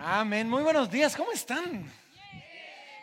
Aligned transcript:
Amén. 0.00 0.48
Muy 0.48 0.62
buenos 0.62 0.90
días. 0.90 1.16
¿Cómo 1.16 1.32
están? 1.32 1.90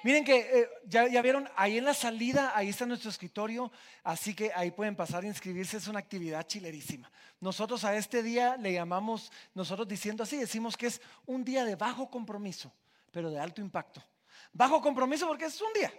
Miren 0.04 0.24
que 0.24 0.38
eh, 0.38 0.70
ya, 0.86 1.08
ya 1.08 1.22
vieron, 1.22 1.50
ahí 1.56 1.78
en 1.78 1.86
la 1.86 1.94
salida, 1.94 2.52
ahí 2.56 2.70
está 2.70 2.86
nuestro 2.86 3.10
escritorio, 3.10 3.72
así 4.04 4.36
que 4.36 4.52
ahí 4.54 4.70
pueden 4.72 4.96
pasar 4.96 5.24
a 5.24 5.28
inscribirse, 5.28 5.78
es 5.78 5.88
una 5.88 6.00
actividad 6.00 6.46
chilerísima. 6.46 7.10
Nosotros 7.40 7.86
a 7.86 7.96
este 7.96 8.22
día 8.22 8.58
le 8.58 8.74
llamamos, 8.74 9.32
nosotros 9.54 9.88
diciendo 9.88 10.24
así, 10.24 10.38
decimos 10.38 10.76
que 10.76 10.88
es 10.88 11.02
un 11.26 11.46
día 11.46 11.64
de 11.64 11.76
bajo 11.76 12.10
compromiso, 12.10 12.74
pero 13.12 13.32
de 13.32 13.40
alto 13.40 13.62
impacto. 13.62 14.04
Bajo 14.52 14.82
compromiso 14.82 15.26
porque 15.26 15.46
es 15.46 15.62
un 15.62 15.72
día, 15.74 15.92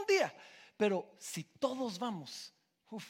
un, 0.00 0.06
día, 0.06 0.34
pero 0.76 1.14
si 1.18 1.44
todos 1.44 1.98
vamos, 2.00 2.52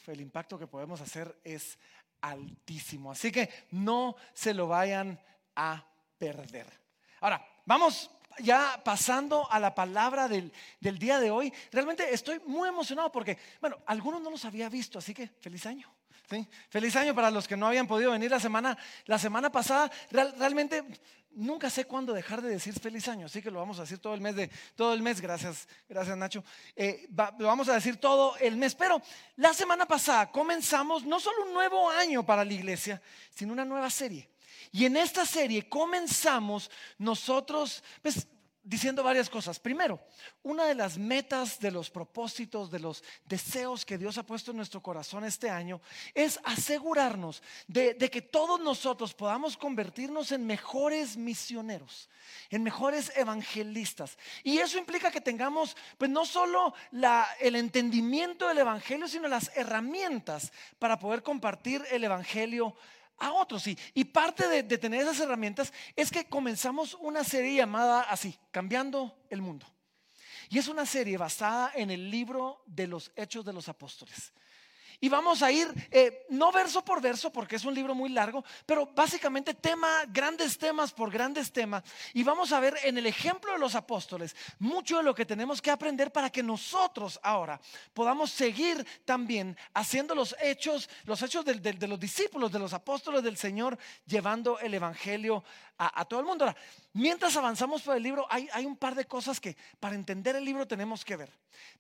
el 0.06 0.20
impacto 0.20 0.58
que 0.58 0.66
podemos 0.66 1.00
hacer 1.00 1.40
es 1.42 1.78
altísimo. 2.20 3.10
Así 3.10 3.32
que 3.32 3.48
no 3.70 4.16
se 4.34 4.52
lo 4.52 4.68
vayan 4.68 5.18
a 5.54 5.86
perder. 6.18 6.85
Ahora, 7.20 7.44
vamos 7.64 8.10
ya 8.38 8.80
pasando 8.84 9.50
a 9.50 9.58
la 9.58 9.74
palabra 9.74 10.28
del, 10.28 10.52
del, 10.80 10.98
día 10.98 11.18
de 11.18 11.30
hoy. 11.30 11.52
Realmente 11.72 12.12
estoy 12.12 12.40
muy 12.46 12.68
emocionado 12.68 13.10
porque, 13.10 13.38
bueno, 13.60 13.78
algunos 13.86 14.20
no 14.20 14.30
los 14.30 14.44
había 14.44 14.68
visto, 14.68 14.98
así 14.98 15.14
que 15.14 15.28
feliz 15.40 15.64
año. 15.66 15.92
¿sí? 16.28 16.46
Feliz 16.68 16.94
año 16.96 17.14
para 17.14 17.30
los 17.30 17.48
que 17.48 17.56
no 17.56 17.66
habían 17.66 17.86
podido 17.86 18.12
venir 18.12 18.30
la 18.30 18.40
semana, 18.40 18.76
la 19.06 19.18
semana 19.18 19.50
pasada. 19.50 19.90
Real, 20.10 20.34
realmente 20.38 20.84
nunca 21.36 21.68
sé 21.70 21.84
cuándo 21.84 22.12
dejar 22.12 22.42
de 22.42 22.48
decir 22.48 22.78
feliz 22.78 23.06
año, 23.08 23.26
así 23.26 23.42
que 23.42 23.50
lo 23.50 23.60
vamos 23.60 23.78
a 23.78 23.82
decir 23.82 23.98
todo 23.98 24.14
el 24.14 24.20
mes 24.20 24.34
de 24.34 24.50
todo 24.74 24.94
el 24.94 25.02
mes. 25.02 25.20
Gracias, 25.20 25.68
gracias 25.88 26.16
Nacho. 26.16 26.44
Eh, 26.74 27.08
lo 27.38 27.46
vamos 27.46 27.68
a 27.68 27.74
decir 27.74 27.98
todo 27.98 28.36
el 28.38 28.56
mes. 28.56 28.74
Pero 28.74 29.00
la 29.36 29.54
semana 29.54 29.86
pasada 29.86 30.30
comenzamos 30.30 31.04
no 31.04 31.20
solo 31.20 31.44
un 31.44 31.54
nuevo 31.54 31.90
año 31.90 32.24
para 32.24 32.44
la 32.44 32.52
iglesia, 32.52 33.00
sino 33.34 33.52
una 33.52 33.64
nueva 33.64 33.90
serie. 33.90 34.28
Y 34.72 34.84
en 34.84 34.96
esta 34.96 35.24
serie 35.24 35.68
comenzamos 35.68 36.70
nosotros, 36.98 37.82
pues, 38.02 38.26
diciendo 38.66 39.04
varias 39.04 39.30
cosas. 39.30 39.60
Primero, 39.60 40.00
una 40.42 40.64
de 40.64 40.74
las 40.74 40.98
metas, 40.98 41.60
de 41.60 41.70
los 41.70 41.88
propósitos, 41.88 42.68
de 42.68 42.80
los 42.80 43.04
deseos 43.24 43.86
que 43.86 43.96
Dios 43.96 44.18
ha 44.18 44.26
puesto 44.26 44.50
en 44.50 44.56
nuestro 44.56 44.82
corazón 44.82 45.24
este 45.24 45.48
año 45.48 45.80
es 46.14 46.40
asegurarnos 46.42 47.44
de, 47.68 47.96
que 47.96 48.22
todos 48.22 48.58
nosotros 48.58 49.14
podamos 49.14 49.56
convertirnos 49.56 50.32
en 50.32 50.44
mejores 50.48 51.16
misioneros, 51.16 52.10
en 52.50 52.64
mejores 52.64 53.12
evangelistas. 53.14 54.18
Y 54.42 54.58
eso 54.58 54.78
implica 54.78 55.12
que 55.12 55.20
tengamos, 55.20 55.76
pues 55.96 56.10
no 56.10 56.26
solo 56.26 56.74
el 57.38 57.54
entendimiento 57.54 58.48
del 58.48 58.58
evangelio, 58.58 59.06
sino 59.06 59.28
las 59.28 59.52
herramientas 59.56 60.50
para 60.80 60.98
poder 60.98 61.22
compartir 61.22 61.84
el 61.92 62.02
evangelio 62.02 62.74
a 63.18 63.32
otros. 63.32 63.66
Y, 63.66 63.78
y 63.94 64.04
parte 64.04 64.48
de, 64.48 64.62
de, 64.62 64.78
tener 64.78 65.02
esas 65.02 65.20
herramientas 65.20 65.72
es 65.94 66.10
que 66.10 66.26
comenzamos 66.26 66.94
una 67.00 67.24
serie 67.24 67.56
llamada 67.56 68.02
así, 68.02 68.38
Cambiando 68.50 69.18
el 69.30 69.42
Mundo. 69.42 69.66
Y 70.48 70.58
es 70.58 70.68
una 70.68 70.86
serie 70.86 71.16
basada 71.16 71.72
en 71.74 71.90
el 71.90 72.10
libro 72.10 72.62
de 72.66 72.86
los 72.86 73.10
Hechos 73.16 73.44
de 73.44 73.52
los 73.52 73.68
Apóstoles. 73.68 74.32
Y 75.00 75.08
vamos 75.08 75.42
a 75.42 75.50
ir, 75.50 75.68
eh, 75.90 76.26
no 76.30 76.52
verso 76.52 76.84
por 76.84 77.00
verso, 77.00 77.32
porque 77.32 77.56
es 77.56 77.64
un 77.64 77.74
libro 77.74 77.94
muy 77.94 78.10
largo, 78.10 78.44
pero 78.64 78.86
básicamente 78.86 79.54
tema, 79.54 80.04
grandes 80.08 80.58
temas 80.58 80.92
por 80.92 81.10
grandes 81.10 81.52
temas. 81.52 81.82
Y 82.14 82.22
vamos 82.22 82.52
a 82.52 82.60
ver 82.60 82.78
en 82.84 82.98
el 82.98 83.06
ejemplo 83.06 83.52
de 83.52 83.58
los 83.58 83.74
apóstoles 83.74 84.34
mucho 84.58 84.98
de 84.98 85.02
lo 85.02 85.14
que 85.14 85.26
tenemos 85.26 85.60
que 85.60 85.70
aprender 85.70 86.12
para 86.12 86.30
que 86.30 86.42
nosotros 86.42 87.18
ahora 87.22 87.60
podamos 87.94 88.30
seguir 88.30 88.86
también 89.04 89.56
haciendo 89.74 90.14
los 90.14 90.34
hechos, 90.40 90.88
los 91.04 91.22
hechos 91.22 91.44
de, 91.44 91.54
de, 91.54 91.72
de 91.72 91.88
los 91.88 92.00
discípulos, 92.00 92.52
de 92.52 92.58
los 92.58 92.72
apóstoles 92.72 93.22
del 93.22 93.36
Señor, 93.36 93.78
llevando 94.06 94.58
el 94.58 94.74
Evangelio 94.74 95.44
a, 95.78 96.04
todo 96.04 96.20
el 96.20 96.26
mundo. 96.26 96.44
Ahora, 96.44 96.56
mientras 96.92 97.36
avanzamos 97.36 97.82
por 97.82 97.96
el 97.96 98.02
libro, 98.02 98.26
hay, 98.30 98.48
hay, 98.52 98.66
un 98.66 98.76
par 98.76 98.94
de 98.94 99.04
cosas 99.04 99.40
que 99.40 99.56
para 99.78 99.94
entender 99.94 100.36
el 100.36 100.44
libro 100.44 100.66
tenemos 100.66 101.04
que 101.04 101.16
ver. 101.16 101.30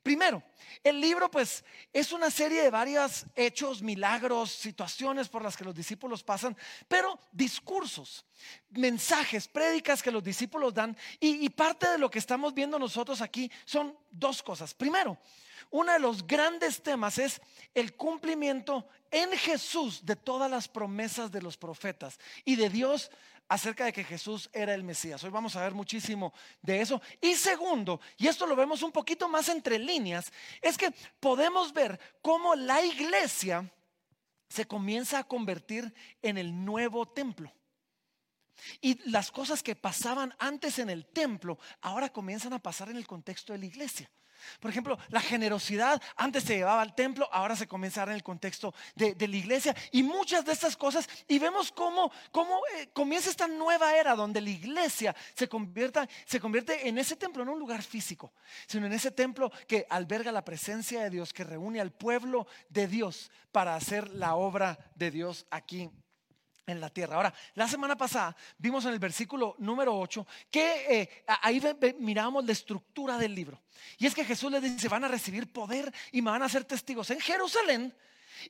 Primero, 0.02 0.42
el 0.82 1.00
libro 1.00 1.30
pues 1.30 1.64
es 1.92 2.12
una 2.12 2.30
serie 2.30 2.62
de 2.62 2.70
varios 2.70 3.26
hechos, 3.34 3.82
milagros, 3.82 4.50
situaciones 4.50 5.28
por 5.28 5.42
las 5.42 5.56
que 5.56 5.64
los 5.64 5.74
discípulos 5.74 6.22
pasan, 6.22 6.56
pero 6.88 7.18
discursos, 7.32 8.24
mensajes, 8.70 9.48
prédicas 9.48 10.02
que 10.02 10.10
los 10.10 10.22
discípulos 10.22 10.74
dan. 10.74 10.96
Y 11.20 11.48
parte 11.50 11.88
de 11.88 11.98
lo 11.98 12.10
que 12.10 12.18
estamos 12.18 12.54
viendo 12.54 12.78
nosotros 12.78 13.20
aquí 13.20 13.50
son 13.64 13.96
dos 14.10 14.42
cosas. 14.42 14.74
Primero, 14.74 15.18
uno 15.70 15.92
de 15.92 15.98
los 15.98 16.26
grandes 16.26 16.82
temas 16.82 17.18
es 17.18 17.40
el 17.74 17.94
cumplimiento 17.94 18.88
en 19.10 19.30
Jesús 19.32 20.04
de 20.04 20.16
todas 20.16 20.50
las 20.50 20.68
promesas 20.68 21.30
de 21.30 21.42
los 21.42 21.56
profetas 21.56 22.18
y 22.44 22.56
de 22.56 22.70
Dios 22.70 23.10
acerca 23.48 23.84
de 23.84 23.92
que 23.92 24.04
Jesús 24.04 24.50
era 24.52 24.74
el 24.74 24.82
Mesías. 24.82 25.22
Hoy 25.22 25.30
vamos 25.30 25.56
a 25.56 25.62
ver 25.62 25.74
muchísimo 25.74 26.32
de 26.62 26.80
eso. 26.80 27.00
Y 27.20 27.34
segundo, 27.34 28.00
y 28.16 28.26
esto 28.26 28.46
lo 28.46 28.56
vemos 28.56 28.82
un 28.82 28.92
poquito 28.92 29.28
más 29.28 29.48
entre 29.48 29.78
líneas, 29.78 30.32
es 30.60 30.76
que 30.76 30.92
podemos 31.20 31.72
ver 31.72 31.98
cómo 32.22 32.54
la 32.54 32.84
iglesia 32.84 33.70
se 34.48 34.66
comienza 34.66 35.18
a 35.18 35.24
convertir 35.24 35.92
en 36.22 36.38
el 36.38 36.64
nuevo 36.64 37.06
templo. 37.06 37.52
Y 38.80 39.10
las 39.10 39.30
cosas 39.30 39.62
que 39.62 39.76
pasaban 39.76 40.34
antes 40.38 40.78
en 40.78 40.90
el 40.90 41.06
templo, 41.06 41.58
ahora 41.80 42.12
comienzan 42.12 42.52
a 42.52 42.58
pasar 42.58 42.88
en 42.88 42.96
el 42.96 43.06
contexto 43.06 43.52
de 43.52 43.58
la 43.58 43.66
iglesia. 43.66 44.10
Por 44.60 44.70
ejemplo, 44.70 44.98
la 45.08 45.20
generosidad 45.20 46.00
antes 46.16 46.44
se 46.44 46.56
llevaba 46.56 46.82
al 46.82 46.94
templo, 46.94 47.28
ahora 47.32 47.56
se 47.56 47.66
comienza 47.66 48.00
a 48.00 48.06
dar 48.06 48.10
en 48.10 48.16
el 48.16 48.22
contexto 48.22 48.74
de, 48.94 49.14
la 49.18 49.36
iglesia 49.36 49.74
y 49.92 50.02
muchas 50.02 50.44
de 50.44 50.52
estas 50.52 50.76
cosas. 50.76 51.08
Y 51.28 51.38
vemos 51.38 51.72
cómo, 51.72 52.10
cómo 52.30 52.60
eh, 52.76 52.88
comienza 52.92 53.30
esta 53.30 53.48
nueva 53.48 53.96
era 53.96 54.14
donde 54.14 54.40
la 54.40 54.50
iglesia 54.50 55.14
se, 55.34 55.48
convierta, 55.48 56.08
se 56.24 56.40
convierte 56.40 56.88
en 56.88 56.98
ese 56.98 57.16
templo, 57.16 57.44
no 57.44 57.52
un 57.52 57.58
lugar 57.58 57.82
físico, 57.82 58.32
sino 58.66 58.86
en 58.86 58.92
ese 58.92 59.10
templo 59.10 59.50
que 59.66 59.86
alberga 59.90 60.32
la 60.32 60.44
presencia 60.44 61.02
de 61.02 61.10
Dios, 61.10 61.32
que 61.32 61.44
reúne 61.44 61.80
al 61.80 61.92
pueblo 61.92 62.46
de 62.68 62.86
Dios 62.86 63.30
para 63.52 63.74
hacer 63.74 64.08
la 64.10 64.34
obra 64.36 64.78
de 64.94 65.10
Dios 65.10 65.46
aquí 65.50 65.90
en 66.66 66.80
la 66.80 66.90
tierra. 66.90 67.16
Ahora, 67.16 67.32
la 67.54 67.68
semana 67.68 67.96
pasada 67.96 68.36
vimos 68.58 68.84
en 68.84 68.92
el 68.92 68.98
versículo 68.98 69.54
número 69.58 69.96
8 69.98 70.26
que 70.50 71.00
eh, 71.00 71.24
ahí 71.42 71.62
miramos 71.98 72.44
la 72.44 72.52
estructura 72.52 73.16
del 73.18 73.34
libro. 73.34 73.62
Y 73.98 74.06
es 74.06 74.14
que 74.14 74.24
Jesús 74.24 74.50
les 74.50 74.62
dice, 74.62 74.88
van 74.88 75.04
a 75.04 75.08
recibir 75.08 75.52
poder 75.52 75.92
y 76.12 76.22
me 76.22 76.30
van 76.30 76.42
a 76.42 76.48
ser 76.48 76.64
testigos 76.64 77.10
en 77.10 77.20
Jerusalén. 77.20 77.94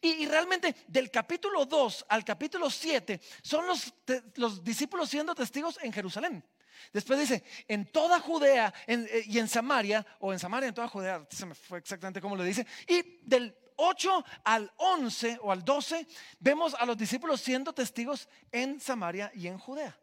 Y, 0.00 0.26
realmente 0.26 0.74
del 0.88 1.10
capítulo 1.10 1.64
2 1.64 2.06
al 2.08 2.24
capítulo 2.24 2.68
7 2.70 3.20
son 3.42 3.66
los, 3.66 3.94
los 4.34 4.64
discípulos 4.64 5.08
siendo 5.08 5.34
testigos 5.34 5.78
en 5.82 5.92
Jerusalén. 5.92 6.44
Después 6.92 7.18
dice, 7.18 7.42
en 7.68 7.86
toda 7.86 8.20
Judea 8.20 8.72
eh, 8.86 9.24
y 9.26 9.38
en 9.38 9.48
Samaria, 9.48 10.06
o 10.20 10.32
en 10.32 10.38
Samaria, 10.38 10.68
en 10.68 10.74
toda 10.74 10.88
Judea, 10.88 11.26
se 11.30 11.46
me 11.46 11.54
fue 11.54 11.78
exactamente 11.78 12.20
como 12.20 12.36
lo 12.36 12.42
dice, 12.42 12.66
y 12.86 13.20
del 13.22 13.56
8 13.76 14.24
al 14.44 14.72
11 14.76 15.38
o 15.42 15.52
al 15.52 15.64
12 15.64 16.06
vemos 16.40 16.74
a 16.74 16.86
los 16.86 16.96
discípulos 16.96 17.40
siendo 17.40 17.72
testigos 17.72 18.28
en 18.52 18.80
Samaria 18.80 19.30
y 19.34 19.46
en 19.46 19.58
Judea. 19.58 19.96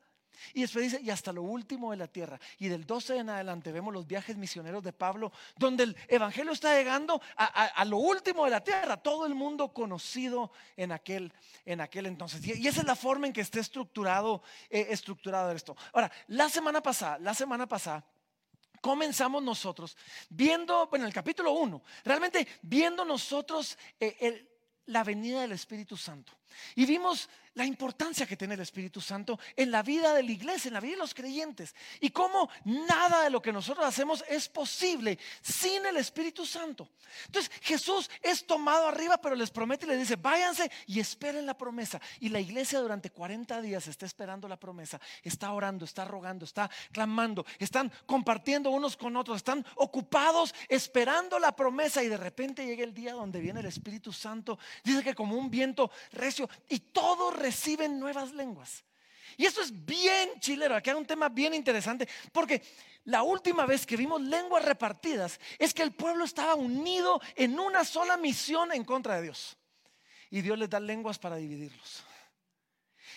Y 0.54 0.62
después 0.62 0.84
dice, 0.84 1.02
y 1.02 1.10
hasta 1.10 1.32
lo 1.32 1.44
último 1.44 1.92
de 1.92 1.98
la 1.98 2.08
tierra. 2.08 2.40
Y 2.60 2.68
del 2.68 2.86
12 2.86 3.18
en 3.18 3.30
adelante 3.30 3.72
vemos 3.72 3.94
los 3.94 4.06
viajes 4.06 4.38
misioneros 4.38 4.84
de 4.84 4.94
Pablo, 4.94 5.32
donde 5.58 5.84
el 5.84 5.98
Evangelio 6.08 6.52
está 6.52 6.76
llegando 6.76 7.22
a, 7.38 7.86
lo 7.86 7.98
último 7.98 8.46
de 8.46 8.52
la 8.52 8.64
tierra, 8.64 8.98
todo 8.98 9.26
el 9.26 9.36
mundo 9.36 9.74
conocido 9.74 10.52
en 10.76 10.92
aquel, 10.92 11.32
en 11.66 11.82
aquel 11.82 12.08
entonces. 12.08 12.46
Y, 12.46 12.68
esa 12.68 12.82
es 12.82 12.88
la 12.88 12.96
forma 12.96 13.28
en 13.28 13.34
que 13.34 13.42
esté 13.42 13.60
estructurado, 13.60 14.42
eh, 14.70 14.88
estructurado 14.90 15.52
esto. 15.52 15.76
Ahora, 15.94 16.12
la 16.28 16.50
semana 16.50 16.82
pasada, 16.82 17.20
la 17.20 17.34
semana 17.34 17.68
pasada, 17.68 18.06
comenzamos 18.84 19.42
nosotros 19.42 19.96
viendo, 20.30 20.88
bueno, 20.88 21.06
el 21.06 21.14
capítulo 21.14 21.54
1, 21.54 21.82
realmente 22.04 22.46
viendo 22.62 23.06
nosotros 23.06 23.78
eh, 23.98 24.46
la 24.88 25.06
venida 25.06 25.40
del 25.40 25.54
Espíritu 25.54 25.96
Santo. 25.96 26.34
Y 26.76 26.86
vimos 26.86 27.30
la 27.56 27.66
importancia 27.66 28.26
que 28.26 28.38
tiene 28.38 28.56
el 28.56 28.62
Espíritu 28.62 29.00
Santo 29.02 29.40
en 29.56 29.72
la 29.72 29.84
vida 29.84 30.14
de 30.14 30.24
la 30.24 30.32
iglesia, 30.32 30.70
en 30.70 30.74
la 30.74 30.80
vida 30.80 30.94
de 30.94 31.00
los 31.00 31.14
creyentes. 31.14 31.76
Y 32.00 32.10
cómo 32.10 32.50
nada 32.66 33.24
de 33.24 33.30
lo 33.30 33.42
que 33.42 33.54
nosotros 33.54 33.86
hacemos 33.86 34.24
es 34.28 34.50
posible 34.50 35.20
sin 35.42 35.86
el 35.86 35.98
Espíritu 35.98 36.46
Santo. 36.46 36.90
Entonces 37.26 37.52
Jesús 37.62 38.10
es 38.22 38.46
tomado 38.46 38.88
arriba, 38.88 39.18
pero 39.18 39.36
les 39.36 39.52
promete 39.52 39.86
y 39.86 39.90
les 39.90 40.00
dice, 40.00 40.16
váyanse 40.16 40.72
y 40.88 41.00
esperen 41.00 41.46
la 41.46 41.58
promesa. 41.58 42.02
Y 42.20 42.30
la 42.30 42.40
iglesia 42.40 42.80
durante 42.80 43.12
40 43.12 43.62
días 43.62 43.88
está 43.88 44.06
esperando 44.06 44.48
la 44.48 44.58
promesa. 44.58 45.00
Está 45.22 45.52
orando, 45.52 45.86
está 45.86 46.06
rogando, 46.06 46.46
está 46.46 46.70
clamando, 46.92 47.46
están 47.60 47.92
compartiendo 48.06 48.72
unos 48.72 48.98
con 48.98 49.16
otros, 49.16 49.38
están 49.38 49.66
ocupados 49.76 50.54
esperando 50.68 51.40
la 51.40 51.56
promesa. 51.56 52.04
Y 52.04 52.08
de 52.08 52.18
repente 52.18 52.66
llega 52.66 52.84
el 52.84 52.94
día 52.94 53.14
donde 53.14 53.40
viene 53.40 53.60
el 53.60 53.68
Espíritu 53.68 54.12
Santo. 54.12 54.58
Dice 54.84 55.04
que 55.04 55.14
como 55.14 55.36
un 55.36 55.50
viento 55.50 55.92
recio 56.12 56.50
y 56.70 56.80
todos 56.80 57.43
reciben 57.44 58.00
nuevas 58.00 58.32
lenguas. 58.34 58.84
Y 59.38 59.46
esto 59.46 59.62
es 59.62 59.86
bien 59.86 60.40
chilero, 60.40 60.76
aquí 60.76 60.90
hay 60.90 60.96
un 60.96 61.06
tema 61.06 61.30
bien 61.30 61.54
interesante, 61.54 62.08
porque 62.32 62.62
la 63.06 63.24
última 63.24 63.66
vez 63.66 63.86
que 63.86 63.98
vimos 63.98 64.22
lenguas 64.22 64.64
repartidas 64.64 65.40
es 65.60 65.74
que 65.74 65.84
el 65.84 65.92
pueblo 65.92 66.24
estaba 66.24 66.56
unido 66.56 67.20
en 67.36 67.60
una 67.60 67.84
sola 67.84 68.16
misión 68.18 68.72
en 68.72 68.86
contra 68.86 69.16
de 69.16 69.24
Dios. 69.24 69.58
Y 70.30 70.42
Dios 70.42 70.58
les 70.58 70.70
da 70.70 70.80
lenguas 70.80 71.20
para 71.20 71.36
dividirlos. 71.36 72.04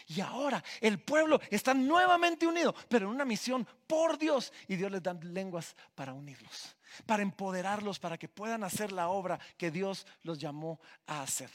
Y 0.08 0.20
ahora 0.20 0.62
el 0.81 1.00
pueblo 1.00 1.40
está 1.50 1.75
nuevamente 1.75 2.46
unido, 2.46 2.75
pero 2.88 3.06
en 3.06 3.14
una 3.14 3.25
misión 3.25 3.67
por 3.87 4.19
Dios. 4.19 4.52
Y 4.69 4.76
Dios 4.76 4.90
les 4.90 5.02
da 5.02 5.14
lenguas 5.14 5.75
para 5.94 6.12
unirlos, 6.12 6.76
para 7.06 7.23
empoderarlos, 7.23 7.99
para 7.99 8.19
que 8.19 8.28
puedan 8.28 8.64
hacer 8.64 8.93
la 8.93 9.08
obra 9.08 9.38
que 9.56 9.70
Dios 9.70 10.06
los 10.23 10.38
llamó 10.38 10.81
a 11.06 11.23
hacer. 11.23 11.50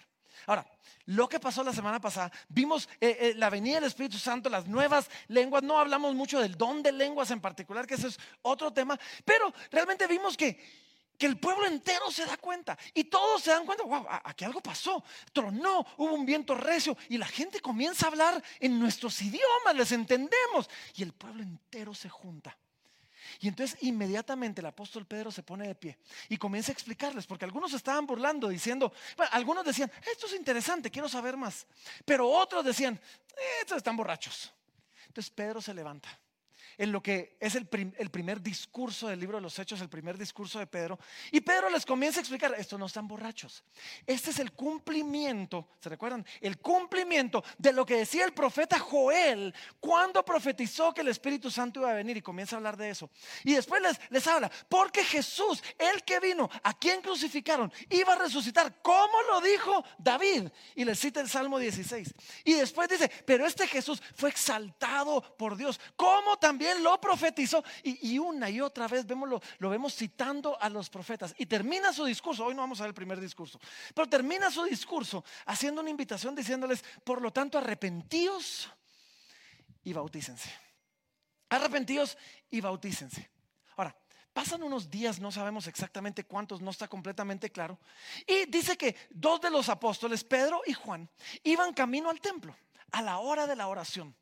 Ahora, 0.46 0.66
lo 1.06 1.28
que 1.28 1.40
pasó 1.40 1.64
la 1.64 1.74
semana 1.74 2.00
pasada, 2.00 2.32
vimos 2.50 2.88
eh, 3.00 3.18
eh, 3.20 3.34
la 3.36 3.50
venida 3.50 3.76
del 3.76 3.86
Espíritu 3.86 4.18
Santo, 4.18 4.50
las 4.50 4.68
nuevas 4.68 5.10
lenguas, 5.28 5.64
no 5.64 5.78
hablamos 5.78 6.16
mucho 6.16 6.40
del 6.40 6.58
don 6.58 6.84
de 6.84 6.92
lenguas 6.92 7.32
en 7.32 7.42
particular, 7.42 7.88
que 7.88 7.96
ese 7.96 8.08
es 8.08 8.20
otro 8.42 8.72
tema, 8.72 9.00
pero 9.26 9.54
realmente 9.72 10.08
vimos 10.08 10.38
que, 10.38 10.60
que 11.18 11.26
el 11.26 11.38
pueblo 11.38 11.68
entero 11.68 12.10
se 12.12 12.26
da 12.26 12.38
cuenta 12.38 12.78
y 12.94 13.06
todos 13.06 13.42
se 13.42 13.52
dan 13.52 13.66
cuenta, 13.66 13.84
wow, 13.84 14.06
aquí 14.24 14.46
algo 14.46 14.62
pasó, 14.62 15.04
tronó, 15.34 15.86
hubo 15.98 16.14
un 16.14 16.26
viento 16.26 16.56
recio 16.56 16.98
y 17.10 17.18
la 17.18 17.28
gente 17.28 17.60
comienza 17.60 18.06
a 18.06 18.10
hablar 18.10 18.44
en 18.60 18.80
nuestros 18.80 19.22
idiomas, 19.22 19.76
les 19.76 19.92
entendemos 19.92 20.70
y 20.96 21.04
el 21.04 21.14
pueblo 21.14 21.44
entero 21.44 21.94
se 21.94 22.10
junta. 22.10 22.58
Y 23.40 23.48
entonces 23.48 23.78
inmediatamente 23.82 24.62
el 24.62 24.68
apóstol 24.68 25.06
Pedro 25.06 25.32
se 25.32 25.44
pone 25.44 25.68
de 25.68 25.76
pie 25.76 25.98
y 26.30 26.38
comienza 26.38 26.72
a 26.72 26.74
explicarles, 26.74 27.26
porque 27.26 27.46
algunos 27.46 27.74
estaban 27.74 28.06
burlando 28.06 28.50
diciendo, 28.50 28.94
bueno, 29.18 29.32
algunos 29.34 29.66
decían, 29.66 29.92
esto 30.12 30.28
es 30.28 30.34
interesante, 30.34 30.92
quiero 30.92 31.10
saber 31.10 31.38
más. 31.38 31.66
Pero 32.06 32.28
otros 32.28 32.64
decían, 32.66 33.00
estos 33.62 33.78
están 33.78 33.96
borrachos. 33.96 34.52
Entonces 35.08 35.32
Pedro 35.32 35.62
se 35.62 35.74
levanta 35.74 36.10
en 36.82 36.92
lo 36.92 37.04
que 37.04 37.38
es 37.40 37.54
el, 37.54 37.68
primer 37.68 38.42
discurso 38.42 39.08
del 39.08 39.20
libro 39.20 39.38
de 39.38 39.44
los 39.44 39.60
Hechos, 39.60 39.80
el 39.82 39.90
primer 39.90 40.18
discurso 40.18 40.58
de 40.58 40.66
Pedro. 40.66 40.98
Y 41.32 41.40
Pedro 41.40 41.70
les 41.70 41.86
comienza 41.86 42.20
a 42.20 42.22
explicar, 42.22 42.56
estos 42.58 42.80
no 42.80 42.88
están 42.88 43.08
borrachos. 43.08 43.64
Este 44.08 44.32
es 44.32 44.40
el 44.40 44.52
cumplimiento, 44.54 45.68
¿se 45.80 45.90
recuerdan? 45.90 46.26
El 46.42 46.58
cumplimiento 46.58 47.44
de 47.60 47.72
lo 47.72 47.86
que 47.86 47.98
decía 47.98 48.26
el 48.26 48.34
profeta 48.34 48.80
Joel 48.80 49.54
cuando 49.80 50.26
profetizó 50.26 50.92
que 50.92 51.02
el 51.02 51.10
Espíritu 51.10 51.52
Santo 51.52 51.82
iba 51.82 51.92
a 51.92 51.94
venir 51.94 52.18
y 52.18 52.22
comienza 52.24 52.56
a 52.56 52.58
hablar 52.58 52.78
de 52.78 52.90
eso. 52.90 53.12
Y 53.44 53.54
después 53.54 53.80
les, 53.80 54.00
les 54.10 54.26
habla, 54.26 54.52
porque 54.68 55.04
Jesús, 55.04 55.62
el 55.78 56.04
que 56.04 56.20
vino, 56.20 56.50
a 56.64 56.74
quien 56.74 57.04
crucificaron, 57.04 57.72
iba 57.92 58.14
a 58.14 58.18
resucitar, 58.18 58.82
como 58.82 59.22
lo 59.32 59.40
dijo 59.42 59.86
David. 60.00 60.50
Y 60.74 60.84
les 60.84 61.00
cita 61.00 61.22
el 61.22 61.30
Salmo 61.30 61.60
16. 61.60 62.12
Y 62.44 62.54
después 62.54 62.90
dice, 62.90 63.08
pero 63.24 63.46
este 63.46 63.68
Jesús 63.68 64.02
fue 64.16 64.32
exaltado 64.32 65.22
por 65.38 65.56
Dios, 65.56 65.80
como 65.96 66.40
también 66.40 66.71
lo 66.80 67.00
profetizó 67.00 67.64
y, 67.84 68.18
una 68.18 68.50
y 68.50 68.62
otra 68.62 68.88
vez 68.88 69.06
vemos 69.06 69.28
lo, 69.30 69.42
lo 69.60 69.70
vemos 69.70 69.96
citando 69.96 70.60
a 70.62 70.70
los 70.70 70.90
profetas. 70.90 71.34
Y 71.38 71.46
termina 71.46 71.92
su 71.94 72.06
discurso, 72.06 72.46
hoy 72.46 72.56
no 72.56 72.62
vamos 72.62 72.80
a 72.80 72.84
ver 72.84 72.90
el 72.90 72.96
primer 72.96 73.20
discurso, 73.20 73.60
pero 73.94 74.08
termina 74.08 74.50
su 74.50 74.64
discurso 74.64 75.24
haciendo 75.46 75.82
una 75.82 75.90
invitación 75.90 76.36
diciéndoles, 76.36 76.84
por 77.04 77.22
lo 77.22 77.32
tanto, 77.32 77.58
arrepentíos 77.58 78.70
y 79.84 79.94
bautícense. 79.94 80.52
Arrepentíos 81.50 82.18
y 82.50 82.62
bautícense. 82.62 83.30
Ahora, 83.76 83.96
Pasan 84.34 84.64
unos 84.64 84.90
días, 84.90 85.20
no 85.20 85.30
sabemos 85.30 85.68
exactamente 85.68 86.24
cuántos, 86.24 86.62
no 86.62 86.72
está 86.72 86.88
completamente 86.88 87.52
claro. 87.52 87.78
Y 88.26 88.46
dice 88.46 88.78
que 88.78 88.96
dos 89.10 89.42
de 89.42 89.50
los 89.50 89.68
apóstoles, 89.68 90.24
Pedro 90.24 90.62
y 90.66 90.72
Juan, 90.72 91.10
iban 91.44 91.74
camino 91.74 92.10
al 92.10 92.22
templo 92.22 92.56
a 92.92 93.02
la 93.02 93.20
hora 93.20 93.46
de 93.46 93.58
la 93.58 93.68
oración. 93.68 94.16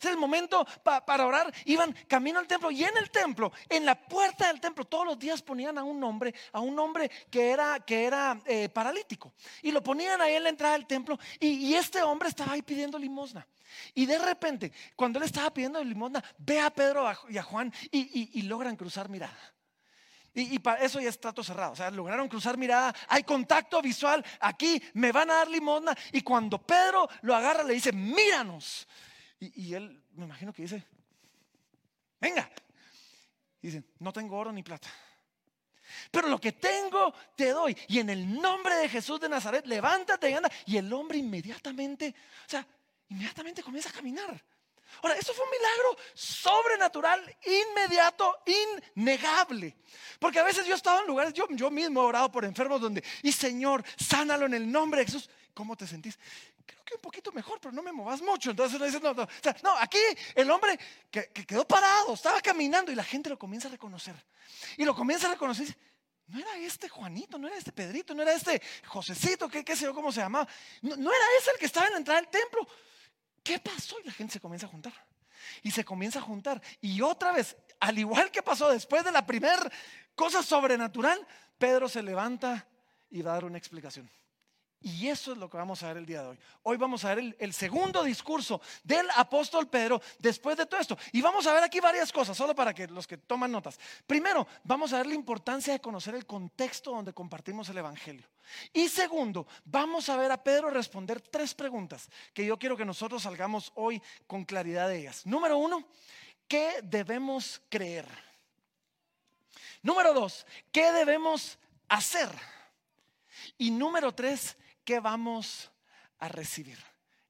Es 0.00 0.06
el 0.06 0.16
momento 0.16 0.66
para 0.82 1.26
orar. 1.26 1.52
Iban 1.64 1.94
camino 2.06 2.38
al 2.38 2.46
templo 2.46 2.70
y 2.70 2.84
en 2.84 2.96
el 2.96 3.10
templo, 3.10 3.52
en 3.68 3.84
la 3.84 3.94
puerta 3.94 4.48
del 4.48 4.60
templo, 4.60 4.84
todos 4.84 5.06
los 5.06 5.18
días 5.18 5.42
ponían 5.42 5.78
a 5.78 5.84
un 5.84 6.02
hombre, 6.04 6.34
a 6.52 6.60
un 6.60 6.78
hombre 6.78 7.10
que 7.30 7.50
era, 7.50 7.80
que 7.80 8.04
era 8.04 8.40
eh, 8.46 8.68
paralítico. 8.68 9.32
Y 9.62 9.72
lo 9.72 9.82
ponían 9.82 10.20
ahí 10.20 10.34
en 10.34 10.44
la 10.44 10.48
entrada 10.50 10.74
del 10.74 10.86
templo 10.86 11.18
y, 11.40 11.74
este 11.78 12.02
hombre 12.02 12.28
estaba 12.28 12.52
ahí 12.52 12.62
pidiendo 12.62 12.98
limosna. 12.98 13.46
Y 13.94 14.06
de 14.06 14.18
repente, 14.18 14.72
cuando 14.96 15.18
él 15.18 15.24
estaba 15.24 15.52
pidiendo 15.52 15.82
limosna, 15.82 16.22
ve 16.38 16.60
a 16.60 16.70
Pedro 16.70 17.08
y 17.28 17.38
a 17.38 17.42
Juan 17.42 17.72
y, 17.90 18.42
logran 18.42 18.76
cruzar 18.76 19.08
mirada. 19.08 19.38
Y, 20.34 20.54
y, 20.54 20.58
para 20.58 20.82
eso 20.82 21.00
ya 21.00 21.08
es 21.08 21.20
trato 21.20 21.42
cerrado. 21.42 21.72
O 21.72 21.76
sea, 21.76 21.90
lograron 21.90 22.28
cruzar 22.28 22.56
mirada. 22.56 22.94
Hay 23.08 23.22
contacto 23.22 23.80
visual. 23.80 24.24
Aquí 24.40 24.82
me 24.94 25.12
van 25.12 25.30
a 25.30 25.34
dar 25.34 25.48
limosna. 25.48 25.96
Y 26.12 26.22
cuando 26.22 26.58
Pedro 26.58 27.08
lo 27.22 27.34
agarra, 27.34 27.62
le 27.62 27.74
dice: 27.74 27.92
Míranos. 27.92 28.86
Y, 29.40 29.74
él, 29.74 30.02
me 30.14 30.24
imagino 30.24 30.52
que 30.52 30.62
dice, 30.62 30.84
venga. 32.20 32.50
Y 33.62 33.68
dice, 33.68 33.84
no 34.00 34.12
tengo 34.12 34.36
oro 34.36 34.52
ni 34.52 34.62
plata. 34.62 34.88
Pero 36.10 36.28
lo 36.28 36.40
que 36.40 36.52
tengo 36.52 37.14
te 37.36 37.50
doy. 37.50 37.76
Y 37.88 38.00
en 38.00 38.10
el 38.10 38.40
nombre 38.40 38.74
de 38.76 38.88
Jesús 38.88 39.20
de 39.20 39.28
Nazaret, 39.28 39.66
levántate 39.66 40.30
y 40.30 40.34
anda. 40.34 40.50
Y 40.66 40.76
el 40.76 40.92
hombre 40.92 41.18
inmediatamente, 41.18 42.14
o 42.46 42.50
sea, 42.50 42.66
inmediatamente 43.08 43.62
comienza 43.62 43.90
a 43.90 43.92
caminar. 43.92 44.42
Ahora, 45.02 45.16
eso 45.16 45.32
fue 45.32 45.44
un 45.44 45.50
milagro 45.50 45.96
sobrenatural, 46.14 47.36
inmediato, 47.44 48.42
innegable. 48.96 49.76
Porque 50.18 50.40
a 50.40 50.44
veces 50.44 50.66
yo 50.66 50.72
he 50.72 50.76
estado 50.76 51.00
en 51.00 51.06
lugares, 51.06 51.32
yo, 51.32 51.46
yo 51.50 51.70
mismo 51.70 52.02
he 52.02 52.06
orado 52.06 52.32
por 52.32 52.44
enfermos 52.44 52.80
donde, 52.80 53.04
y 53.22 53.30
Señor, 53.30 53.84
sánalo 53.96 54.46
en 54.46 54.54
el 54.54 54.70
nombre 54.70 55.00
de 55.00 55.06
Jesús. 55.06 55.30
¿Cómo 55.54 55.76
te 55.76 55.86
sentís? 55.86 56.18
Creo 56.68 56.84
que 56.84 56.94
un 56.96 57.00
poquito 57.00 57.32
mejor, 57.32 57.58
pero 57.60 57.72
no 57.72 57.82
me 57.82 57.92
movas 57.92 58.20
mucho. 58.20 58.50
Entonces 58.50 58.76
uno 58.76 58.84
dice, 58.84 59.00
no, 59.00 59.14
no. 59.14 59.26
No, 59.62 59.76
aquí 59.78 59.98
el 60.34 60.50
hombre 60.50 60.78
que, 61.10 61.30
quedó 61.32 61.66
parado, 61.66 62.12
estaba 62.12 62.42
caminando 62.42 62.92
y 62.92 62.94
la 62.94 63.04
gente 63.04 63.30
lo 63.30 63.38
comienza 63.38 63.68
a 63.68 63.70
reconocer. 63.70 64.14
Y 64.76 64.84
lo 64.84 64.94
comienza 64.94 65.28
a 65.28 65.32
reconocer. 65.32 65.74
No 66.26 66.38
era 66.38 66.58
este 66.58 66.90
Juanito, 66.90 67.38
no 67.38 67.46
era 67.46 67.56
este 67.56 67.72
Pedrito, 67.72 68.14
no 68.14 68.20
era 68.20 68.34
este 68.34 68.60
Josecito, 68.86 69.48
qué, 69.48 69.64
qué 69.64 69.74
sé 69.74 69.86
yo 69.86 69.94
cómo 69.94 70.12
se 70.12 70.20
llamaba. 70.20 70.46
No, 70.82 70.94
no 70.96 71.10
era 71.10 71.24
ese 71.40 71.52
el 71.52 71.58
que 71.58 71.66
estaba 71.66 71.86
en 71.86 71.92
la 71.92 71.98
entrada 71.98 72.20
del 72.20 72.28
templo. 72.28 72.68
¿Qué 73.42 73.58
pasó? 73.58 73.98
Y 74.00 74.06
la 74.06 74.12
gente 74.12 74.34
se 74.34 74.40
comienza 74.40 74.66
a 74.66 74.68
juntar. 74.68 74.92
Y 75.62 75.70
se 75.70 75.86
comienza 75.86 76.18
a 76.18 76.22
juntar. 76.22 76.60
Y 76.82 77.00
otra 77.00 77.32
vez, 77.32 77.56
al 77.80 77.98
igual 77.98 78.30
que 78.30 78.42
pasó 78.42 78.68
después 78.68 79.04
de 79.04 79.12
la 79.12 79.24
primera 79.24 79.72
cosa 80.14 80.42
sobrenatural, 80.42 81.26
Pedro 81.56 81.88
se 81.88 82.02
levanta 82.02 82.68
y 83.10 83.22
va 83.22 83.30
a 83.30 83.34
dar 83.34 83.44
una 83.46 83.56
explicación. 83.56 84.10
Y 84.80 85.08
eso 85.08 85.32
es 85.32 85.38
lo 85.38 85.50
que 85.50 85.56
vamos 85.56 85.82
a 85.82 85.88
ver 85.88 85.96
el 85.96 86.06
día 86.06 86.22
de 86.22 86.28
hoy. 86.28 86.38
Hoy 86.62 86.76
vamos 86.76 87.04
a 87.04 87.12
ver 87.12 87.36
el, 87.38 87.52
segundo 87.52 88.04
discurso 88.04 88.60
del 88.84 89.08
apóstol 89.16 89.68
Pedro 89.68 90.00
después 90.20 90.56
de 90.56 90.66
todo 90.66 90.80
esto. 90.80 90.96
Y 91.10 91.20
vamos 91.20 91.48
a 91.48 91.52
ver 91.52 91.64
aquí 91.64 91.80
varias 91.80 92.12
cosas, 92.12 92.36
solo 92.36 92.54
para 92.54 92.72
que 92.72 92.86
los 92.86 93.06
que 93.06 93.16
toman 93.16 93.50
notas. 93.50 93.78
Primero, 94.06 94.46
vamos 94.62 94.92
a 94.92 94.98
ver 94.98 95.06
la 95.06 95.14
importancia 95.14 95.72
de 95.72 95.80
conocer 95.80 96.14
el 96.14 96.26
contexto 96.26 96.92
donde 96.92 97.12
compartimos 97.12 97.68
el 97.70 97.78
Evangelio. 97.78 98.24
Y 98.72 98.88
segundo, 98.88 99.48
vamos 99.64 100.08
a 100.08 100.16
ver 100.16 100.30
a 100.30 100.42
Pedro 100.42 100.70
responder 100.70 101.20
tres 101.20 101.54
preguntas 101.54 102.08
que 102.32 102.46
yo 102.46 102.56
quiero 102.56 102.76
que 102.76 102.84
nosotros 102.84 103.24
salgamos 103.24 103.72
hoy 103.74 104.00
con 104.28 104.44
claridad 104.44 104.88
de 104.88 105.00
ellas. 105.00 105.26
Número 105.26 105.58
uno, 105.58 105.84
¿qué 106.46 106.80
debemos 106.84 107.60
creer? 107.68 108.06
Número 109.82 110.14
dos, 110.14 110.46
¿qué 110.70 110.92
debemos 110.92 111.58
hacer? 111.88 112.30
Y 113.56 113.70
número 113.70 114.14
tres, 114.14 114.56
¿qué 114.88 115.00
vamos 115.00 115.70
a 116.18 116.28
recibir? 116.28 116.78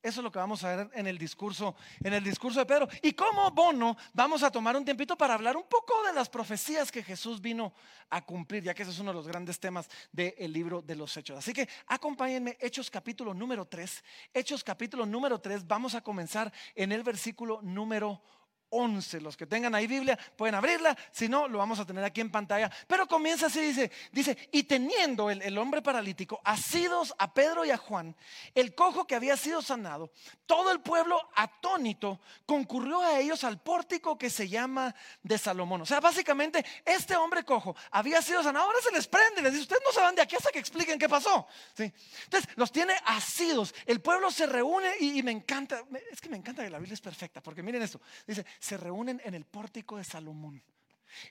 Eso 0.01 0.21
es 0.21 0.25
lo 0.25 0.31
que 0.31 0.39
vamos 0.39 0.63
a 0.63 0.77
ver 0.77 0.91
en 0.95 1.09
el 1.09 1.19
discurso, 1.19 1.75
en 2.05 2.15
el 2.15 2.23
discurso 2.23 2.61
de 2.61 2.67
Pedro. 2.67 2.87
Y 3.03 3.15
como 3.15 3.51
bono, 3.51 3.97
vamos 4.13 4.45
a 4.45 4.51
tomar 4.53 4.77
un 4.77 4.85
tiempito 4.85 5.19
para 5.19 5.35
hablar 5.35 5.57
un 5.57 5.65
poco 5.65 6.05
de 6.05 6.13
las 6.13 6.29
profecías 6.29 6.93
que 6.93 7.03
Jesús 7.03 7.41
vino 7.41 7.73
a 8.11 8.25
cumplir, 8.25 8.63
ya 8.63 8.75
que 8.75 8.83
ese 8.83 8.93
es 8.93 9.01
uno 9.01 9.11
de 9.11 9.17
los 9.17 9.27
grandes 9.27 9.59
temas 9.59 9.89
del 10.13 10.53
libro 10.53 10.83
de 10.83 10.95
los 10.95 11.17
Hechos. 11.17 11.37
Así 11.37 11.53
que 11.53 11.69
acompáñenme, 11.89 12.57
Hechos 12.61 12.89
capítulo 12.93 13.35
número 13.35 13.67
3. 13.67 14.05
Hechos 14.33 14.63
capítulo 14.63 15.05
número 15.05 15.41
3, 15.41 15.67
vamos 15.67 15.97
a 15.97 16.01
comenzar 16.01 16.53
en 16.77 16.93
el 16.93 17.03
versículo 17.03 17.61
número 17.63 18.23
11. 18.71 19.21
Los 19.21 19.37
que 19.37 19.47
tengan 19.47 19.75
ahí 19.75 19.87
Biblia 19.87 20.19
pueden 20.37 20.55
abrirla, 20.55 20.97
si 21.11 21.29
no, 21.29 21.49
lo 21.49 21.59
vamos 21.59 21.79
a 21.79 21.87
tener 21.87 22.05
aquí 22.05 22.21
en 22.21 22.31
pantalla. 22.31 22.71
Pero 22.87 23.07
comienza 23.07 23.47
así, 23.47 23.61
dice, 23.61 23.91
dice, 24.13 24.37
y 24.53 24.65
teniendo 24.65 25.31
el, 25.31 25.43
el, 25.43 25.57
hombre 25.59 25.83
paralítico 25.83 26.41
asidos 26.45 27.15
a 27.19 27.33
Pedro 27.33 27.65
y 27.65 27.71
a 27.71 27.77
Juan, 27.77 28.15
el 28.55 28.75
cojo 28.75 29.07
que 29.07 29.15
había 29.15 29.37
sido 29.37 29.63
sanado, 29.63 30.11
todo 30.47 30.71
el 30.71 30.81
pueblo 30.81 31.21
atónito 31.35 32.21
concurrió 32.47 33.01
a 33.01 33.19
ellos 33.19 33.45
al 33.45 33.61
pórtico 33.61 34.19
que 34.19 34.31
se 34.31 34.49
llama 34.49 34.95
de 35.23 35.39
Salomón. 35.39 35.83
O 35.83 35.87
sea, 35.87 36.01
básicamente, 36.01 36.65
este 36.85 37.17
hombre 37.17 37.45
cojo 37.45 37.77
había 37.91 38.23
sido 38.23 38.43
sanado, 38.43 38.67
ahora 38.67 38.79
se 38.83 38.93
les 38.93 39.07
prende, 39.07 39.43
les 39.43 39.53
dice, 39.53 39.63
ustedes 39.63 39.83
no 39.85 39.93
se 39.93 40.01
van 40.01 40.15
de 40.15 40.23
aquí 40.23 40.37
hasta 40.37 40.51
que 40.51 40.59
expliquen 40.59 40.99
qué 40.99 41.09
pasó. 41.09 41.47
¿Sí? 41.75 41.93
Entonces, 42.25 42.51
los 42.57 42.73
tiene 42.73 42.95
asidos, 43.05 43.75
el 43.87 44.01
pueblo 44.01 44.31
se 44.31 44.47
reúne 44.47 44.93
y, 45.01 45.19
y 45.19 45.23
me 45.23 45.33
encanta, 45.33 45.83
es 46.11 46.21
que 46.21 46.29
me 46.29 46.37
encanta 46.37 46.63
que 46.63 46.71
la 46.71 46.79
Biblia 46.79 46.95
es 46.95 47.01
perfecta, 47.01 47.43
porque 47.43 47.63
miren 47.63 47.83
esto, 47.83 48.01
dice, 48.27 48.45
se 48.61 48.77
reúnen 48.77 49.21
en 49.25 49.35
el 49.35 49.45
pórtico 49.45 49.97
de 49.97 50.05
Salomón. 50.05 50.63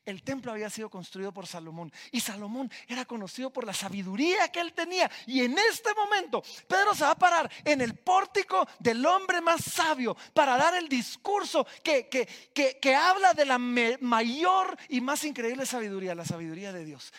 El 0.05 0.24
templo 0.24 0.51
había 0.51 0.69
sido 0.69 0.89
construido 0.89 1.31
por 1.31 1.48
Salomón 1.48 1.91
y 2.12 2.19
Salomón 2.19 2.72
era 2.88 3.05
conocido 3.05 3.51
por 3.51 3.65
la 3.65 3.74
sabiduría 3.74 4.51
que 4.51 4.60
él 4.60 4.74
tenía. 4.74 5.10
Y 5.25 5.41
en 5.41 5.57
este 5.57 5.93
momento 5.93 6.43
Pedro 6.67 6.93
se 6.96 7.03
va 7.03 7.12
a 7.12 7.17
parar 7.17 7.50
en 7.63 7.81
el 7.81 7.96
pórtico 7.96 8.67
del 8.79 9.05
hombre 9.05 9.41
más 9.41 9.63
sabio 9.63 10.15
para 10.34 10.57
dar 10.57 10.75
el 10.75 10.89
discurso 10.89 11.65
que, 11.84 12.07
que, 12.07 12.96
habla 12.96 13.34
de 13.34 13.46
la 13.46 13.57
mayor 13.57 14.77
y 14.89 15.01
más 15.01 15.24
increíble 15.24 15.65
sabiduría, 15.65 16.15
la 16.15 16.25
sabiduría 16.25 16.74
de 16.74 16.86
Dios. 16.86 17.13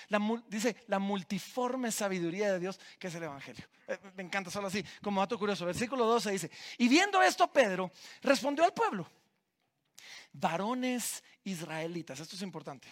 dice 0.49 0.77
la 0.89 0.99
multiforme 0.99 1.93
sabiduría 1.93 2.53
de 2.53 2.59
Dios 2.59 2.81
que 2.99 3.09
es 3.09 3.15
el 3.15 3.25
Evangelio. 3.25 3.67
Eh, 3.87 3.99
me 4.17 4.23
encanta 4.23 4.51
solo 4.51 4.69
así, 4.69 4.85
como 5.03 5.21
dato 5.21 5.39
curioso. 5.39 5.65
Versículo 5.65 6.05
12 6.07 6.31
dice, 6.31 6.51
y 6.77 6.89
viendo 6.89 7.23
esto 7.23 7.51
Pedro 7.51 7.91
respondió 8.23 8.65
al 8.65 8.75
pueblo 8.75 9.09
varones 10.33 11.23
israelitas. 11.45 12.21
Esto 12.21 12.37
es 12.37 12.43
importante. 12.43 12.89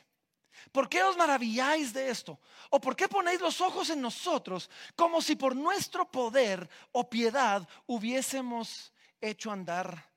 ¿Por 0.72 0.88
qué 0.88 1.02
os 1.02 1.16
maravilláis 1.16 1.92
de 1.92 2.10
esto? 2.10 2.40
¿O 2.70 2.80
por 2.80 2.96
qué 2.96 3.08
ponéis 3.08 3.40
los 3.40 3.60
ojos 3.60 3.90
en 3.90 4.00
nosotros 4.00 4.70
como 4.94 5.22
si 5.22 5.36
por 5.36 5.54
nuestro 5.54 6.10
poder 6.10 6.68
o 6.92 7.08
piedad 7.08 7.66
hubiésemos 7.86 8.92
hecho 9.20 9.50
andar 9.50 10.10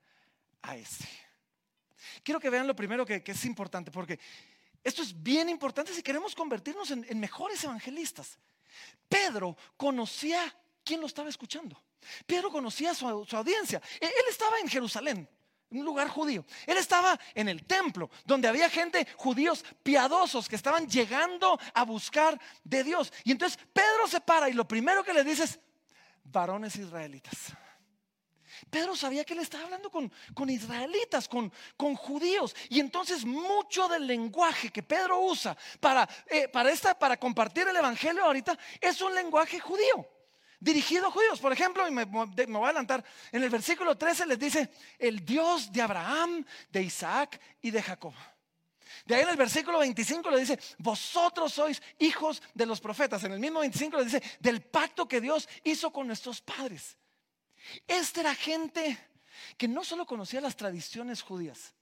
a 0.62 0.76
ese? 0.76 1.08
Quiero 2.22 2.40
que 2.40 2.50
vean 2.50 2.66
lo 2.66 2.74
primero 2.74 3.06
que, 3.06 3.22
es 3.24 3.44
importante, 3.44 3.90
porque 3.90 4.18
esto 4.82 5.02
es 5.02 5.22
bien 5.22 5.48
importante 5.48 5.94
si 5.94 6.02
queremos 6.02 6.34
convertirnos 6.34 6.90
en, 6.90 7.20
mejores 7.20 7.62
evangelistas. 7.64 8.38
Pedro 9.08 9.56
conocía 9.76 10.54
quién 10.84 11.00
lo 11.00 11.06
estaba 11.06 11.28
escuchando. 11.28 11.80
Pedro 12.26 12.50
conocía 12.50 12.94
su, 12.94 13.26
su 13.28 13.36
audiencia. 13.36 13.80
E, 14.00 14.06
él 14.06 14.24
estaba 14.28 14.58
en 14.58 14.68
Jerusalén 14.68 15.28
un 15.78 15.84
lugar 15.84 16.08
judío. 16.08 16.44
Él 16.66 16.76
estaba 16.76 17.18
en 17.34 17.48
el 17.48 17.64
templo, 17.64 18.10
donde 18.24 18.48
había 18.48 18.68
gente, 18.68 19.06
judíos 19.16 19.64
piadosos, 19.82 20.48
que 20.48 20.56
estaban 20.56 20.88
llegando 20.88 21.58
a 21.74 21.84
buscar 21.84 22.40
de 22.64 22.84
Dios. 22.84 23.12
Y 23.24 23.32
entonces 23.32 23.58
Pedro 23.72 24.08
se 24.08 24.20
para 24.20 24.48
y 24.48 24.52
lo 24.52 24.66
primero 24.66 25.04
que 25.04 25.12
le 25.12 25.24
dice 25.24 25.44
es, 25.44 25.60
varones 26.24 26.76
israelitas. 26.76 27.52
Pedro 28.68 28.94
sabía 28.94 29.24
que 29.24 29.32
él 29.32 29.40
estaba 29.40 29.64
hablando 29.64 29.90
con, 29.90 30.12
con 30.34 30.50
israelitas, 30.50 31.28
con, 31.28 31.52
con, 31.76 31.94
judíos. 31.94 32.54
Y 32.68 32.80
entonces 32.80 33.24
mucho 33.24 33.88
del 33.88 34.06
lenguaje 34.06 34.70
que 34.70 34.82
Pedro 34.82 35.20
usa 35.20 35.56
para, 35.80 36.08
eh, 36.26 36.48
para, 36.48 36.70
esta, 36.70 36.98
para 36.98 37.18
compartir 37.18 37.66
el 37.68 37.76
Evangelio 37.76 38.24
ahorita 38.24 38.58
es 38.80 39.00
un 39.00 39.14
lenguaje 39.14 39.60
judío 39.60 40.06
dirigido 40.60 41.08
a 41.08 41.10
judíos. 41.10 41.40
Por 41.40 41.52
ejemplo, 41.52 41.88
y 41.88 41.90
me, 41.90 42.04
voy 42.04 42.28
a 42.28 42.64
adelantar, 42.66 43.04
en 43.32 43.42
el 43.42 43.50
versículo 43.50 43.96
13 43.96 44.26
les 44.26 44.38
dice, 44.38 44.70
el 44.98 45.24
Dios 45.24 45.72
de 45.72 45.82
Abraham, 45.82 46.44
de 46.70 46.82
Isaac 46.82 47.40
y 47.62 47.70
de 47.70 47.82
Jacob. 47.82 48.14
De 49.06 49.14
ahí 49.14 49.22
en 49.22 49.30
el 49.30 49.36
versículo 49.36 49.78
25 49.78 50.30
le 50.30 50.40
dice, 50.40 50.58
vosotros 50.78 51.52
sois 51.54 51.82
hijos 51.98 52.42
de 52.54 52.66
los 52.66 52.80
profetas. 52.80 53.24
En 53.24 53.32
el 53.32 53.40
mismo 53.40 53.60
25 53.60 53.96
le 53.96 54.04
dice, 54.04 54.22
del 54.38 54.60
pacto 54.60 55.08
que 55.08 55.20
Dios 55.20 55.48
hizo 55.64 55.92
con 55.92 56.06
nuestros 56.06 56.40
padres. 56.40 56.96
Esta 57.86 58.20
era 58.20 58.34
gente 58.34 58.98
que 59.56 59.68
no 59.68 59.84
solo 59.84 60.06
conocía 60.06 60.40
las 60.40 60.56
tradiciones 60.56 61.22
judías, 61.22 61.74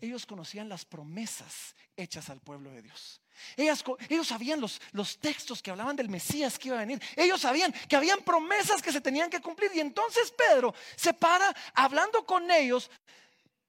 ellos 0.00 0.26
conocían 0.26 0.68
las 0.68 0.84
promesas 0.84 1.74
hechas 1.96 2.30
al 2.30 2.40
pueblo 2.40 2.70
de 2.70 2.82
Dios. 2.82 3.20
Ellos 3.56 4.26
sabían 4.26 4.60
los, 4.60 4.80
los 4.92 5.18
textos 5.18 5.62
que 5.62 5.70
hablaban 5.70 5.96
del 5.96 6.08
Mesías 6.08 6.58
que 6.58 6.68
iba 6.68 6.76
a 6.76 6.80
venir. 6.80 7.02
Ellos 7.16 7.40
sabían 7.40 7.72
que 7.88 7.96
habían 7.96 8.20
promesas 8.22 8.82
que 8.82 8.92
se 8.92 9.00
tenían 9.00 9.30
que 9.30 9.40
cumplir. 9.40 9.70
Y 9.74 9.80
entonces 9.80 10.30
Pedro 10.30 10.74
se 10.96 11.14
para 11.14 11.54
hablando 11.74 12.24
con 12.24 12.50
ellos 12.50 12.90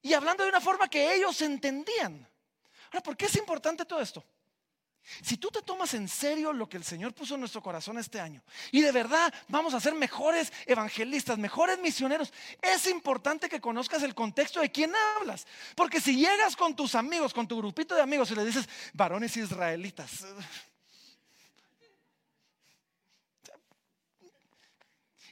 y 0.01 0.13
hablando 0.13 0.43
de 0.43 0.49
una 0.49 0.61
forma 0.61 0.87
que 0.87 1.15
ellos 1.15 1.41
entendían. 1.41 2.27
Ahora, 2.91 3.01
¿por 3.01 3.17
qué 3.17 3.25
es 3.25 3.35
importante 3.35 3.85
todo 3.85 3.99
esto? 3.99 4.23
Si 5.21 5.37
tú 5.37 5.49
te 5.49 5.61
tomas 5.61 5.93
en 5.93 6.07
serio 6.07 6.51
lo 6.51 6.67
que 6.67 6.77
el 6.77 6.83
Señor 6.83 7.13
puso 7.13 7.35
en 7.35 7.41
nuestro 7.41 7.61
corazón 7.61 7.97
este 7.97 8.19
año 8.19 8.41
y 8.71 8.81
de 8.81 8.91
verdad 8.91 9.31
vamos 9.47 9.73
a 9.73 9.79
ser 9.79 9.93
mejores 9.93 10.51
evangelistas, 10.65 11.37
mejores 11.37 11.79
misioneros, 11.79 12.33
es 12.61 12.87
importante 12.87 13.47
que 13.47 13.61
conozcas 13.61 14.01
el 14.03 14.15
contexto 14.15 14.61
de 14.61 14.71
quién 14.71 14.93
hablas. 15.15 15.45
Porque 15.75 16.01
si 16.01 16.15
llegas 16.15 16.55
con 16.55 16.75
tus 16.75 16.95
amigos, 16.95 17.33
con 17.33 17.47
tu 17.47 17.57
grupito 17.57 17.95
de 17.95 18.01
amigos 18.01 18.31
y 18.31 18.35
le 18.35 18.45
dices, 18.45 18.67
varones 18.93 19.37
israelitas, 19.37 20.25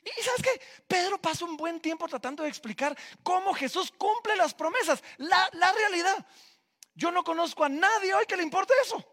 Y 0.05 0.21
sabes 0.21 0.41
que 0.43 0.61
Pedro 0.85 1.17
pasa 1.17 1.45
un 1.45 1.55
buen 1.55 1.79
tiempo 1.79 2.07
tratando 2.09 2.43
de 2.43 2.49
explicar 2.49 2.97
cómo 3.23 3.53
Jesús 3.53 3.89
cumple 3.97 4.35
las 4.35 4.53
promesas, 4.53 5.01
la, 5.17 5.49
la 5.53 5.71
realidad. 5.71 6.25
Yo 6.93 7.09
no 7.09 7.23
conozco 7.23 7.63
a 7.63 7.69
nadie 7.69 8.13
hoy 8.13 8.25
que 8.25 8.35
le 8.35 8.43
importe 8.43 8.73
eso. 8.83 9.12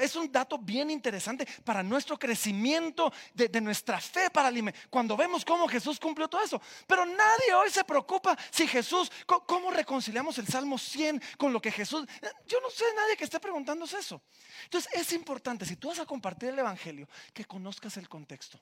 Es 0.00 0.16
un 0.16 0.30
dato 0.30 0.58
bien 0.58 0.90
interesante 0.90 1.46
para 1.64 1.82
nuestro 1.82 2.18
crecimiento 2.18 3.12
de, 3.34 3.60
nuestra 3.60 4.00
fe, 4.00 4.30
para 4.30 4.50
cuando 4.90 5.16
vemos 5.16 5.44
cómo 5.44 5.68
Jesús 5.68 5.98
cumplió 5.98 6.28
todo 6.28 6.42
eso. 6.42 6.60
Pero 6.86 7.04
nadie 7.04 7.54
hoy 7.54 7.70
se 7.70 7.84
preocupa 7.84 8.36
si 8.50 8.66
Jesús, 8.66 9.10
¿cómo, 9.26 9.70
reconciliamos 9.70 10.38
el 10.38 10.48
Salmo 10.48 10.78
100 10.78 11.22
con 11.36 11.52
lo 11.52 11.60
que 11.60 11.70
Jesús... 11.70 12.06
Yo 12.46 12.60
no 12.60 12.70
sé 12.70 12.84
nadie 12.96 13.16
que 13.16 13.24
esté 13.24 13.40
preguntándose 13.40 13.98
eso. 13.98 14.22
Entonces 14.64 14.92
es 14.94 15.12
importante, 15.12 15.64
si 15.66 15.76
tú 15.76 15.88
vas 15.88 15.98
a 15.98 16.06
compartir 16.06 16.50
el 16.50 16.58
Evangelio, 16.58 17.08
que 17.32 17.44
conozcas 17.44 17.96
el 17.96 18.08
contexto. 18.08 18.60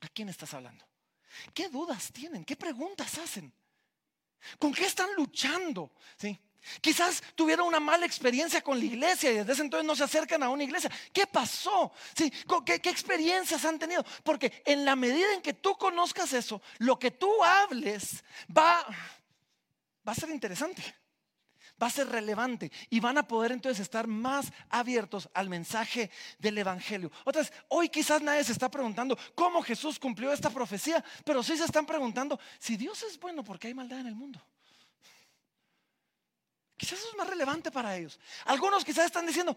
¿A 0.00 0.08
quién 0.08 0.28
estás 0.28 0.54
hablando? 0.54 0.86
¿Qué 1.52 1.68
dudas 1.68 2.12
tienen? 2.12 2.44
¿Qué 2.44 2.56
preguntas 2.56 3.18
hacen? 3.18 3.52
¿Con 4.58 4.72
qué 4.72 4.86
están 4.86 5.14
luchando? 5.14 5.92
¿Sí? 6.16 6.38
Quizás 6.80 7.22
tuvieron 7.34 7.66
una 7.66 7.80
mala 7.80 8.06
experiencia 8.06 8.60
con 8.62 8.78
la 8.78 8.84
iglesia 8.84 9.30
y 9.30 9.36
desde 9.36 9.52
ese 9.52 9.62
entonces 9.62 9.86
no 9.86 9.96
se 9.96 10.04
acercan 10.04 10.42
a 10.42 10.50
una 10.50 10.64
iglesia. 10.64 10.90
¿Qué 11.12 11.26
pasó? 11.26 11.92
¿Sí? 12.14 12.30
¿Qué, 12.64 12.80
¿Qué, 12.80 12.90
experiencias 12.90 13.64
han 13.64 13.78
tenido? 13.78 14.04
Porque 14.22 14.62
en 14.66 14.84
la 14.84 14.96
medida 14.96 15.32
en 15.34 15.42
que 15.42 15.54
tú 15.54 15.76
conozcas 15.76 16.32
eso, 16.32 16.60
lo 16.78 16.98
que 16.98 17.10
tú 17.10 17.42
hables 17.42 18.22
va, 18.56 18.86
va 20.06 20.12
a 20.12 20.14
ser 20.14 20.30
interesante, 20.30 20.82
va 21.82 21.86
a 21.86 21.90
ser 21.90 22.08
relevante 22.08 22.70
y 22.90 23.00
van 23.00 23.16
a 23.18 23.26
poder 23.26 23.52
entonces 23.52 23.80
estar 23.80 24.06
más 24.06 24.52
abiertos 24.68 25.28
al 25.32 25.48
mensaje 25.48 26.10
del 26.38 26.58
Evangelio. 26.58 27.10
Otras, 27.24 27.52
hoy 27.68 27.88
quizás 27.88 28.22
nadie 28.22 28.44
se 28.44 28.52
está 28.52 28.70
preguntando 28.70 29.18
cómo 29.34 29.62
Jesús 29.62 29.98
cumplió 29.98 30.32
esta 30.32 30.50
profecía, 30.50 31.02
pero 31.24 31.42
sí 31.42 31.56
se 31.56 31.64
están 31.64 31.86
preguntando 31.86 32.38
si 32.58 32.76
Dios 32.76 33.02
es 33.02 33.18
bueno 33.18 33.42
porque 33.42 33.68
hay 33.68 33.74
maldad 33.74 34.00
en 34.00 34.08
el 34.08 34.14
mundo. 34.14 34.40
Quizás 36.80 36.98
eso 36.98 37.10
es 37.10 37.16
más 37.18 37.26
relevante 37.26 37.70
para 37.70 37.94
ellos. 37.94 38.18
Algunos 38.46 38.86
quizás 38.86 39.04
están 39.04 39.26
diciendo, 39.26 39.54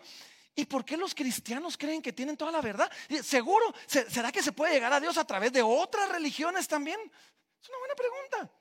¿y 0.53 0.65
por 0.65 0.83
qué 0.83 0.97
los 0.97 1.15
cristianos 1.15 1.77
creen 1.77 2.01
que 2.01 2.11
tienen 2.11 2.35
toda 2.35 2.51
la 2.51 2.59
verdad? 2.59 2.91
Seguro, 3.23 3.73
¿será 3.87 4.29
que 4.29 4.43
se 4.43 4.51
puede 4.51 4.73
llegar 4.73 4.91
a 4.91 4.99
Dios 4.99 5.17
a 5.17 5.25
través 5.25 5.53
de 5.53 5.61
otras 5.61 6.09
religiones 6.09 6.67
también? 6.67 6.99
Es 7.61 7.69
una 7.69 7.77
buena 7.77 7.95
pregunta. 7.95 8.51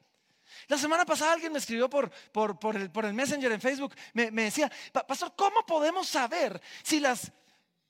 La 0.68 0.78
semana 0.78 1.04
pasada 1.04 1.32
alguien 1.32 1.50
me 1.50 1.58
escribió 1.58 1.90
por, 1.90 2.08
por, 2.30 2.76
el, 2.76 2.88
por 2.92 3.04
el, 3.04 3.14
Messenger 3.14 3.50
en 3.50 3.60
Facebook, 3.60 3.96
me, 4.12 4.30
decía, 4.30 4.70
Pastor, 4.92 5.34
¿cómo 5.36 5.66
podemos 5.66 6.06
saber 6.06 6.62
si, 6.84 7.00
las, 7.00 7.32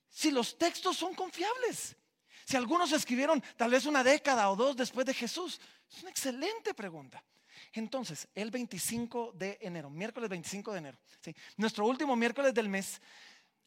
si 0.09 0.31
los 0.31 0.57
textos 0.57 0.97
son 0.97 1.14
confiables? 1.14 1.95
Si 2.47 2.57
algunos 2.57 2.93
escribieron 2.93 3.45
tal 3.59 3.73
vez 3.73 3.85
una 3.85 4.02
década 4.02 4.50
o 4.50 4.57
dos 4.57 4.75
después 4.75 5.05
de 5.05 5.12
Jesús. 5.12 5.61
Es 5.95 6.00
una 6.00 6.11
excelente 6.11 6.73
pregunta. 6.73 7.23
Entonces, 7.73 8.28
el 8.35 8.50
25 8.50 9.33
de 9.35 9.59
enero, 9.61 9.90
miércoles 9.90 10.28
25 10.28 10.73
de 10.73 10.78
enero, 10.78 10.99
nuestro 11.57 11.87
último 11.87 12.16
miércoles 12.16 12.54
del 12.54 12.69
mes, 12.69 13.00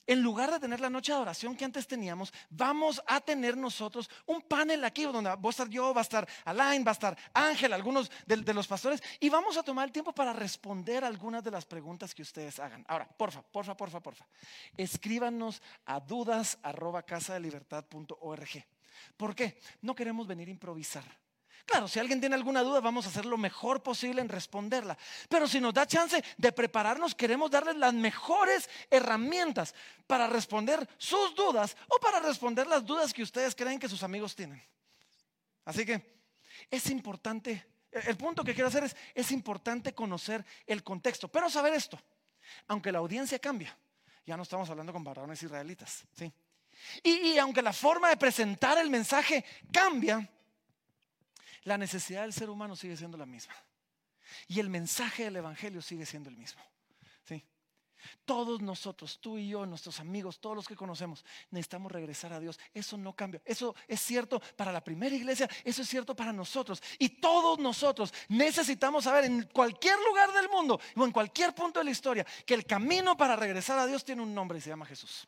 en 0.07 0.21
lugar 0.21 0.51
de 0.51 0.59
tener 0.59 0.79
la 0.79 0.89
noche 0.89 1.11
de 1.11 1.15
adoración 1.15 1.55
que 1.55 1.65
antes 1.65 1.87
teníamos, 1.87 2.31
vamos 2.49 3.01
a 3.07 3.19
tener 3.19 3.57
nosotros 3.57 4.09
un 4.25 4.41
panel 4.41 4.83
aquí 4.83 5.03
donde 5.03 5.29
va 5.29 5.35
a 5.35 5.69
yo, 5.69 5.93
va 5.93 6.01
a 6.01 6.03
estar 6.03 6.27
Alain, 6.43 6.85
va 6.85 6.91
a 6.91 6.93
estar 6.93 7.17
Ángel, 7.33 7.73
algunos 7.73 8.11
de, 8.25 8.53
los 8.53 8.67
pastores, 8.67 9.01
y 9.19 9.29
vamos 9.29 9.57
a 9.57 9.63
tomar 9.63 9.87
el 9.87 9.91
tiempo 9.91 10.13
para 10.13 10.31
responder 10.33 11.03
algunas 11.03 11.43
de 11.43 11.51
las 11.51 11.65
preguntas 11.65 12.13
que 12.13 12.21
ustedes 12.21 12.59
hagan. 12.59 12.85
Ahora, 12.87 13.07
porfa, 13.07 13.41
porfa, 13.41 13.75
porfa, 13.75 13.99
porfa, 13.99 14.27
escríbanos 14.77 15.61
a 15.85 15.99
dudas 15.99 16.59
arroba 16.61 17.03
¿Por 19.17 19.35
qué? 19.35 19.59
No 19.81 19.95
queremos 19.95 20.27
venir 20.27 20.47
a 20.47 20.51
improvisar. 20.51 21.24
Claro, 21.65 21.87
si 21.87 21.99
alguien 21.99 22.19
tiene 22.19 22.35
alguna 22.35 22.61
duda, 22.61 22.79
vamos 22.79 23.05
a 23.05 23.09
hacer 23.09 23.25
lo 23.25 23.37
mejor 23.37 23.81
posible 23.81 24.21
en 24.21 24.29
responderla. 24.29 24.97
Pero 25.29 25.47
si 25.47 25.59
nos 25.59 25.73
da 25.73 25.87
chance 25.87 26.23
de 26.37 26.51
prepararnos, 26.51 27.15
queremos 27.15 27.49
darles 27.49 27.75
las 27.77 27.93
mejores 27.93 28.69
herramientas 28.89 29.73
para 30.05 30.27
responder 30.27 30.87
sus 30.97 31.33
dudas 31.33 31.75
o 31.87 31.99
para 31.99 32.19
responder 32.19 32.67
las 32.67 32.85
dudas 32.85 33.13
que 33.13 33.23
ustedes 33.23 33.55
creen 33.55 33.79
que 33.79 33.89
sus 33.89 34.03
amigos 34.03 34.35
tienen. 34.35 34.61
Así 35.65 35.85
que 35.85 36.19
es 36.69 36.89
importante, 36.91 37.65
el 37.91 38.15
punto 38.15 38.43
que 38.43 38.53
quiero 38.53 38.67
hacer 38.67 38.83
es, 38.83 38.95
es 39.15 39.31
importante 39.31 39.95
conocer 39.95 40.45
el 40.67 40.83
contexto, 40.83 41.27
pero 41.27 41.49
saber 41.49 41.73
esto, 41.73 41.99
aunque 42.67 42.91
la 42.91 42.99
audiencia 42.99 43.39
cambia, 43.39 43.75
ya 44.25 44.37
no 44.37 44.43
estamos 44.43 44.69
hablando 44.69 44.93
con 44.93 45.03
varones 45.03 45.41
israelitas, 45.41 46.05
¿sí? 46.13 46.31
Y, 47.01 47.11
y 47.29 47.37
aunque 47.39 47.61
la 47.61 47.73
forma 47.73 48.09
de 48.09 48.17
presentar 48.17 48.77
el 48.77 48.89
mensaje 48.89 49.43
cambia, 49.71 50.29
la 51.65 51.77
necesidad 51.77 52.21
del 52.21 52.33
ser 52.33 52.49
humano 52.49 52.75
sigue 52.75 52.95
siendo 52.95 53.17
la 53.17 53.25
misma. 53.25 53.53
Y 54.47 54.59
el 54.59 54.69
mensaje 54.69 55.25
del 55.25 55.35
Evangelio 55.35 55.81
sigue 55.81 56.05
siendo 56.05 56.29
el 56.29 56.37
mismo. 56.37 56.61
¿sí? 57.23 57.43
Todos 58.23 58.61
nosotros, 58.61 59.19
tú 59.19 59.37
y 59.37 59.49
yo, 59.49 59.65
nuestros 59.65 59.99
amigos, 59.99 60.39
todos 60.39 60.55
los 60.55 60.67
que 60.67 60.75
conocemos, 60.75 61.25
necesitamos 61.49 61.91
regresar 61.91 62.33
a 62.33 62.39
Dios. 62.39 62.59
Eso 62.71 62.97
no 62.97 63.15
cambia. 63.15 63.41
Eso 63.43 63.75
es 63.87 63.99
cierto 63.99 64.39
para 64.55 64.71
la 64.71 64.83
primera 64.83 65.15
iglesia, 65.15 65.49
eso 65.63 65.81
es 65.81 65.89
cierto 65.89 66.15
para 66.15 66.31
nosotros. 66.31 66.81
Y 66.99 67.09
todos 67.09 67.57
nosotros 67.57 68.13
necesitamos 68.29 69.05
saber 69.05 69.25
en 69.25 69.43
cualquier 69.43 69.97
lugar 70.07 70.31
del 70.33 70.49
mundo 70.49 70.79
o 70.95 71.05
en 71.05 71.11
cualquier 71.11 71.53
punto 71.55 71.79
de 71.79 71.85
la 71.85 71.91
historia 71.91 72.25
que 72.45 72.53
el 72.53 72.65
camino 72.65 73.17
para 73.17 73.35
regresar 73.35 73.79
a 73.79 73.87
Dios 73.87 74.05
tiene 74.05 74.21
un 74.21 74.33
nombre 74.33 74.59
y 74.59 74.61
se 74.61 74.69
llama 74.69 74.85
Jesús. 74.85 75.27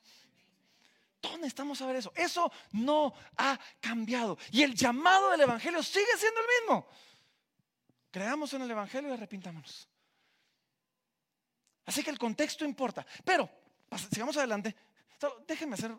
Necesitamos 1.21 1.77
saber 1.77 1.97
eso. 1.97 2.11
Eso 2.15 2.51
no 2.71 3.13
ha 3.37 3.59
cambiado. 3.79 4.37
Y 4.51 4.63
el 4.63 4.75
llamado 4.75 5.31
del 5.31 5.41
Evangelio 5.41 5.81
sigue 5.83 6.17
siendo 6.17 6.39
el 6.39 6.45
mismo. 6.61 6.87
Creamos 8.11 8.53
en 8.53 8.61
el 8.61 8.71
Evangelio 8.71 9.09
y 9.09 9.13
arrepintámonos. 9.13 9.87
Así 11.85 12.03
que 12.03 12.09
el 12.09 12.19
contexto 12.19 12.65
importa. 12.65 13.05
Pero, 13.23 13.49
sigamos 14.11 14.35
adelante. 14.37 14.75
Déjenme 15.47 15.75
hacer 15.75 15.91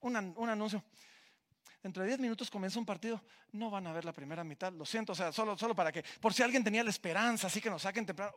un, 0.00 0.16
anuncio. 0.16 0.82
Dentro 1.82 2.02
de 2.02 2.08
10 2.08 2.20
minutos 2.20 2.50
comienza 2.50 2.78
un 2.78 2.86
partido. 2.86 3.22
No 3.52 3.70
van 3.70 3.86
a 3.86 3.92
ver 3.92 4.04
la 4.04 4.12
primera 4.12 4.42
mitad. 4.42 4.72
Lo 4.72 4.84
siento, 4.84 5.12
o 5.12 5.14
sea, 5.14 5.32
solo, 5.32 5.56
solo 5.56 5.74
para 5.74 5.92
que, 5.92 6.02
por 6.20 6.34
si 6.34 6.42
alguien 6.42 6.64
tenía 6.64 6.82
la 6.82 6.90
esperanza, 6.90 7.46
así 7.46 7.60
que 7.60 7.70
nos 7.70 7.82
saquen 7.82 8.04
temprano. 8.04 8.32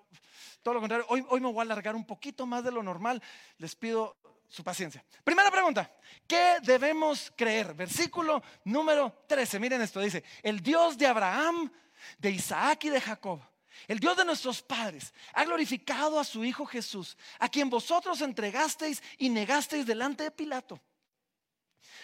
Todo 0.61 0.75
lo 0.75 0.79
contrario, 0.79 1.05
hoy, 1.09 1.25
hoy 1.29 1.41
me 1.41 1.51
voy 1.51 1.59
a 1.59 1.61
alargar 1.63 1.95
un 1.95 2.05
poquito 2.05 2.45
más 2.45 2.63
de 2.63 2.71
lo 2.71 2.83
normal. 2.83 3.21
Les 3.57 3.75
pido 3.75 4.17
su 4.49 4.63
paciencia. 4.63 5.05
Primera 5.23 5.49
pregunta, 5.49 5.89
¿qué 6.27 6.57
debemos 6.61 7.31
creer? 7.35 7.73
Versículo 7.73 8.43
número 8.65 9.23
13, 9.27 9.59
miren 9.59 9.81
esto, 9.81 10.01
dice, 10.01 10.23
el 10.43 10.61
Dios 10.61 10.97
de 10.97 11.07
Abraham, 11.07 11.71
de 12.17 12.31
Isaac 12.31 12.83
y 12.85 12.89
de 12.89 12.99
Jacob 12.99 13.41
el 13.87 13.99
Dios 13.99 14.17
de 14.17 14.25
nuestros 14.25 14.61
padres 14.61 15.13
ha 15.33 15.45
glorificado 15.45 16.19
a 16.19 16.23
su 16.23 16.43
Hijo 16.43 16.65
Jesús, 16.65 17.17
a 17.39 17.49
quien 17.49 17.69
vosotros 17.69 18.21
entregasteis 18.21 19.01
y 19.17 19.29
negasteis 19.29 19.85
delante 19.85 20.23
de 20.23 20.31
Pilato. 20.31 20.79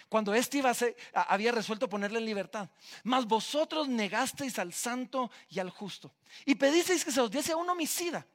Cuando 0.07 0.33
éste 0.33 0.59
iba 0.59 0.71
había 1.13 1.51
resuelto 1.51 1.89
ponerle 1.89 2.19
en 2.19 2.25
libertad. 2.25 2.69
Mas 3.03 3.25
vosotros 3.25 3.87
negasteis 3.87 4.59
al 4.59 4.71
santo 4.71 5.31
y 5.49 5.59
al 5.59 5.71
justo. 5.71 6.13
Y 6.45 6.55
pedisteis 6.55 7.03
que 7.03 7.11
se 7.11 7.21
os 7.21 7.31
diese 7.31 7.55
un 7.55 7.69
homicida. 7.69 8.25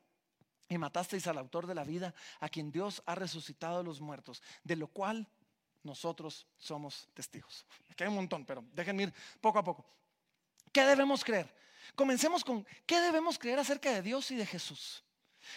Y 0.71 0.79
matasteis 0.79 1.27
al 1.27 1.37
autor 1.37 1.67
de 1.67 1.75
la 1.75 1.85
vida, 1.85 2.15
a 2.39 2.49
quien 2.49 2.73
Dios 2.73 3.03
ha 3.05 3.15
resucitado 3.15 3.79
de 3.79 3.85
los 3.85 4.01
muertos, 4.01 4.43
de 4.65 4.77
lo 4.77 4.87
cual 4.89 5.29
nosotros 5.83 6.47
somos 6.57 7.09
testigos. 7.13 7.67
Aquí 7.91 8.05
hay 8.05 8.09
un 8.09 8.15
montón, 8.15 8.47
pero 8.47 8.65
déjenme 8.73 9.03
ir 9.03 9.15
poco 9.41 9.59
a 9.59 9.65
poco. 9.65 9.85
¿Qué 10.73 10.85
debemos 10.85 11.25
creer? 11.25 11.53
Comencemos 11.95 12.45
con 12.45 12.65
qué 12.87 13.01
debemos 13.01 13.39
creer 13.39 13.59
acerca 13.59 13.91
de 13.93 14.01
Dios 14.01 14.31
y 14.31 14.37
de 14.37 14.47
Jesús. 14.47 15.03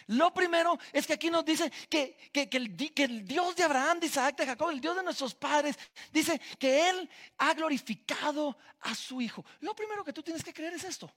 Lo 0.08 0.34
primero 0.34 0.78
es 0.92 1.06
que 1.06 1.14
aquí 1.14 1.30
nos 1.30 1.46
dice 1.46 1.72
que, 1.90 2.18
el, 2.34 3.26
Dios 3.26 3.56
de 3.56 3.64
Abraham, 3.64 4.00
de 4.00 4.08
Isaac, 4.08 4.38
de 4.38 4.46
Jacob, 4.46 4.70
el 4.72 4.82
Dios 4.82 4.96
de 4.96 5.04
nuestros 5.04 5.36
padres, 5.36 5.78
dice 6.12 6.40
que 6.58 6.90
Él 6.90 7.10
ha 7.38 7.54
glorificado 7.54 8.58
a 8.82 8.96
su 8.96 9.22
Hijo. 9.22 9.46
Lo 9.60 9.76
primero 9.76 10.04
que 10.04 10.14
tú 10.14 10.24
tienes 10.24 10.44
que 10.44 10.54
creer 10.54 10.74
es 10.74 10.84
esto. 10.84 11.12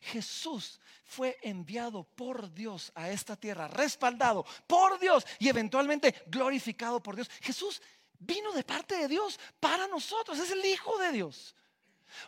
Jesús 0.00 0.80
fue 1.04 1.38
enviado 1.42 2.04
por 2.04 2.52
Dios 2.52 2.92
a 2.94 3.10
esta 3.10 3.36
tierra, 3.36 3.68
respaldado 3.68 4.44
por 4.66 4.98
Dios 4.98 5.26
y 5.38 5.48
eventualmente 5.48 6.22
glorificado 6.26 7.02
por 7.02 7.14
Dios. 7.14 7.30
Jesús 7.40 7.80
vino 8.18 8.52
de 8.52 8.64
parte 8.64 8.96
de 8.96 9.08
Dios 9.08 9.38
para 9.60 9.86
nosotros, 9.86 10.38
es 10.38 10.50
el 10.50 10.64
Hijo 10.64 10.98
de 10.98 11.12
Dios. 11.12 11.54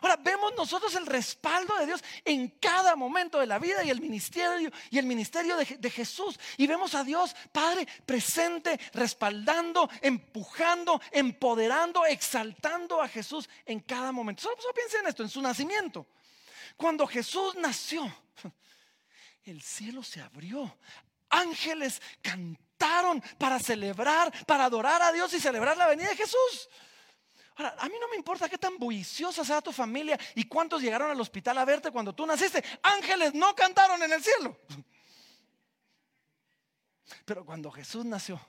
Ahora 0.01 0.17
vemos 0.17 0.53
nosotros 0.55 0.93
el 0.95 1.05
respaldo 1.05 1.75
de 1.77 1.85
Dios 1.85 2.03
en 2.23 2.49
cada 2.59 2.95
momento 2.95 3.39
de 3.39 3.47
la 3.47 3.59
vida 3.59 3.83
y 3.83 3.89
el 3.89 4.01
ministerio 4.01 4.71
y 4.89 4.97
el 4.97 5.05
ministerio 5.05 5.57
de, 5.57 5.89
Jesús. 5.89 6.39
Y 6.57 6.67
vemos 6.67 6.95
a 6.95 7.03
Dios 7.03 7.35
Padre 7.51 7.87
presente, 8.05 8.79
respaldando, 8.93 9.89
empujando, 10.01 11.01
empoderando, 11.11 12.05
exaltando 12.05 13.01
a 13.01 13.07
Jesús 13.07 13.49
en 13.65 13.79
cada 13.79 14.11
momento. 14.11 14.43
Solo, 14.43 14.55
solo 14.61 14.73
piensen 14.73 15.01
en 15.01 15.07
esto, 15.07 15.23
en 15.23 15.29
su 15.29 15.41
nacimiento. 15.41 16.05
Cuando 16.79 17.05
Jesús 17.05 17.55
nació, 17.55 18.11
el 19.43 19.61
cielo 19.61 20.01
se 20.01 20.21
abrió. 20.21 20.77
Ángeles 21.29 22.01
cantaron 22.21 23.21
para 23.37 23.59
celebrar, 23.59 24.33
para 24.47 24.65
adorar 24.65 25.01
a 25.01 25.11
Dios 25.11 25.31
y 25.33 25.39
celebrar 25.39 25.77
la 25.77 25.87
venida 25.87 26.09
de 26.09 26.15
Jesús 26.15 26.69
a 27.65 27.89
mí 27.89 27.95
no 27.99 28.07
me 28.07 28.15
importa 28.15 28.47
qué 28.47 28.57
tan 28.57 28.77
bulliciosa 28.77 29.43
sea 29.43 29.61
tu 29.61 29.71
familia 29.71 30.17
y 30.35 30.45
cuántos 30.45 30.81
llegaron 30.81 31.11
al 31.11 31.19
hospital 31.19 31.57
a 31.57 31.65
verte 31.65 31.91
cuando 31.91 32.13
tú 32.13 32.25
naciste. 32.25 32.63
Ángeles 32.81 33.33
no 33.33 33.53
cantaron 33.53 34.01
en 34.01 34.13
el 34.13 34.23
cielo. 34.23 34.57
Pero 37.25 37.45
cuando 37.45 37.69
Jesús 37.71 38.05
nació, 38.05 38.39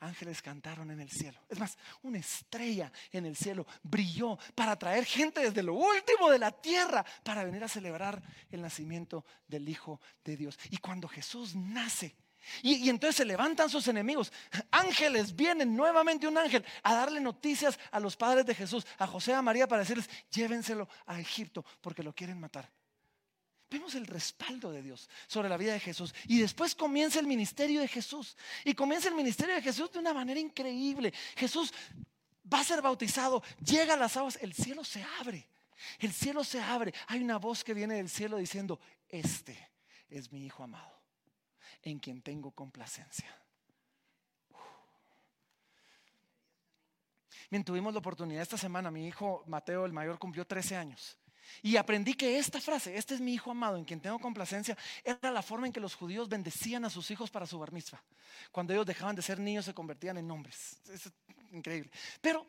ángeles 0.00 0.42
cantaron 0.42 0.90
en 0.90 1.00
el 1.00 1.10
cielo. 1.10 1.40
Es 1.48 1.58
más, 1.58 1.76
una 2.02 2.18
estrella 2.18 2.92
en 3.12 3.26
el 3.26 3.36
cielo 3.36 3.66
brilló 3.82 4.38
para 4.54 4.76
traer 4.76 5.04
gente 5.04 5.40
desde 5.40 5.62
lo 5.62 5.74
último 5.74 6.30
de 6.30 6.38
la 6.38 6.52
tierra 6.52 7.04
para 7.22 7.44
venir 7.44 7.62
a 7.64 7.68
celebrar 7.68 8.22
el 8.50 8.62
nacimiento 8.62 9.24
del 9.46 9.68
Hijo 9.68 10.00
de 10.24 10.36
Dios. 10.36 10.58
Y 10.70 10.78
cuando 10.78 11.08
Jesús 11.08 11.54
nace, 11.54 12.16
y, 12.62 12.88
entonces 12.88 13.16
se 13.16 13.24
levantan 13.24 13.68
sus 13.68 13.88
enemigos. 13.88 14.32
Ángeles, 14.70 15.34
vienen 15.34 15.76
nuevamente 15.76 16.28
un 16.28 16.38
ángel 16.38 16.64
a 16.82 16.94
darle 16.94 17.20
noticias 17.20 17.78
a 17.90 18.00
los 18.00 18.16
padres 18.16 18.46
de 18.46 18.54
Jesús, 18.54 18.86
a 18.98 19.06
José 19.06 19.32
y 19.32 19.34
a 19.34 19.42
María, 19.42 19.66
para 19.66 19.82
decirles, 19.82 20.08
llévenselo 20.30 20.88
a 21.06 21.20
Egipto 21.20 21.64
porque 21.80 22.02
lo 22.02 22.14
quieren 22.14 22.38
matar. 22.38 22.70
Vemos 23.70 23.94
el 23.94 24.06
respaldo 24.06 24.70
de 24.70 24.82
Dios 24.82 25.08
sobre 25.26 25.48
la 25.48 25.56
vida 25.56 25.72
de 25.72 25.80
Jesús. 25.80 26.14
Y 26.26 26.40
después 26.40 26.74
comienza 26.74 27.18
el 27.18 27.26
ministerio 27.26 27.80
de 27.80 27.88
Jesús. 27.88 28.36
Y 28.64 28.74
comienza 28.74 29.08
el 29.08 29.14
ministerio 29.14 29.54
de 29.54 29.62
Jesús 29.62 29.90
de 29.92 29.98
una 29.98 30.14
manera 30.14 30.38
increíble. 30.38 31.12
Jesús 31.36 31.72
va 32.52 32.60
a 32.60 32.64
ser 32.64 32.80
bautizado, 32.80 33.42
llega 33.64 33.94
a 33.94 33.96
las 33.96 34.16
aguas, 34.16 34.38
el 34.40 34.54
cielo 34.54 34.84
se 34.84 35.04
abre. 35.20 35.48
El 35.98 36.12
cielo 36.12 36.44
se 36.44 36.60
abre. 36.60 36.94
Hay 37.08 37.22
una 37.22 37.38
voz 37.38 37.64
que 37.64 37.74
viene 37.74 37.96
del 37.96 38.08
cielo 38.08 38.36
diciendo, 38.36 38.80
este 39.08 39.70
es 40.08 40.32
mi 40.32 40.46
Hijo 40.46 40.62
amado 40.62 40.96
en 41.82 41.98
quien 41.98 42.22
tengo 42.22 42.50
complacencia. 42.50 43.32
Bien, 47.48 47.62
tuvimos 47.62 47.92
la 47.92 48.00
oportunidad 48.00 48.42
esta 48.42 48.58
semana, 48.58 48.90
mi 48.90 49.06
hijo 49.06 49.44
Mateo, 49.46 49.86
el 49.86 49.92
mayor, 49.92 50.18
cumplió 50.18 50.44
13 50.44 50.76
años. 50.76 51.16
Y 51.62 51.76
aprendí 51.76 52.14
que 52.14 52.38
esta 52.38 52.60
frase, 52.60 52.96
este 52.96 53.14
es 53.14 53.20
mi 53.20 53.34
hijo 53.34 53.50
amado 53.50 53.76
en 53.76 53.84
quien 53.84 54.00
tengo 54.00 54.18
complacencia, 54.18 54.76
era 55.04 55.30
la 55.30 55.42
forma 55.42 55.66
en 55.66 55.72
que 55.72 55.80
los 55.80 55.94
judíos 55.94 56.28
bendecían 56.28 56.84
a 56.84 56.90
sus 56.90 57.10
hijos 57.10 57.30
para 57.30 57.46
su 57.46 57.58
bar 57.58 57.72
mitzvah. 57.72 58.02
Cuando 58.52 58.72
ellos 58.72 58.86
dejaban 58.86 59.16
de 59.16 59.22
ser 59.22 59.38
niños 59.38 59.64
se 59.64 59.74
convertían 59.74 60.18
en 60.18 60.30
hombres. 60.30 60.80
Es 60.92 61.10
increíble. 61.52 61.90
Pero, 62.20 62.46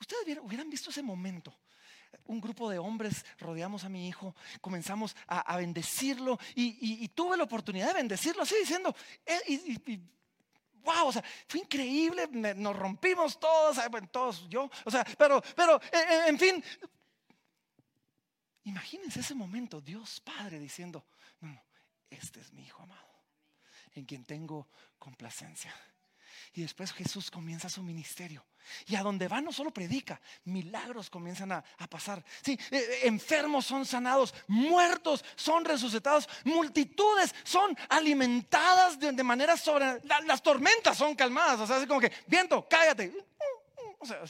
ustedes 0.00 0.38
hubieran 0.42 0.70
visto 0.70 0.90
ese 0.90 1.02
momento 1.02 1.54
un 2.26 2.40
grupo 2.40 2.68
de 2.68 2.78
hombres 2.78 3.24
rodeamos 3.38 3.84
a 3.84 3.88
mi 3.88 4.06
hijo, 4.08 4.34
comenzamos 4.60 5.16
a, 5.26 5.56
bendecirlo 5.56 6.38
y, 6.54 7.08
tuve 7.08 7.36
la 7.36 7.44
oportunidad 7.44 7.88
de 7.88 7.94
bendecirlo 7.94 8.42
así 8.42 8.54
diciendo, 8.60 8.94
eh, 9.26 9.78
wow, 10.84 11.08
o 11.08 11.12
sea, 11.12 11.24
fue 11.48 11.60
increíble, 11.60 12.28
nos 12.56 12.76
rompimos 12.76 13.38
todos, 13.38 13.78
todos 14.10 14.48
yo, 14.48 14.70
o 14.84 14.90
sea, 14.90 15.04
pero, 15.16 15.42
pero, 15.56 15.76
eh, 15.76 16.04
eh, 16.08 16.22
en 16.28 16.38
fin, 16.38 16.64
imagínense 18.64 19.20
ese 19.20 19.34
momento, 19.34 19.80
Dios 19.80 20.20
Padre 20.20 20.58
diciendo, 20.58 21.04
no, 21.40 21.48
no, 21.48 21.62
este 22.10 22.40
es 22.40 22.52
mi 22.52 22.64
hijo 22.64 22.82
amado, 22.82 23.24
en 23.94 24.04
quien 24.04 24.24
tengo 24.24 24.68
complacencia. 24.98 25.74
Y 26.54 26.62
después 26.62 26.92
Jesús 26.92 27.30
comienza 27.30 27.68
su 27.68 27.82
ministerio. 27.82 28.44
Y 28.86 28.94
a 28.94 29.02
donde 29.02 29.26
va 29.26 29.40
no 29.40 29.52
solo 29.52 29.72
predica, 29.72 30.20
milagros 30.44 31.10
comienzan 31.10 31.52
a, 31.52 31.64
pasar. 31.90 32.24
Sí, 32.42 32.52
eh, 32.70 32.76
eh, 32.76 33.00
enfermos 33.04 33.66
son 33.66 33.84
sanados, 33.84 34.34
muertos 34.46 35.24
son 35.34 35.64
resucitados, 35.64 36.28
multitudes 36.44 37.34
son 37.42 37.76
alimentadas 37.88 38.98
de, 38.98 39.12
manera 39.22 39.56
sobre... 39.56 40.00
las 40.26 40.42
tormentas 40.42 40.96
son 40.96 41.14
calmadas, 41.14 41.60
o 41.60 41.66
sea, 41.66 41.78
es 41.78 41.86
como 41.86 42.00
que, 42.00 42.12
viento, 42.26 42.66
cállate. 42.68 43.12
O 43.98 44.06
sea, 44.06 44.22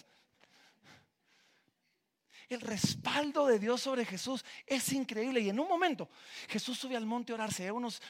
el 2.54 2.60
respaldo 2.60 3.46
de 3.46 3.58
Dios 3.58 3.80
sobre 3.80 4.04
Jesús 4.04 4.44
es 4.66 4.92
increíble. 4.92 5.40
Y 5.40 5.48
en 5.48 5.58
un 5.58 5.68
momento 5.68 6.08
Jesús 6.48 6.78
sube 6.78 6.96
al 6.96 7.06
monte 7.06 7.32
a 7.32 7.36
orarse. 7.36 7.68
A 7.68 7.72
unos, 7.72 8.00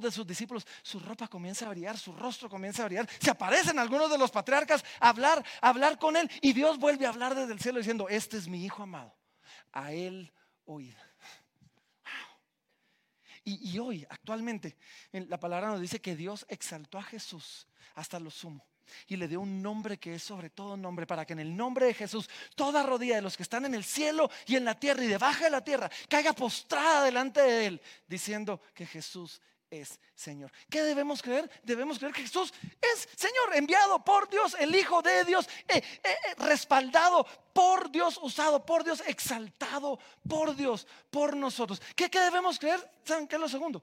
de 0.00 0.10
sus 0.10 0.26
discípulos, 0.26 0.66
su 0.82 1.00
ropa 1.00 1.28
comienza 1.28 1.66
a 1.66 1.70
brillar, 1.70 1.98
su 1.98 2.12
rostro 2.12 2.48
comienza 2.48 2.82
a 2.82 2.86
brillar. 2.86 3.08
Se 3.20 3.30
aparecen 3.30 3.78
algunos 3.78 4.10
de 4.10 4.18
los 4.18 4.30
patriarcas 4.30 4.84
a 5.00 5.08
hablar, 5.08 5.44
a 5.60 5.68
hablar 5.68 5.98
con 5.98 6.16
él. 6.16 6.30
Y 6.40 6.52
Dios 6.52 6.78
vuelve 6.78 7.06
a 7.06 7.10
hablar 7.10 7.34
desde 7.34 7.52
el 7.52 7.60
cielo 7.60 7.78
diciendo, 7.78 8.08
este 8.08 8.36
es 8.36 8.48
mi 8.48 8.64
hijo 8.64 8.82
amado. 8.82 9.14
A 9.72 9.92
él 9.92 10.32
oíd. 10.64 10.94
Y 13.46 13.78
hoy, 13.78 14.06
actualmente, 14.08 14.76
la 15.12 15.38
palabra 15.38 15.68
nos 15.68 15.80
dice 15.80 16.00
que 16.00 16.16
Dios 16.16 16.46
exaltó 16.48 16.96
a 16.96 17.02
Jesús 17.02 17.66
hasta 17.94 18.18
lo 18.18 18.30
sumo 18.30 18.66
y 19.06 19.16
le 19.16 19.28
dio 19.28 19.40
un 19.40 19.62
nombre 19.62 19.98
que 19.98 20.14
es 20.14 20.22
sobre 20.22 20.50
todo 20.50 20.76
nombre, 20.76 21.06
para 21.06 21.24
que 21.24 21.32
en 21.32 21.40
el 21.40 21.56
nombre 21.56 21.86
de 21.86 21.94
Jesús 21.94 22.28
toda 22.54 22.82
rodilla 22.82 23.16
de 23.16 23.22
los 23.22 23.36
que 23.36 23.42
están 23.42 23.64
en 23.64 23.74
el 23.74 23.84
cielo 23.84 24.30
y 24.46 24.56
en 24.56 24.64
la 24.64 24.78
tierra 24.78 25.04
y 25.04 25.08
debajo 25.08 25.44
de 25.44 25.50
la 25.50 25.64
tierra 25.64 25.90
caiga 26.08 26.32
postrada 26.32 27.04
delante 27.04 27.40
de 27.40 27.66
Él, 27.66 27.82
diciendo 28.06 28.60
que 28.74 28.86
Jesús 28.86 29.40
es 29.70 29.98
Señor. 30.14 30.52
¿Qué 30.70 30.82
debemos 30.82 31.22
creer? 31.22 31.50
Debemos 31.62 31.98
creer 31.98 32.14
que 32.14 32.22
Jesús 32.22 32.52
es 32.80 33.08
Señor, 33.16 33.54
enviado 33.54 34.04
por 34.04 34.28
Dios, 34.28 34.56
el 34.58 34.74
Hijo 34.74 35.02
de 35.02 35.24
Dios, 35.24 35.48
eh, 35.68 35.78
eh, 35.78 35.82
eh, 36.04 36.34
respaldado 36.38 37.26
por 37.52 37.90
Dios, 37.90 38.18
usado 38.22 38.64
por 38.64 38.84
Dios, 38.84 39.02
exaltado 39.06 39.98
por 40.28 40.54
Dios, 40.54 40.86
por 41.10 41.36
nosotros. 41.36 41.80
¿Qué, 41.96 42.10
qué 42.10 42.20
debemos 42.20 42.58
creer? 42.58 42.88
¿Saben 43.04 43.26
qué 43.26 43.36
es 43.36 43.40
lo 43.40 43.48
segundo? 43.48 43.82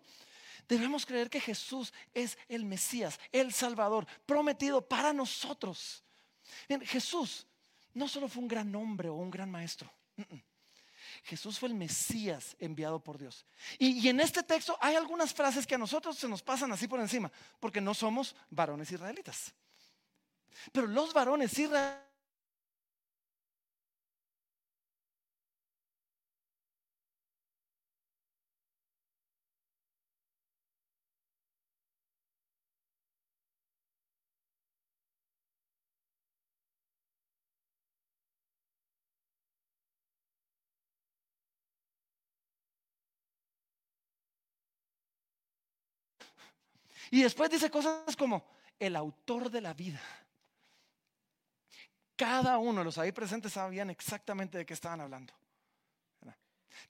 Debemos 0.72 1.06
creer 1.06 1.30
que 1.30 1.42
Jesús 1.42 1.92
es 2.14 2.38
el 2.48 2.64
Mesías, 2.64 3.20
el 3.34 3.52
Salvador, 3.52 4.08
prometido 4.26 4.82
para 4.82 5.12
nosotros. 5.12 6.02
Bien, 6.70 6.80
Jesús 6.80 7.46
no 7.94 8.08
solo 8.08 8.30
fue 8.30 8.42
un 8.42 8.48
gran 8.48 8.74
hombre 8.74 9.10
o 9.10 9.16
un 9.16 9.30
gran 9.30 9.52
maestro. 9.52 9.92
Jesús 11.24 11.60
fue 11.60 11.68
el 11.68 11.76
Mesías 11.76 12.56
enviado 12.58 13.04
por 13.04 13.18
Dios. 13.18 13.46
Y, 13.80 14.08
en 14.08 14.22
este 14.22 14.44
texto 14.44 14.78
hay 14.80 14.96
algunas 14.96 15.34
frases 15.34 15.68
que 15.68 15.76
a 15.76 15.78
nosotros 15.78 16.18
se 16.18 16.30
nos 16.30 16.42
pasan 16.42 16.72
así 16.72 16.88
por 16.88 17.02
encima, 17.02 17.30
porque 17.60 17.82
no 17.82 17.94
somos 17.94 18.34
varones 18.50 18.90
israelitas. 18.94 19.54
Pero 20.72 20.88
los 20.88 21.14
varones 21.14 21.52
israelitas 21.60 22.11
Y 47.12 47.22
después 47.22 47.50
dice 47.52 47.70
cosas 47.70 48.16
como 48.16 48.44
el 48.80 48.96
autor 48.96 49.52
de 49.52 49.62
la 49.62 49.74
vida. 49.74 50.02
Cada 52.16 52.58
uno 52.58 52.80
de 52.80 52.86
los 52.86 52.98
ahí 52.98 53.12
presentes 53.12 53.54
sabían 53.54 53.90
exactamente 53.90 54.58
de 54.58 54.66
qué 54.66 54.74
estaban 54.74 55.02
hablando. 55.02 55.34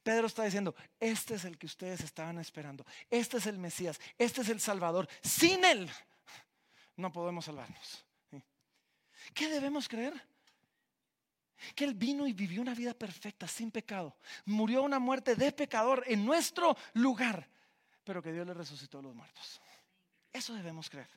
Pedro 0.04 0.28
está 0.28 0.44
diciendo, 0.44 0.76
este 1.00 1.36
es 1.36 1.46
el 1.46 1.58
que 1.58 1.66
ustedes 1.66 2.02
estaban 2.02 2.38
esperando, 2.40 2.86
este 3.10 3.38
es 3.38 3.46
el 3.46 3.58
Mesías, 3.58 4.00
este 4.18 4.42
es 4.42 4.50
el 4.50 4.60
Salvador. 4.60 5.08
Sin 5.22 5.66
Él 5.66 5.90
no 6.96 7.12
podemos 7.12 7.46
salvarnos. 7.46 8.06
¿Qué 9.34 9.50
debemos 9.50 9.88
creer? 9.88 10.14
Que 11.76 11.84
Él 11.84 11.94
vino 11.94 12.28
y 12.28 12.34
vivió 12.34 12.62
una 12.62 12.74
vida 12.76 12.94
perfecta, 12.94 13.48
sin 13.48 13.72
pecado. 13.72 14.16
Murió 14.46 14.84
una 14.84 15.00
muerte 15.00 15.36
de 15.36 15.52
pecador 15.52 16.04
en 16.08 16.26
nuestro 16.26 16.76
lugar, 16.94 17.48
pero 18.04 18.22
que 18.22 18.32
Dios 18.32 18.46
le 18.48 18.54
resucitó 18.54 19.00
a 19.00 19.04
los 19.04 19.16
muertos. 19.16 19.62
Eso 20.32 20.54
debemos 20.54 20.90
creer. 20.90 21.10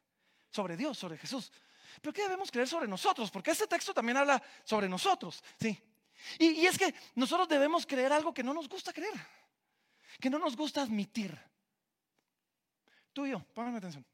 Sobre 0.50 0.76
Dios, 0.76 0.98
sobre 0.98 1.18
Jesús. 1.18 1.52
Pero 2.00 2.12
¿qué 2.12 2.22
debemos 2.22 2.50
creer 2.50 2.68
sobre 2.68 2.88
nosotros? 2.88 3.30
Porque 3.30 3.50
este 3.50 3.66
texto 3.66 3.94
también 3.94 4.16
habla 4.16 4.42
sobre 4.64 4.88
nosotros. 4.88 5.42
¿sí? 5.60 5.80
Y, 6.38 6.66
es 6.66 6.78
que 6.78 6.94
nosotros 7.14 7.48
debemos 7.48 7.86
creer 7.86 8.12
algo 8.12 8.32
que 8.32 8.42
no 8.42 8.54
nos 8.54 8.68
gusta 8.68 8.92
creer. 8.92 9.14
Que 10.20 10.30
no 10.30 10.38
nos 10.38 10.56
gusta 10.56 10.82
admitir. 10.82 11.36
Tú 13.12 13.26
y 13.26 13.30
yo, 13.30 13.40
pónganme 13.54 13.78
atención. 13.78 14.04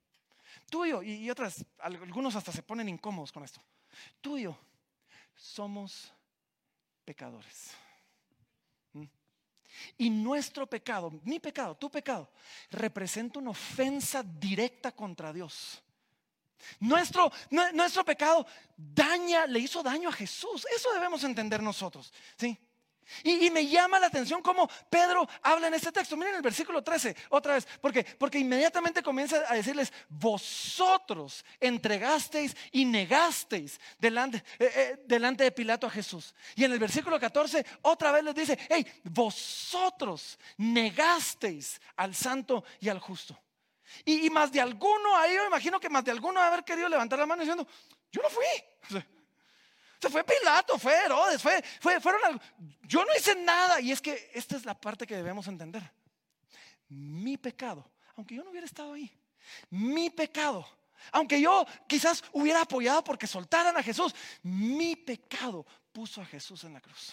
Tú 0.70 0.84
y 0.84 0.90
yo, 0.90 1.02
y, 1.02 1.12
y 1.12 1.30
otras, 1.30 1.64
algunos 1.78 2.34
hasta 2.36 2.52
se 2.52 2.62
ponen 2.62 2.88
incómodos 2.88 3.32
con 3.32 3.44
esto. 3.44 3.60
Tú 4.20 4.36
y 4.36 4.42
yo 4.42 4.58
somos 5.34 6.12
pecadores. 7.04 7.74
Y 9.98 10.10
nuestro 10.10 10.66
pecado, 10.66 11.10
mi 11.24 11.40
pecado, 11.40 11.76
tu 11.76 11.90
pecado, 11.90 12.30
representa 12.70 13.38
una 13.38 13.50
ofensa 13.50 14.22
directa 14.22 14.92
contra 14.92 15.32
Dios. 15.32 15.82
Nuestro, 16.78 17.32
nuestro 17.72 18.04
pecado 18.04 18.46
daña, 18.76 19.46
le 19.46 19.60
hizo 19.60 19.82
daño 19.82 20.08
a 20.08 20.12
Jesús. 20.12 20.66
Eso 20.74 20.92
debemos 20.92 21.24
entender 21.24 21.62
nosotros. 21.62 22.12
¿sí? 22.36 22.58
Y, 23.24 23.50
me 23.50 23.66
llama 23.66 23.98
la 23.98 24.06
atención 24.06 24.42
cómo 24.42 24.68
Pedro 24.88 25.28
habla 25.42 25.68
en 25.68 25.74
este 25.74 25.92
texto. 25.92 26.16
Miren 26.16 26.36
el 26.36 26.42
versículo 26.42 26.82
13, 26.82 27.16
otra 27.30 27.54
vez. 27.54 27.66
Porque, 27.80 28.04
porque 28.04 28.38
inmediatamente 28.38 29.02
comienza 29.02 29.42
a 29.48 29.54
decirles, 29.54 29.92
vosotros 30.08 31.44
entregasteis 31.58 32.56
y 32.72 32.84
negasteis 32.84 33.80
delante, 33.98 34.38
eh, 34.58 34.72
eh, 34.74 35.04
delante 35.06 35.44
de 35.44 35.52
Pilato 35.52 35.86
a 35.86 35.90
Jesús. 35.90 36.34
Y 36.54 36.64
en 36.64 36.72
el 36.72 36.78
versículo 36.78 37.18
14, 37.18 37.64
otra 37.82 38.12
vez 38.12 38.24
les 38.24 38.34
dice, 38.34 38.58
hey, 38.68 38.86
vosotros 39.04 40.38
negasteis 40.56 41.80
al 41.96 42.14
santo 42.14 42.64
y 42.80 42.88
al 42.88 42.98
justo. 43.00 43.38
Y, 44.04 44.30
más 44.30 44.52
de 44.52 44.60
alguno 44.60 45.16
ahí, 45.16 45.34
yo 45.34 45.46
imagino 45.46 45.80
que 45.80 45.88
más 45.88 46.04
de 46.04 46.12
alguno 46.12 46.40
haber 46.40 46.64
querido 46.64 46.88
levantar 46.88 47.18
la 47.18 47.26
mano 47.26 47.42
diciendo, 47.42 47.66
yo 48.12 48.22
no 48.22 48.28
fui. 48.28 49.00
Se 50.00 50.08
fue 50.08 50.24
Pilato, 50.24 50.78
fue 50.78 50.94
Herodes, 50.94 51.42
fue, 51.42 51.62
fue, 51.80 52.00
fueron 52.00 52.40
Yo 52.82 53.04
no 53.04 53.14
hice 53.16 53.34
nada. 53.34 53.80
Y 53.80 53.92
es 53.92 54.00
que 54.00 54.30
esta 54.32 54.56
es 54.56 54.64
la 54.64 54.74
parte 54.74 55.06
que 55.06 55.16
debemos 55.16 55.46
entender. 55.46 55.82
Mi 56.88 57.36
pecado, 57.36 57.90
aunque 58.16 58.34
yo 58.34 58.42
no 58.42 58.50
hubiera 58.50 58.66
estado 58.66 58.94
ahí, 58.94 59.12
mi 59.68 60.10
pecado, 60.10 60.66
aunque 61.12 61.40
yo 61.40 61.66
quizás 61.86 62.24
hubiera 62.32 62.62
apoyado 62.62 63.04
porque 63.04 63.26
soltaran 63.26 63.76
a 63.76 63.82
Jesús, 63.82 64.14
mi 64.42 64.96
pecado 64.96 65.66
puso 65.92 66.22
a 66.22 66.26
Jesús 66.26 66.64
en 66.64 66.74
la 66.74 66.80
cruz. 66.80 67.12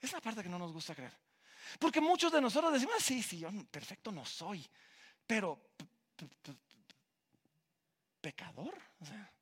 Es 0.00 0.12
la 0.12 0.20
parte 0.20 0.42
que 0.42 0.48
no 0.48 0.58
nos 0.58 0.72
gusta 0.72 0.94
creer. 0.94 1.16
Porque 1.78 2.00
muchos 2.00 2.32
de 2.32 2.40
nosotros 2.40 2.72
decimos, 2.72 2.94
ah, 2.98 3.02
sí, 3.02 3.22
sí, 3.22 3.38
yo 3.38 3.48
perfecto 3.70 4.10
no 4.10 4.24
soy, 4.24 4.68
pero 5.26 5.70
pecador. 8.20 8.76
O 9.00 9.06
sea, 9.06 9.32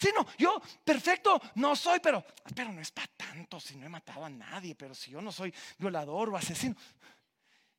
Sí, 0.00 0.10
no, 0.14 0.26
yo 0.36 0.60
perfecto 0.84 1.40
no 1.54 1.74
soy, 1.74 2.00
pero, 2.00 2.24
pero 2.54 2.72
no 2.72 2.80
es 2.80 2.90
para 2.90 3.08
tanto 3.16 3.58
si 3.60 3.76
no 3.76 3.86
he 3.86 3.88
matado 3.88 4.24
a 4.24 4.30
nadie, 4.30 4.74
pero 4.74 4.94
si 4.94 5.10
yo 5.10 5.20
no 5.20 5.32
soy 5.32 5.54
violador 5.78 6.30
o 6.30 6.36
asesino, 6.36 6.76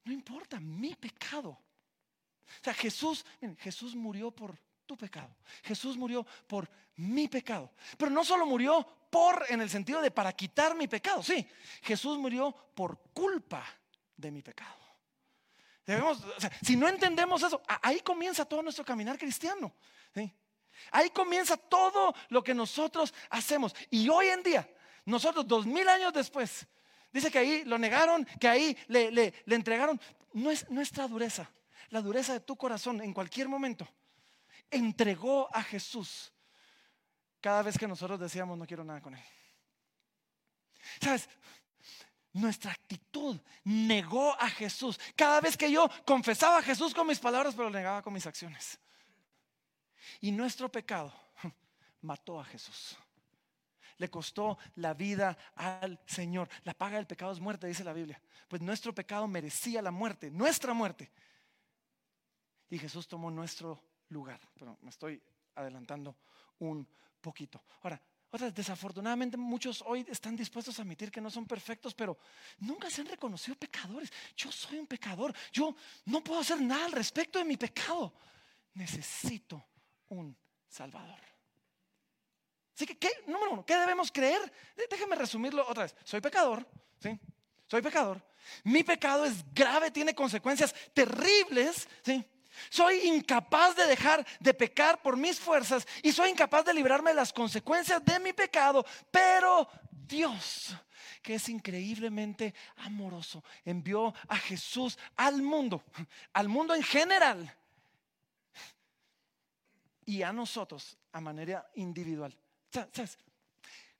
no 0.03 0.13
importa, 0.13 0.59
mi 0.59 0.95
pecado. 0.95 1.49
O 1.49 2.63
sea, 2.63 2.73
Jesús, 2.73 3.25
Jesús 3.59 3.95
murió 3.95 4.31
por 4.31 4.57
tu 4.85 4.97
pecado. 4.97 5.35
Jesús 5.63 5.97
murió 5.97 6.25
por 6.47 6.69
mi 6.95 7.27
pecado. 7.27 7.71
Pero 7.97 8.09
no 8.09 8.25
solo 8.25 8.45
murió 8.45 8.85
por 9.09 9.45
en 9.49 9.61
el 9.61 9.69
sentido 9.69 10.01
de 10.01 10.11
para 10.11 10.33
quitar 10.33 10.75
mi 10.75 10.87
pecado, 10.87 11.23
sí, 11.23 11.47
Jesús 11.81 12.17
murió 12.17 12.51
por 12.75 12.99
culpa 13.13 13.65
de 14.15 14.31
mi 14.31 14.41
pecado. 14.41 14.77
Debemos, 15.85 16.23
o 16.23 16.39
sea, 16.39 16.51
si 16.61 16.75
no 16.75 16.87
entendemos 16.87 17.41
eso, 17.41 17.61
ahí 17.81 18.01
comienza 18.01 18.45
todo 18.45 18.61
nuestro 18.61 18.85
caminar 18.85 19.17
cristiano. 19.17 19.73
¿sí? 20.13 20.31
Ahí 20.91 21.09
comienza 21.09 21.57
todo 21.57 22.13
lo 22.29 22.43
que 22.43 22.53
nosotros 22.53 23.13
hacemos. 23.29 23.75
Y 23.89 24.09
hoy 24.09 24.27
en 24.27 24.43
día, 24.43 24.69
nosotros 25.05 25.47
dos 25.47 25.65
mil 25.65 25.87
años 25.87 26.13
después, 26.13 26.67
dice 27.11 27.31
que 27.31 27.39
ahí 27.39 27.63
lo 27.65 27.77
negaron, 27.77 28.25
que 28.39 28.47
ahí 28.47 28.77
le, 28.87 29.11
le, 29.11 29.33
entregaron. 29.47 29.99
No 30.33 30.51
es 30.51 30.69
nuestra 30.69 31.07
dureza, 31.07 31.49
la 31.89 32.01
dureza 32.01 32.33
de 32.33 32.39
tu 32.39 32.55
corazón 32.55 33.01
en 33.01 33.13
cualquier 33.13 33.47
momento. 33.47 33.87
Entregó 34.69 35.53
a 35.55 35.63
Jesús 35.63 36.31
cada 37.41 37.63
vez 37.63 37.77
que 37.77 37.87
nosotros 37.87 38.19
decíamos 38.19 38.57
no 38.57 38.67
quiero 38.67 38.83
nada 38.83 39.01
con 39.01 39.15
él. 39.15 39.23
¿Sabes? 41.01 41.29
Nuestra 42.33 42.71
actitud 42.71 43.39
negó 43.63 44.39
a 44.39 44.49
Jesús. 44.49 44.99
Cada 45.15 45.41
vez 45.41 45.57
que 45.57 45.71
yo 45.71 45.89
confesaba 46.05 46.59
a 46.59 46.61
Jesús 46.61 46.93
con 46.93 47.07
mis 47.07 47.19
palabras, 47.19 47.55
pero 47.55 47.69
lo 47.69 47.75
negaba 47.75 48.01
con 48.01 48.13
mis 48.13 48.27
acciones. 48.27 48.79
Y 50.21 50.31
nuestro 50.31 50.71
pecado 50.71 51.13
mató 52.01 52.39
a 52.39 52.45
Jesús. 52.45 52.97
Le 53.97 54.09
costó 54.09 54.57
la 54.75 54.93
vida 54.93 55.37
al 55.55 55.99
Señor. 56.05 56.49
La 56.63 56.73
paga 56.73 56.97
del 56.97 57.07
pecado 57.07 57.31
es 57.33 57.39
muerte, 57.39 57.67
dice 57.67 57.83
la 57.83 57.93
Biblia. 57.93 58.21
Pues 58.47 58.61
nuestro 58.61 58.95
pecado 58.95 59.27
merecía 59.27 59.81
la 59.81 59.91
muerte, 59.91 60.31
nuestra 60.31 60.73
muerte. 60.73 61.11
Y 62.69 62.79
Jesús 62.79 63.07
tomó 63.07 63.29
nuestro 63.29 63.81
lugar. 64.09 64.39
Pero 64.57 64.77
me 64.81 64.89
estoy 64.89 65.21
adelantando 65.55 66.15
un 66.59 66.87
poquito. 67.19 67.61
Ahora, 67.81 68.01
desafortunadamente 68.53 69.37
muchos 69.37 69.83
hoy 69.85 70.05
están 70.07 70.35
dispuestos 70.35 70.77
a 70.77 70.83
admitir 70.83 71.11
que 71.11 71.21
no 71.21 71.29
son 71.29 71.45
perfectos, 71.45 71.93
pero 71.93 72.17
nunca 72.59 72.89
se 72.89 73.01
han 73.01 73.07
reconocido 73.07 73.57
pecadores. 73.57 74.11
Yo 74.35 74.51
soy 74.51 74.77
un 74.77 74.87
pecador. 74.87 75.33
Yo 75.51 75.75
no 76.05 76.23
puedo 76.23 76.39
hacer 76.39 76.61
nada 76.61 76.85
al 76.85 76.91
respecto 76.91 77.39
de 77.39 77.45
mi 77.45 77.57
pecado. 77.57 78.13
Necesito 78.75 79.65
un 80.09 80.37
Salvador. 80.67 81.19
Así 82.75 82.85
que, 82.85 82.97
¿qué? 82.97 83.09
Número 83.27 83.51
uno, 83.51 83.65
¿qué 83.65 83.75
debemos 83.75 84.11
creer? 84.11 84.39
Déjenme 84.89 85.15
resumirlo 85.15 85.67
otra 85.67 85.83
vez. 85.83 85.95
Soy 86.03 86.21
pecador, 86.21 86.65
¿sí? 86.99 87.19
Soy 87.67 87.81
pecador. 87.81 88.23
Mi 88.63 88.83
pecado 88.83 89.25
es 89.25 89.43
grave, 89.53 89.91
tiene 89.91 90.15
consecuencias 90.15 90.73
terribles, 90.93 91.87
¿sí? 92.03 92.25
Soy 92.69 93.07
incapaz 93.07 93.75
de 93.75 93.85
dejar 93.85 94.25
de 94.39 94.53
pecar 94.53 95.01
por 95.01 95.17
mis 95.17 95.39
fuerzas 95.39 95.85
y 96.01 96.11
soy 96.11 96.29
incapaz 96.29 96.65
de 96.65 96.73
librarme 96.73 97.11
de 97.11 97.17
las 97.17 97.33
consecuencias 97.33 98.03
de 98.03 98.19
mi 98.19 98.33
pecado, 98.33 98.85
pero 99.11 99.67
Dios 99.91 100.75
que 101.21 101.35
es 101.35 101.49
increíblemente 101.49 102.53
amoroso. 102.77 103.43
Envió 103.65 104.13
a 104.27 104.37
Jesús 104.37 104.97
al 105.15 105.41
mundo, 105.41 105.83
al 106.33 106.47
mundo 106.47 106.73
en 106.73 106.83
general. 106.83 107.55
Y 110.09 110.23
a 110.23 110.33
nosotros 110.33 110.97
a 111.11 111.21
manera 111.21 111.69
individual. 111.75 112.35
¿Sabes? 112.71 113.19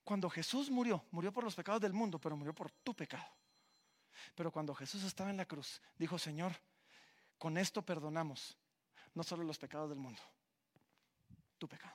Cuando 0.02 0.28
Jesús 0.28 0.68
murió, 0.68 1.04
murió 1.12 1.32
por 1.32 1.44
los 1.44 1.54
pecados 1.54 1.80
del 1.80 1.92
mundo, 1.92 2.20
pero 2.20 2.36
murió 2.36 2.52
por 2.52 2.68
tu 2.68 2.92
pecado. 2.94 3.28
Pero 4.34 4.50
cuando 4.50 4.74
Jesús 4.74 5.04
estaba 5.04 5.30
en 5.30 5.36
la 5.36 5.44
cruz, 5.44 5.80
dijo, 5.96 6.18
Señor, 6.18 6.52
con 7.38 7.56
esto 7.56 7.82
perdonamos 7.82 8.58
no 9.14 9.22
solo 9.22 9.44
los 9.44 9.56
pecados 9.56 9.88
del 9.88 10.00
mundo, 10.00 10.20
tu 11.58 11.68
pecado. 11.68 11.94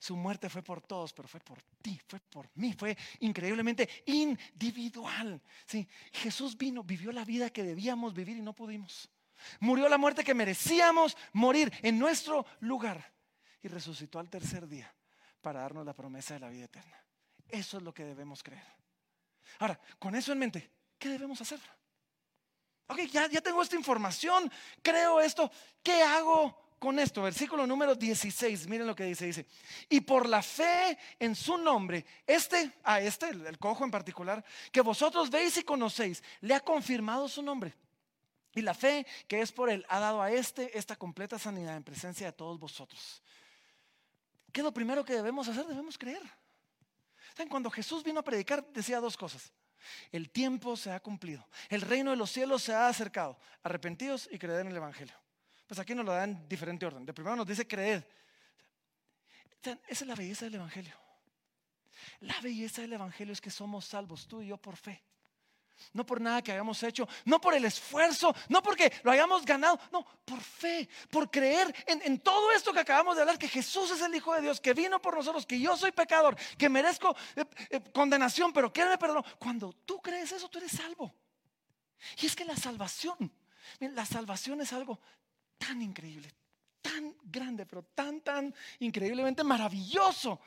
Su 0.00 0.16
muerte 0.16 0.48
fue 0.48 0.62
por 0.62 0.80
todos, 0.80 1.12
pero 1.12 1.28
fue 1.28 1.38
por 1.38 1.62
ti, 1.80 2.00
fue 2.08 2.18
por 2.18 2.50
mí, 2.56 2.72
fue 2.72 2.98
increíblemente 3.20 3.88
individual. 4.06 5.40
¿sí? 5.64 5.86
Jesús 6.10 6.58
vino, 6.58 6.82
vivió 6.82 7.12
la 7.12 7.24
vida 7.24 7.50
que 7.50 7.62
debíamos 7.62 8.12
vivir 8.12 8.36
y 8.36 8.42
no 8.42 8.52
pudimos. 8.52 9.08
Murió 9.60 9.88
la 9.88 9.98
muerte 9.98 10.24
que 10.24 10.34
merecíamos 10.34 11.16
morir 11.32 11.72
en 11.82 11.98
nuestro 11.98 12.46
lugar 12.60 13.12
y 13.62 13.68
resucitó 13.68 14.18
al 14.18 14.30
tercer 14.30 14.66
día 14.66 14.92
para 15.40 15.60
darnos 15.60 15.84
la 15.86 15.94
promesa 15.94 16.34
de 16.34 16.40
la 16.40 16.48
vida 16.48 16.64
eterna. 16.64 16.96
Eso 17.48 17.78
es 17.78 17.82
lo 17.82 17.92
que 17.92 18.04
debemos 18.04 18.42
creer. 18.42 18.64
Ahora, 19.58 19.78
con 19.98 20.14
eso 20.14 20.32
en 20.32 20.38
mente, 20.38 20.70
¿qué 20.98 21.08
debemos 21.08 21.40
hacer? 21.40 21.60
Ok, 22.86 23.00
ya, 23.10 23.28
ya 23.28 23.40
tengo 23.40 23.62
esta 23.62 23.76
información, 23.76 24.50
creo 24.82 25.20
esto, 25.20 25.50
¿qué 25.82 26.02
hago 26.02 26.74
con 26.78 26.98
esto? 26.98 27.22
Versículo 27.22 27.66
número 27.66 27.94
16, 27.94 28.66
miren 28.66 28.86
lo 28.86 28.96
que 28.96 29.04
dice, 29.04 29.26
dice, 29.26 29.46
y 29.88 30.00
por 30.00 30.28
la 30.28 30.42
fe 30.42 30.98
en 31.18 31.36
su 31.36 31.56
nombre, 31.56 32.04
este, 32.26 32.72
a 32.82 33.00
este, 33.00 33.28
el 33.28 33.58
cojo 33.58 33.84
en 33.84 33.90
particular, 33.92 34.44
que 34.72 34.80
vosotros 34.80 35.30
veis 35.30 35.56
y 35.58 35.62
conocéis, 35.62 36.22
le 36.40 36.54
ha 36.54 36.60
confirmado 36.60 37.28
su 37.28 37.42
nombre. 37.42 37.74
Y 38.54 38.62
la 38.62 38.74
fe 38.74 39.06
que 39.28 39.40
es 39.40 39.52
por 39.52 39.70
él 39.70 39.86
ha 39.88 40.00
dado 40.00 40.22
a 40.22 40.32
este 40.32 40.76
esta 40.76 40.96
completa 40.96 41.38
sanidad 41.38 41.76
en 41.76 41.84
presencia 41.84 42.26
de 42.26 42.32
todos 42.32 42.58
vosotros. 42.58 43.22
¿Qué 44.52 44.60
es 44.60 44.64
lo 44.64 44.72
primero 44.72 45.04
que 45.04 45.14
debemos 45.14 45.46
hacer? 45.48 45.66
Debemos 45.66 45.96
creer. 45.96 46.22
Cuando 47.48 47.70
Jesús 47.70 48.04
vino 48.04 48.20
a 48.20 48.24
predicar, 48.24 48.66
decía 48.72 49.00
dos 49.00 49.16
cosas. 49.16 49.52
El 50.12 50.30
tiempo 50.30 50.76
se 50.76 50.90
ha 50.90 51.00
cumplido. 51.00 51.46
El 51.68 51.80
reino 51.80 52.10
de 52.10 52.16
los 52.16 52.30
cielos 52.30 52.62
se 52.62 52.74
ha 52.74 52.88
acercado. 52.88 53.38
Arrepentidos 53.62 54.28
y 54.30 54.38
creed 54.38 54.58
en 54.58 54.68
el 54.68 54.76
Evangelio. 54.76 55.14
Pues 55.66 55.78
aquí 55.80 55.94
nos 55.94 56.04
lo 56.04 56.12
da 56.12 56.24
en 56.24 56.48
diferente 56.48 56.84
orden. 56.84 57.06
De 57.06 57.14
primero 57.14 57.36
nos 57.36 57.46
dice 57.46 57.66
creed. 57.66 58.02
Esa 59.62 59.78
es 59.88 60.02
la 60.02 60.14
belleza 60.14 60.44
del 60.46 60.56
Evangelio. 60.56 60.94
La 62.20 62.38
belleza 62.40 62.82
del 62.82 62.94
Evangelio 62.94 63.32
es 63.32 63.40
que 63.40 63.50
somos 63.50 63.86
salvos, 63.86 64.26
tú 64.26 64.42
y 64.42 64.48
yo, 64.48 64.56
por 64.56 64.76
fe. 64.76 65.02
No 65.92 66.04
por 66.04 66.20
nada 66.20 66.42
que 66.42 66.52
hayamos 66.52 66.82
hecho, 66.82 67.08
no 67.24 67.40
por 67.40 67.54
el 67.54 67.64
esfuerzo, 67.64 68.34
no 68.48 68.62
porque 68.62 68.92
lo 69.02 69.10
hayamos 69.10 69.44
ganado, 69.44 69.78
no, 69.90 70.04
por 70.24 70.40
fe, 70.40 70.88
por 71.10 71.30
creer 71.30 71.74
en, 71.86 72.20
todo 72.20 72.52
esto 72.52 72.72
que 72.72 72.80
acabamos 72.80 73.16
de 73.16 73.22
hablar, 73.22 73.38
que 73.38 73.48
Jesús 73.48 73.90
es 73.90 74.00
el 74.00 74.14
Hijo 74.14 74.34
de 74.34 74.42
Dios, 74.42 74.60
que 74.60 74.74
vino 74.74 75.00
por 75.00 75.16
nosotros, 75.16 75.46
que 75.46 75.58
yo 75.58 75.76
soy 75.76 75.92
pecador, 75.92 76.36
que 76.56 76.68
merezco 76.68 77.16
eh, 77.36 77.44
eh, 77.70 77.80
condenación, 77.92 78.52
pero 78.52 78.72
que 78.72 78.82
Él 78.82 78.88
me. 78.88 78.98
Cuando 79.38 79.72
tú 79.84 80.00
crees 80.00 80.32
eso, 80.32 80.48
tú 80.48 80.58
eres 80.58 80.72
salvo. 80.72 81.14
Y 82.20 82.26
es 82.26 82.36
que 82.36 82.44
la 82.44 82.56
salvación, 82.56 83.32
la 83.80 84.06
salvación 84.06 84.60
es 84.60 84.72
algo 84.72 85.00
tan 85.58 85.82
increíble, 85.82 86.32
tan 86.80 87.14
grande, 87.22 87.66
pero 87.66 87.82
tan, 87.82 88.20
tan 88.20 88.54
increíblemente 88.78 89.44
maravilloso 89.44 90.40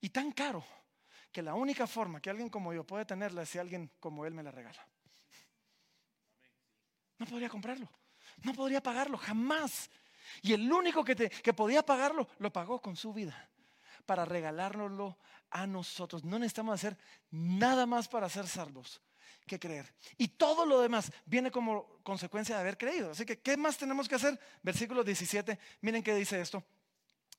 y 0.00 0.08
tan 0.10 0.32
caro 0.32 0.64
que 1.36 1.42
la 1.42 1.54
única 1.54 1.86
forma 1.86 2.18
que 2.18 2.30
alguien 2.30 2.48
como 2.48 2.72
yo 2.72 2.82
puede 2.82 3.04
tenerla 3.04 3.42
es 3.42 3.50
si 3.50 3.58
alguien 3.58 3.90
como 4.00 4.24
él 4.24 4.32
me 4.32 4.42
la 4.42 4.50
regala. 4.50 4.88
No 7.18 7.26
podría 7.26 7.50
comprarlo, 7.50 7.90
no 8.42 8.54
podría 8.54 8.82
pagarlo, 8.82 9.18
jamás. 9.18 9.90
Y 10.40 10.54
el 10.54 10.72
único 10.72 11.04
que, 11.04 11.14
que 11.14 11.52
podía 11.52 11.84
pagarlo, 11.84 12.26
lo 12.38 12.50
pagó 12.50 12.80
con 12.80 12.96
su 12.96 13.12
vida 13.12 13.50
para 14.06 14.24
regalárnoslo 14.24 15.18
a 15.50 15.66
nosotros. 15.66 16.24
No 16.24 16.38
necesitamos 16.38 16.72
hacer 16.72 16.96
nada 17.30 17.84
más 17.84 18.08
para 18.08 18.30
ser 18.30 18.48
salvos 18.48 19.02
que 19.46 19.58
creer. 19.58 19.92
Y 20.16 20.28
todo 20.28 20.64
lo 20.64 20.80
demás 20.80 21.12
viene 21.26 21.50
como 21.50 22.00
consecuencia 22.02 22.54
de 22.54 22.62
haber 22.62 22.78
creído. 22.78 23.10
Así 23.10 23.26
que, 23.26 23.40
¿qué 23.40 23.58
más 23.58 23.76
tenemos 23.76 24.08
que 24.08 24.14
hacer? 24.14 24.40
Versículo 24.62 25.04
17, 25.04 25.58
miren 25.82 26.02
qué 26.02 26.14
dice 26.14 26.40
esto. 26.40 26.64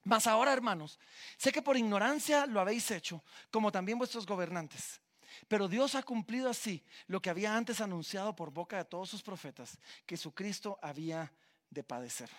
Mas 0.03 0.27
ahora, 0.27 0.53
hermanos, 0.53 0.99
sé 1.38 1.51
que 1.51 1.62
por 1.62 1.77
ignorancia 1.77 2.45
lo 2.45 2.60
habéis 2.60 2.89
hecho, 2.91 3.23
como 3.51 3.71
también 3.71 3.97
vuestros 3.97 4.25
gobernantes. 4.25 5.01
Pero 5.47 5.67
Dios 5.67 5.95
ha 5.95 6.03
cumplido 6.03 6.49
así 6.49 6.83
lo 7.07 7.21
que 7.21 7.29
había 7.29 7.55
antes 7.55 7.81
anunciado 7.81 8.36
por 8.36 8.51
boca 8.51 8.77
de 8.77 8.86
todos 8.86 9.10
sus 9.10 9.21
profetas, 9.21 9.77
que 10.05 10.17
su 10.17 10.33
Cristo 10.33 10.79
había 10.81 11.31
de 11.69 11.83
padecer. 11.83 12.29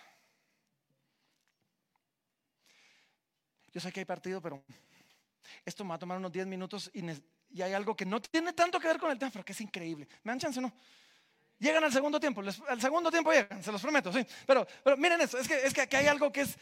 Yo 3.73 3.81
sé 3.81 3.93
que 3.93 4.01
hay 4.01 4.07
partido, 4.07 4.41
pero 4.41 4.65
esto 5.65 5.85
me 5.85 5.91
va 5.91 5.97
a 5.97 5.99
tomar 5.99 6.19
unos 6.19 6.33
10 6.33 6.47
minutos 6.47 6.91
y, 6.95 7.05
hay 7.63 7.73
algo 7.73 7.97
que 7.97 8.05
no 8.05 8.21
tiene 8.21 8.53
tanto 8.53 8.79
que 8.79 8.89
ver 8.89 8.99
con 8.99 9.11
el 9.11 9.19
tema, 9.19 9.31
pero 9.31 9.45
que 9.45 9.53
es 9.53 9.61
increíble. 9.61 10.09
¿Me 10.23 10.33
dan 10.33 10.39
chance 10.39 10.59
o 10.59 10.63
no? 10.63 10.73
Llegan 11.59 11.83
al 11.83 11.93
segundo 11.93 12.21
tiempo, 12.21 12.43
al 12.69 12.81
segundo 12.81 13.11
tiempo 13.11 13.33
llegan, 13.33 13.63
se 13.63 13.73
los 13.73 13.83
prometo, 13.83 14.13
sí. 14.13 14.25
Pero, 14.47 14.67
miren 14.97 15.21
esto, 15.21 15.39
es 15.39 15.49
que, 15.49 15.67
es 15.67 15.75
que 15.75 15.83
aquí 15.83 15.97
hay 15.97 16.07
algo 16.07 16.31
que 16.31 16.43
es 16.43 16.57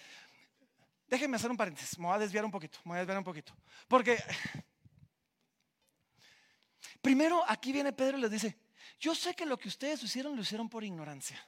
Déjenme 1.08 1.36
hacer 1.36 1.50
un 1.50 1.56
paréntesis, 1.56 1.98
me 1.98 2.06
voy 2.06 2.16
a 2.16 2.18
desviar 2.18 2.44
un 2.44 2.50
poquito, 2.50 2.78
me 2.84 2.90
voy 2.90 2.96
a 2.96 3.00
desviar 3.00 3.18
un 3.18 3.24
poquito. 3.24 3.52
Porque 3.86 4.18
primero 7.00 7.44
aquí 7.46 7.72
viene 7.72 7.92
Pedro 7.92 8.18
y 8.18 8.22
les 8.22 8.30
dice, 8.30 8.58
yo 8.98 9.14
sé 9.14 9.34
que 9.34 9.46
lo 9.46 9.58
que 9.58 9.68
ustedes 9.68 10.02
hicieron 10.02 10.34
lo 10.34 10.42
hicieron 10.42 10.68
por 10.68 10.82
ignorancia. 10.82 11.40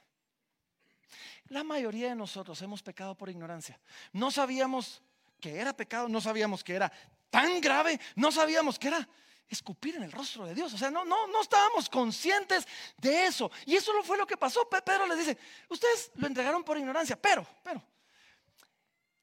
La 1.47 1.63
mayoría 1.63 2.09
de 2.09 2.15
nosotros 2.15 2.61
hemos 2.61 2.83
pecado 2.83 3.15
por 3.15 3.29
ignorancia. 3.29 3.79
No 4.13 4.31
sabíamos 4.31 5.01
que 5.39 5.59
era 5.59 5.73
pecado, 5.73 6.07
no 6.07 6.21
sabíamos 6.21 6.63
que 6.63 6.75
era 6.75 6.91
tan 7.29 7.59
grave, 7.59 7.99
no 8.15 8.31
sabíamos 8.31 8.77
que 8.77 8.87
era 8.87 9.09
escupir 9.49 9.95
en 9.95 10.03
el 10.03 10.11
rostro 10.11 10.45
de 10.45 10.53
Dios. 10.53 10.73
O 10.73 10.77
sea, 10.77 10.91
no, 10.91 11.03
no, 11.03 11.27
no 11.27 11.41
estábamos 11.41 11.89
conscientes 11.89 12.67
de 12.97 13.25
eso. 13.25 13.51
Y 13.65 13.75
eso 13.75 13.91
fue 14.03 14.17
lo 14.17 14.27
que 14.27 14.37
pasó. 14.37 14.69
Pedro 14.69 15.07
les 15.07 15.17
dice, 15.17 15.37
ustedes 15.69 16.11
lo 16.15 16.27
entregaron 16.27 16.63
por 16.63 16.77
ignorancia, 16.77 17.19
pero, 17.19 17.45
pero, 17.63 17.83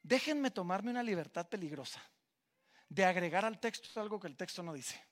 déjenme 0.06 0.50
tomarme 0.50 0.90
una 0.90 1.02
libertad 1.02 1.48
peligrosa 1.48 2.00
de 2.88 3.04
agregar 3.04 3.44
al 3.44 3.58
texto 3.58 4.00
algo 4.00 4.20
que 4.20 4.28
el 4.28 4.36
texto 4.36 4.62
no 4.62 4.72
dice. 4.72 5.02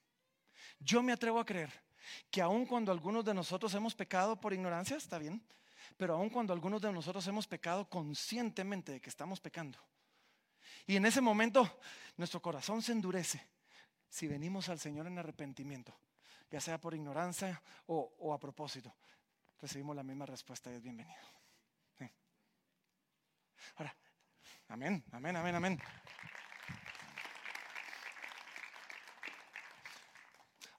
Yo 0.79 1.03
me 1.03 1.13
atrevo 1.13 1.41
a 1.41 1.45
creer 1.45 1.71
que 2.31 2.41
aun 2.41 2.67
cuando 2.67 2.93
algunos 2.93 3.25
de 3.25 3.35
nosotros 3.35 3.75
hemos 3.75 3.95
pecado 3.95 4.41
por 4.41 4.53
ignorancia, 4.53 4.97
está 4.97 5.19
bien, 5.19 5.43
pero 5.97 6.15
aun 6.15 6.31
cuando 6.31 6.53
algunos 6.53 6.81
de 6.81 6.93
nosotros 6.93 7.27
hemos 7.27 7.47
pecado 7.47 7.89
conscientemente 7.89 8.93
de 8.93 9.01
que 9.01 9.11
estamos 9.11 9.41
pecando, 9.41 9.79
y 10.87 10.97
en 10.97 11.07
ese 11.07 11.21
momento 11.21 11.81
nuestro 12.17 12.41
corazón 12.41 12.83
se 12.83 12.93
endurece 12.93 13.45
si 14.09 14.29
venimos 14.29 14.69
al 14.69 14.79
Señor 14.79 15.07
en 15.07 15.19
arrepentimiento, 15.19 15.95
ya 16.51 16.61
sea 16.61 16.81
por 16.81 16.95
ignorancia 16.95 17.61
o, 17.87 18.33
a 18.33 18.39
propósito, 18.39 18.95
recibimos 19.61 19.97
la 19.97 20.03
misma 20.03 20.27
respuesta 20.27 20.71
y 20.71 20.75
es 20.75 20.83
bienvenido. 20.83 21.25
Ahora, 23.77 23.97
Amén, 24.75 25.05
amén, 25.13 25.37
amén, 25.37 25.55
amén. 25.55 25.83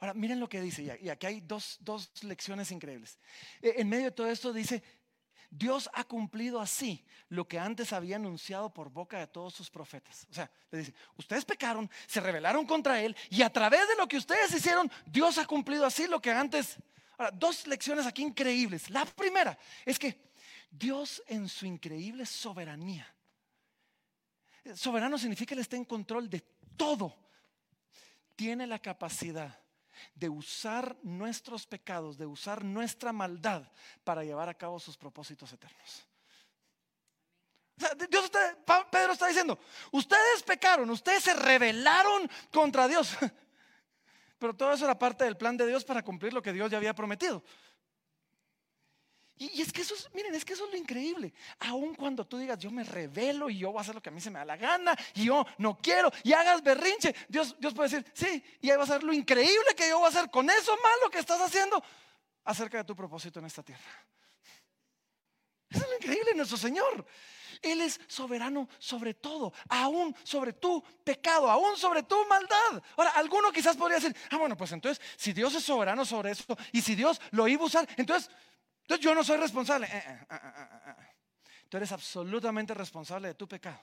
Ahora, 0.02 0.14
miren 0.14 0.38
lo 0.38 0.50
que 0.50 0.60
dice, 0.60 1.00
y 1.02 1.08
aquí 1.08 1.26
hay 1.26 1.40
dos, 1.40 1.78
dos 1.80 2.12
lecciones 2.26 2.72
increíbles. 2.72 3.18
E, 3.62 3.76
en 3.78 3.88
medio 3.88 4.08
de 4.08 4.12
todo 4.12 4.28
esto 4.28 4.52
dice, 4.52 4.84
Dios 5.50 5.90
ha 5.94 6.04
cumplido 6.04 6.60
así 6.60 7.06
lo 7.30 7.48
que 7.48 7.58
antes 7.58 7.94
había 7.94 8.18
anunciado 8.18 8.74
por 8.74 8.90
boca 8.90 9.18
de 9.18 9.28
todos 9.28 9.54
sus 9.54 9.70
profetas. 9.70 10.28
O 10.30 10.34
sea, 10.34 10.52
le 10.72 10.80
dice, 10.80 10.94
ustedes 11.16 11.46
pecaron, 11.46 11.90
se 12.06 12.20
rebelaron 12.20 12.66
contra 12.66 13.00
Él 13.00 13.16
y 13.30 13.44
a 13.44 13.50
través 13.50 13.88
de 13.88 13.96
lo 13.96 14.10
que 14.10 14.18
ustedes 14.18 14.54
hicieron, 14.54 14.92
Dios 15.06 15.38
ha 15.38 15.48
cumplido 15.48 15.86
así 15.86 16.06
lo 16.06 16.22
que 16.22 16.32
antes... 16.32 16.76
Ahora, 17.18 17.32
dos 17.32 17.66
lecciones 17.66 18.06
aquí 18.06 18.24
increíbles. 18.24 18.90
La 18.90 19.06
primera 19.06 19.58
es 19.86 19.98
que 19.98 20.20
Dios 20.70 21.24
en 21.28 21.48
su 21.48 21.66
increíble 21.66 22.26
soberanía 22.26 23.15
Soberano 24.74 25.18
significa 25.18 25.50
que 25.50 25.54
Él 25.56 25.60
está 25.62 25.76
en 25.76 25.86
control 25.86 26.30
de 26.30 26.42
todo. 26.76 27.16
Tiene 28.36 28.66
la 28.66 28.80
capacidad 28.80 29.60
de 30.14 30.30
usar 30.30 30.98
nuestros 31.04 31.66
pecados, 31.68 32.18
de 32.18 32.26
usar 32.26 32.64
nuestra 32.64 33.14
maldad 33.14 33.64
para 34.04 34.24
llevar 34.24 34.50
a 34.50 34.54
cabo 34.54 34.80
sus 34.80 34.98
propósitos 34.98 35.52
eternos. 35.54 36.08
Dios 38.10 38.32
Pedro 38.90 39.14
está 39.14 39.28
diciendo, 39.28 39.60
ustedes 39.92 40.44
pecaron, 40.44 40.90
ustedes 40.90 41.24
se 41.24 41.34
rebelaron 41.34 42.30
contra 42.52 42.88
Dios. 42.88 43.18
Pero 44.40 44.56
todo 44.56 44.74
eso 44.74 44.86
era 44.86 44.98
parte 44.98 45.26
del 45.26 45.38
plan 45.38 45.58
de 45.58 45.68
Dios 45.68 45.84
para 45.84 46.04
cumplir 46.04 46.34
lo 46.34 46.42
que 46.42 46.54
Dios 46.54 46.72
ya 46.72 46.78
había 46.78 46.96
prometido. 46.96 47.44
Y, 49.38 49.62
es 49.62 49.74
que 49.74 49.82
eso 49.82 49.94
es, 49.94 50.10
miren, 50.14 50.34
es 50.34 50.46
que 50.46 50.54
eso 50.54 50.66
es 50.66 50.72
lo 50.72 50.78
increíble. 50.78 51.34
Aun 51.60 51.94
cuando 51.96 52.26
tú 52.26 52.38
digas, 52.38 52.58
yo 52.58 52.72
me 52.72 52.84
revelo 52.84 53.50
y 53.50 53.58
yo 53.60 53.72
voy 53.72 53.80
a 53.80 53.82
hacer 53.82 53.96
lo 53.96 54.02
que 54.02 54.10
a 54.10 54.12
mí 54.12 54.22
se 54.22 54.32
me 54.32 54.40
da 54.40 54.46
la 54.46 54.58
gana 54.58 54.96
y 55.14 55.26
yo 55.26 55.46
no 55.58 55.78
quiero 55.78 56.12
y 56.24 56.34
hagas 56.34 56.64
berrinche, 56.64 57.14
Dios, 57.28 57.56
Dios 57.60 57.74
puede 57.74 57.90
decir, 57.90 58.12
sí, 58.14 58.44
y 58.62 58.70
ahí 58.70 58.78
va 58.78 58.84
a 58.84 58.88
ser 58.88 59.04
lo 59.04 59.12
increíble 59.14 59.76
que 59.76 59.90
yo 59.90 59.98
voy 59.98 60.06
a 60.06 60.10
hacer 60.10 60.30
con 60.30 60.50
eso 60.50 60.76
malo 60.82 61.10
que 61.12 61.20
estás 61.20 61.42
haciendo 61.42 61.84
acerca 62.46 62.78
de 62.78 62.84
tu 62.86 62.96
propósito 62.96 63.40
en 63.40 63.46
esta 63.46 63.64
tierra. 63.64 64.06
Eso 65.70 65.84
es 65.84 65.90
lo 65.90 65.96
increíble 65.96 66.34
nuestro 66.36 66.58
Señor. 66.58 67.06
Él 67.62 67.82
es 67.82 68.00
soberano 68.08 68.70
sobre 68.80 69.14
todo, 69.16 69.52
aún 69.68 70.16
sobre 70.24 70.54
tu 70.54 70.82
pecado, 71.04 71.50
aún 71.50 71.76
sobre 71.76 72.04
tu 72.04 72.24
maldad. 72.28 72.82
Ahora, 72.96 73.12
alguno 73.12 73.52
quizás 73.52 73.76
podría 73.76 73.98
decir, 73.98 74.16
ah, 74.30 74.38
bueno, 74.38 74.56
pues 74.56 74.72
entonces, 74.72 75.04
si 75.18 75.34
Dios 75.34 75.56
es 75.56 75.64
soberano 75.64 76.06
sobre 76.06 76.32
eso 76.32 76.58
y 76.72 76.82
si 76.82 76.96
Dios 76.96 77.20
lo 77.32 77.48
iba 77.48 77.64
a 77.64 77.66
usar, 77.66 77.88
entonces 77.98 78.30
entonces 78.86 79.04
yo 79.04 79.16
no 79.16 79.24
soy 79.24 79.38
responsable. 79.38 79.88
Eh, 79.88 80.04
eh, 80.06 80.26
ah, 80.30 80.96
Tú 81.68 81.78
eres 81.78 81.92
absolutamente 81.92 82.72
responsable 82.76 83.30
de 83.30 83.34
tu 83.34 83.48
pecado. 83.48 83.80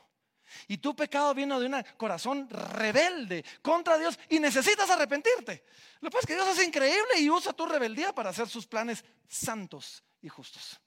Y 0.68 0.78
tu 0.78 0.94
pecado 0.94 1.34
vino 1.34 1.58
de 1.58 1.66
un 1.66 1.82
corazón 1.96 2.48
rebelde 2.48 3.44
contra 3.60 3.98
Dios 3.98 4.16
y 4.28 4.38
necesitas 4.38 4.88
arrepentirte. 4.90 5.64
Lo 6.00 6.08
que 6.08 6.12
pasa 6.12 6.20
es 6.20 6.26
que 6.26 6.34
Dios 6.34 6.56
es 6.56 6.64
increíble 6.64 7.18
y 7.18 7.28
usa 7.28 7.52
tu 7.52 7.66
rebeldía 7.66 8.14
para 8.14 8.30
hacer 8.30 8.48
sus 8.48 8.66
planes 8.66 9.04
santos 9.28 10.04
y 10.20 10.28
justos. 10.28 10.80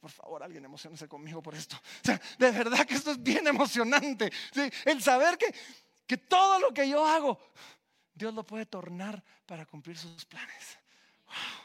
Por 0.00 0.10
favor, 0.10 0.42
alguien 0.42 0.64
emocionese 0.64 1.06
conmigo 1.06 1.42
por 1.42 1.54
esto. 1.54 1.76
O 1.76 2.04
sea, 2.06 2.18
de 2.38 2.50
verdad 2.50 2.86
que 2.86 2.94
esto 2.94 3.10
es 3.10 3.22
bien 3.22 3.46
emocionante. 3.46 4.32
El 4.86 5.02
saber 5.02 5.36
que, 5.36 5.54
que 6.06 6.16
todo 6.16 6.58
lo 6.60 6.72
que 6.72 6.88
yo 6.88 7.04
hago, 7.04 7.38
Dios 8.14 8.32
lo 8.32 8.46
puede 8.46 8.64
tornar 8.64 9.22
para 9.44 9.66
cumplir 9.66 9.98
sus 9.98 10.24
planes. 10.24 10.78
Wow 11.26 11.59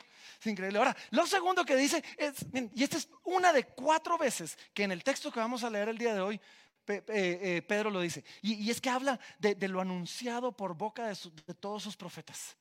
increíble. 0.49 0.79
Ahora, 0.79 0.95
lo 1.12 1.25
segundo 1.25 1.65
que 1.65 1.75
dice 1.75 2.03
es, 2.17 2.45
y 2.73 2.84
esta 2.84 2.97
es 2.97 3.10
una 3.23 3.53
de 3.53 3.63
cuatro 3.65 4.17
veces 4.17 4.58
que 4.73 4.84
en 4.84 4.91
el 4.91 5.03
texto 5.03 5.31
que 5.31 5.39
vamos 5.39 5.63
a 5.63 5.69
leer 5.69 5.89
el 5.89 5.97
día 5.97 6.13
de 6.13 6.21
hoy, 6.21 6.41
eh, 6.88 7.03
eh, 7.08 7.62
Pedro 7.67 7.89
lo 7.89 8.01
dice. 8.01 8.23
Y, 8.41 8.69
es 8.69 8.79
que 8.79 8.89
habla 8.89 9.19
de, 9.39 9.55
lo 9.67 9.81
anunciado 9.81 10.51
por 10.55 10.75
boca 10.75 11.08
de, 11.08 11.17
de 11.47 11.53
todos 11.53 11.84
sus 11.84 11.97
profetas. 11.97 12.55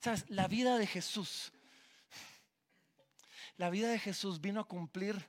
¿Sabes? 0.00 0.24
La 0.28 0.48
vida 0.48 0.78
de 0.78 0.86
Jesús. 0.86 1.52
La 3.56 3.70
vida 3.70 3.88
de 3.88 3.98
Jesús 3.98 4.40
vino 4.40 4.60
a 4.60 4.64
cumplir, 4.64 5.28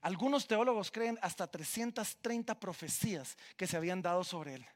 algunos 0.00 0.46
teólogos 0.46 0.90
creen, 0.90 1.18
hasta 1.22 1.46
330 1.46 2.58
profecías 2.58 3.36
que 3.56 3.66
se 3.66 3.76
habían 3.76 4.00
dado 4.00 4.24
sobre 4.24 4.54
él. 4.54 4.66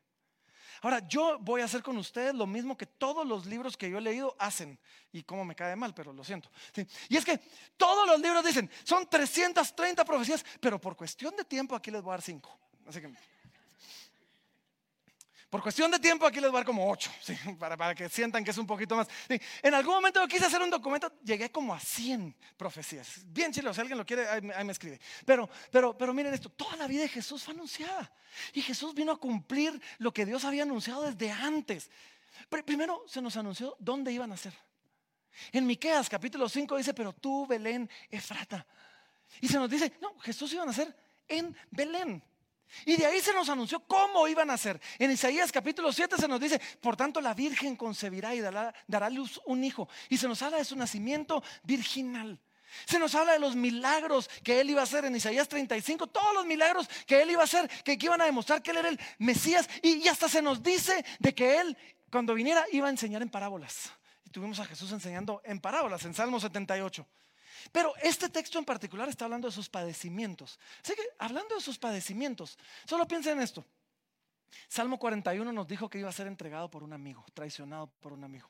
Ahora, 0.83 1.07
yo 1.09 1.39
voy 1.41 1.61
a 1.61 1.65
hacer 1.65 1.83
con 1.83 1.97
ustedes 1.99 2.35
lo 2.35 2.47
mismo 2.47 2.77
que 2.77 2.87
todos 2.87 3.27
los 3.27 3.47
libros 3.47 3.77
que 3.77 3.91
yo 3.91 3.99
he 3.99 4.01
leído 4.01 4.37
hacen. 4.39 4.79
Y 5.13 5.23
cómo 5.23 5.45
me 5.45 5.55
cae 5.55 5.75
mal, 5.77 5.95
pero 5.95 6.13
lo 6.13 6.23
siento. 6.23 6.51
Y 7.09 7.17
es 7.17 7.25
que 7.25 7.39
todos 7.77 8.07
los 8.07 8.21
libros 8.21 8.45
dicen, 8.45 8.71
son 8.85 9.09
330 9.09 10.05
profecías, 10.05 10.45
pero 10.61 10.81
por 10.81 10.97
cuestión 10.97 11.35
de 11.37 11.45
tiempo 11.45 11.75
aquí 11.75 11.91
les 11.91 12.03
voy 12.03 12.11
a 12.11 12.15
dar 12.15 12.23
5. 12.23 12.59
Así 12.87 13.01
que 13.01 13.13
por 15.51 15.63
cuestión 15.63 15.91
de 15.91 15.99
tiempo 15.99 16.27
aquí 16.27 16.41
les 16.41 16.51
voy 16.51 16.59
a 16.59 16.61
dar 16.61 16.67
como 16.67 16.91
ocho, 16.91 17.11
para, 17.59 17.95
que 17.95 18.09
sientan 18.09 18.45
que 18.45 18.51
es 18.51 18.59
un 18.59 18.67
poquito 18.67 18.97
más. 18.97 19.09
En 19.63 19.75
algún 19.75 19.95
momento 19.95 20.21
yo 20.21 20.29
quise 20.29 20.45
hacer 20.45 20.61
un 20.61 20.69
documento, 20.69 21.11
llegué 21.25 21.51
como 21.51 21.75
a 21.75 21.81
100 21.81 22.37
profecías. 22.57 23.21
Bien 23.27 23.51
chilo, 23.51 23.73
si 23.73 23.81
alguien 23.81 23.97
lo 23.97 24.05
quiere, 24.05 24.29
ahí, 24.29 24.65
me 24.65 24.73
escribe. 24.73 25.01
Pero, 25.25 25.49
pero, 25.71 25.97
pero 25.97 26.13
miren 26.13 26.35
esto, 26.35 26.51
toda 26.51 26.77
la 26.77 26.87
vida 26.87 27.03
de 27.03 27.09
Jesús 27.09 27.43
fue 27.43 27.55
anunciada. 27.55 28.13
Y 28.53 28.61
Jesús 28.61 28.95
vino 28.95 29.13
a 29.13 29.17
cumplir 29.17 29.81
lo 29.99 30.13
que 30.13 30.27
Dios 30.27 30.45
había 30.45 30.65
anunciado 30.65 31.03
desde 31.03 31.31
antes. 31.31 31.91
primero 32.67 33.05
se 33.07 33.23
nos 33.23 33.37
anunció 33.37 33.75
dónde 33.79 34.13
iban 34.13 34.33
a 34.33 34.37
ser. 34.37 34.53
En 35.53 35.67
Miqueas 35.67 36.09
capítulo 36.11 36.49
5 36.49 36.77
dice, 36.77 36.93
pero 36.93 37.15
tú, 37.15 37.47
Belén, 37.47 37.89
Efrata. 38.11 38.67
Y 39.41 39.49
se 39.49 39.57
nos 39.57 39.71
dice, 39.71 39.95
no, 40.01 40.19
Jesús 40.19 40.53
iba 40.53 40.63
a 40.63 40.67
nacer 40.67 40.95
en 41.27 41.57
Belén. 41.71 42.23
Y 42.85 42.97
de 42.97 43.07
ahí 43.07 43.21
se 43.21 43.33
nos 43.33 43.49
anunció 43.49 43.81
cómo 43.81 44.29
iban 44.29 44.51
a 44.51 44.59
ser. 44.59 44.81
En 44.99 45.11
Isaías 45.11 45.53
capítulo 45.53 45.93
7 45.93 46.17
se 46.17 46.29
nos 46.29 46.41
dice, 46.41 46.61
por 46.81 46.97
tanto 46.97 47.21
la 47.21 47.35
Virgen 47.35 47.77
concebirá 47.77 48.35
y 48.35 48.41
dará, 48.41 48.75
dará 48.87 49.11
luz 49.11 49.41
un 49.47 49.65
hijo. 49.65 49.89
Y 50.09 50.19
se 50.19 50.29
nos 50.29 50.43
habla 50.43 50.59
de 50.59 50.65
su 50.65 50.77
nacimiento 50.77 51.43
virginal. 51.65 52.41
Se 52.87 52.99
nos 52.99 53.15
habla 53.15 53.33
de 53.33 53.39
los 53.39 53.57
milagros 53.57 54.29
que 54.43 54.61
él 54.61 54.71
iba 54.71 54.81
a 54.81 54.85
hacer 54.85 55.05
en 55.05 55.17
Isaías 55.17 55.49
35, 55.49 56.07
todos 56.09 56.35
los 56.35 56.47
milagros 56.47 56.89
que 57.07 57.23
él 57.23 57.31
iba 57.31 57.41
a 57.41 57.45
hacer, 57.45 57.69
que, 57.83 57.99
iban 58.01 58.21
a 58.21 58.27
demostrar 58.27 58.63
que 58.63 58.71
él 58.71 58.79
era 58.79 58.89
el 58.89 59.01
Mesías. 59.19 59.69
Y, 59.83 60.05
y 60.05 60.09
hasta 60.09 60.29
se 60.29 60.43
nos 60.43 60.63
dice 60.63 61.05
de 61.19 61.35
que 61.35 61.61
él, 61.61 61.77
cuando 62.11 62.35
viniera, 62.35 62.65
iba 62.73 62.87
a 62.87 62.91
enseñar 62.91 63.23
en 63.23 63.31
parábolas. 63.31 63.91
Y 64.25 64.31
tuvimos 64.31 64.61
a 64.61 64.67
Jesús 64.67 64.93
enseñando 64.93 65.41
en 65.45 65.61
parábolas, 65.61 66.05
en 66.05 66.15
Salmo 66.15 66.39
78. 66.39 67.07
Pero 67.73 67.95
este 68.03 68.29
texto 68.29 68.59
en 68.59 68.65
particular 68.65 69.09
está 69.09 69.25
hablando 69.25 69.49
de 69.49 69.55
sus 69.55 69.69
padecimientos. 69.69 70.59
Así 70.83 70.95
que 70.95 71.03
hablando 71.19 71.55
de 71.55 71.61
sus 71.61 71.79
padecimientos, 71.79 72.59
solo 72.85 73.07
piensen 73.07 73.39
en 73.39 73.45
esto. 73.45 73.65
Salmo 74.69 74.99
41 74.99 75.53
nos 75.53 75.69
dijo 75.69 75.89
que 75.89 75.99
iba 75.99 76.09
a 76.09 76.13
ser 76.13 76.27
entregado 76.27 76.71
por 76.71 76.83
un 76.83 76.93
amigo, 76.93 77.25
traicionado 77.35 77.89
por 78.01 78.13
un 78.13 78.25
amigo. 78.25 78.49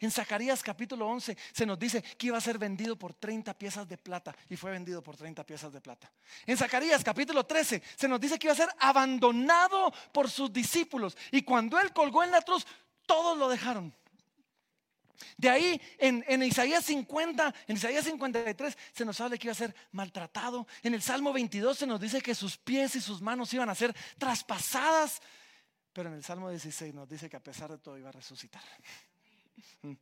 En 0.00 0.10
Zacarías 0.10 0.62
capítulo 0.62 1.06
11 1.08 1.36
se 1.52 1.66
nos 1.66 1.78
dice 1.78 2.02
que 2.02 2.26
iba 2.26 2.38
a 2.38 2.42
ser 2.42 2.58
vendido 2.58 2.96
por 2.96 3.14
30 3.14 3.54
piezas 3.54 3.88
de 3.88 3.98
plata 3.98 4.34
y 4.48 4.56
fue 4.56 4.70
vendido 4.70 5.02
por 5.02 5.16
30 5.16 5.44
piezas 5.44 5.72
de 5.72 5.80
plata. 5.80 6.12
En 6.46 6.56
Zacarías 6.56 7.02
capítulo 7.02 7.44
13 7.44 7.82
se 7.96 8.08
nos 8.08 8.20
dice 8.20 8.38
que 8.38 8.46
iba 8.46 8.52
a 8.52 8.56
ser 8.56 8.68
abandonado 8.78 9.92
por 10.12 10.30
sus 10.30 10.52
discípulos 10.52 11.16
y 11.30 11.42
cuando 11.42 11.80
él 11.80 11.92
colgó 11.92 12.22
en 12.22 12.30
la 12.30 12.42
cruz, 12.42 12.66
todos 13.06 13.36
lo 13.38 13.48
dejaron. 13.48 13.94
De 15.36 15.48
ahí 15.48 15.80
en, 15.98 16.42
Isaías 16.42 16.84
50, 16.84 17.54
en 17.66 17.76
Isaías 17.76 18.04
53 18.04 18.76
se 18.92 19.04
nos 19.04 19.20
habla 19.20 19.36
que 19.36 19.46
iba 19.46 19.52
a 19.52 19.56
ser 19.56 19.74
maltratado. 19.92 20.66
En 20.82 20.94
el 20.94 21.02
Salmo 21.02 21.32
22 21.32 21.78
se 21.78 21.86
nos 21.86 22.00
dice 22.00 22.20
que 22.20 22.34
sus 22.34 22.56
pies 22.56 22.96
y 22.96 23.00
sus 23.00 23.20
manos 23.20 23.52
iban 23.54 23.68
a 23.68 23.74
ser 23.74 23.94
traspasadas. 24.18 25.20
Pero 25.92 26.08
en 26.08 26.16
el 26.16 26.24
Salmo 26.24 26.50
16 26.50 26.94
nos 26.94 27.08
dice 27.08 27.28
que 27.28 27.36
a 27.36 27.42
pesar 27.42 27.70
de 27.70 27.78
todo 27.78 27.98
iba 27.98 28.08
a 28.08 28.12
resucitar. 28.12 28.62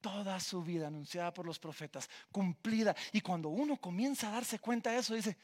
Toda 0.00 0.38
su 0.40 0.62
vida 0.62 0.88
anunciada 0.88 1.32
por 1.32 1.46
los 1.46 1.58
profetas, 1.58 2.10
cumplida. 2.30 2.94
Y 3.12 3.20
cuando 3.20 3.48
uno 3.48 3.78
comienza 3.78 4.28
a 4.28 4.32
darse 4.32 4.58
cuenta 4.58 4.90
de 4.90 4.98
eso, 4.98 5.14
dice, 5.14 5.36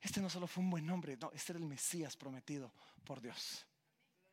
este 0.00 0.20
no 0.20 0.30
solo 0.30 0.46
fue 0.46 0.62
un 0.62 0.70
buen 0.70 0.88
hombre, 0.90 1.16
no, 1.20 1.30
este 1.32 1.52
era 1.52 1.58
el 1.58 1.66
Mesías 1.66 2.16
prometido 2.16 2.72
por 3.04 3.20
Dios. 3.20 3.66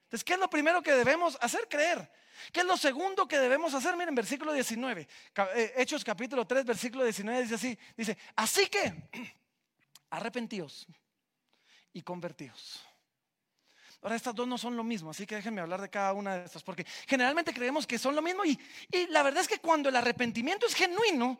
Entonces, 0.03 0.25
¿qué 0.25 0.33
es 0.33 0.39
lo 0.39 0.49
primero 0.49 0.81
que 0.81 0.91
debemos 0.91 1.37
hacer? 1.39 1.69
Creer. 1.69 2.11
¿Qué 2.51 2.61
es 2.61 2.65
lo 2.65 2.75
segundo 2.75 3.27
que 3.27 3.39
debemos 3.39 3.73
hacer? 3.73 3.95
Miren, 3.95 4.13
versículo 4.13 4.51
19, 4.51 5.07
eh, 5.55 5.73
Hechos 5.77 6.03
capítulo 6.03 6.45
3, 6.45 6.65
versículo 6.65 7.03
19 7.03 7.43
dice 7.43 7.55
así, 7.55 7.79
dice, 7.95 8.17
así 8.35 8.67
que 8.67 9.09
arrepentíos 10.09 10.85
y 11.93 12.01
convertíos. 12.01 12.85
Ahora, 14.01 14.15
estas 14.15 14.33
dos 14.33 14.47
no 14.47 14.57
son 14.57 14.75
lo 14.75 14.83
mismo, 14.83 15.11
así 15.11 15.27
que 15.27 15.35
déjenme 15.35 15.61
hablar 15.61 15.79
de 15.79 15.89
cada 15.89 16.11
una 16.13 16.37
de 16.37 16.45
estas, 16.45 16.63
porque 16.63 16.85
generalmente 17.07 17.53
creemos 17.53 17.85
que 17.85 17.99
son 17.99 18.15
lo 18.15 18.21
mismo 18.21 18.43
y, 18.43 18.59
y 18.91 19.07
la 19.07 19.21
verdad 19.21 19.41
es 19.41 19.47
que 19.47 19.59
cuando 19.59 19.89
el 19.89 19.95
arrepentimiento 19.95 20.65
es 20.65 20.73
genuino, 20.73 21.39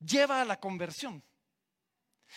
lleva 0.00 0.40
a 0.40 0.44
la 0.44 0.58
conversión. 0.58 1.22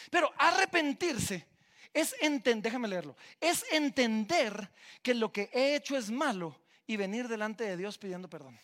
Pero 0.09 0.31
arrepentirse 0.37 1.45
es 1.93 2.15
entender, 2.19 2.63
déjame 2.63 2.87
leerlo, 2.87 3.15
es 3.39 3.65
entender 3.71 4.69
que 5.01 5.13
lo 5.13 5.31
que 5.31 5.49
he 5.53 5.75
hecho 5.75 5.97
es 5.97 6.09
malo 6.09 6.59
y 6.85 6.97
venir 6.97 7.27
delante 7.27 7.63
de 7.63 7.77
Dios 7.77 7.97
pidiendo 7.97 8.29
perdón. 8.29 8.59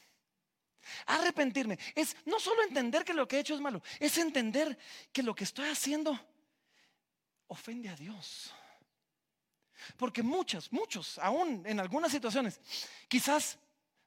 Arrepentirme 1.05 1.77
es 1.95 2.15
no 2.25 2.39
solo 2.39 2.63
entender 2.63 3.05
que 3.05 3.13
lo 3.13 3.27
que 3.27 3.37
he 3.37 3.39
hecho 3.39 3.55
es 3.55 3.61
malo, 3.61 3.81
es 3.99 4.17
entender 4.17 4.77
que 5.11 5.23
lo 5.23 5.35
que 5.35 5.43
estoy 5.43 5.69
haciendo 5.69 6.19
ofende 7.47 7.89
a 7.89 7.95
Dios. 7.95 8.53
Porque 9.97 10.21
muchas, 10.21 10.71
muchos, 10.71 11.17
aún 11.19 11.63
en 11.65 11.79
algunas 11.79 12.11
situaciones, 12.11 12.59
quizás 13.07 13.57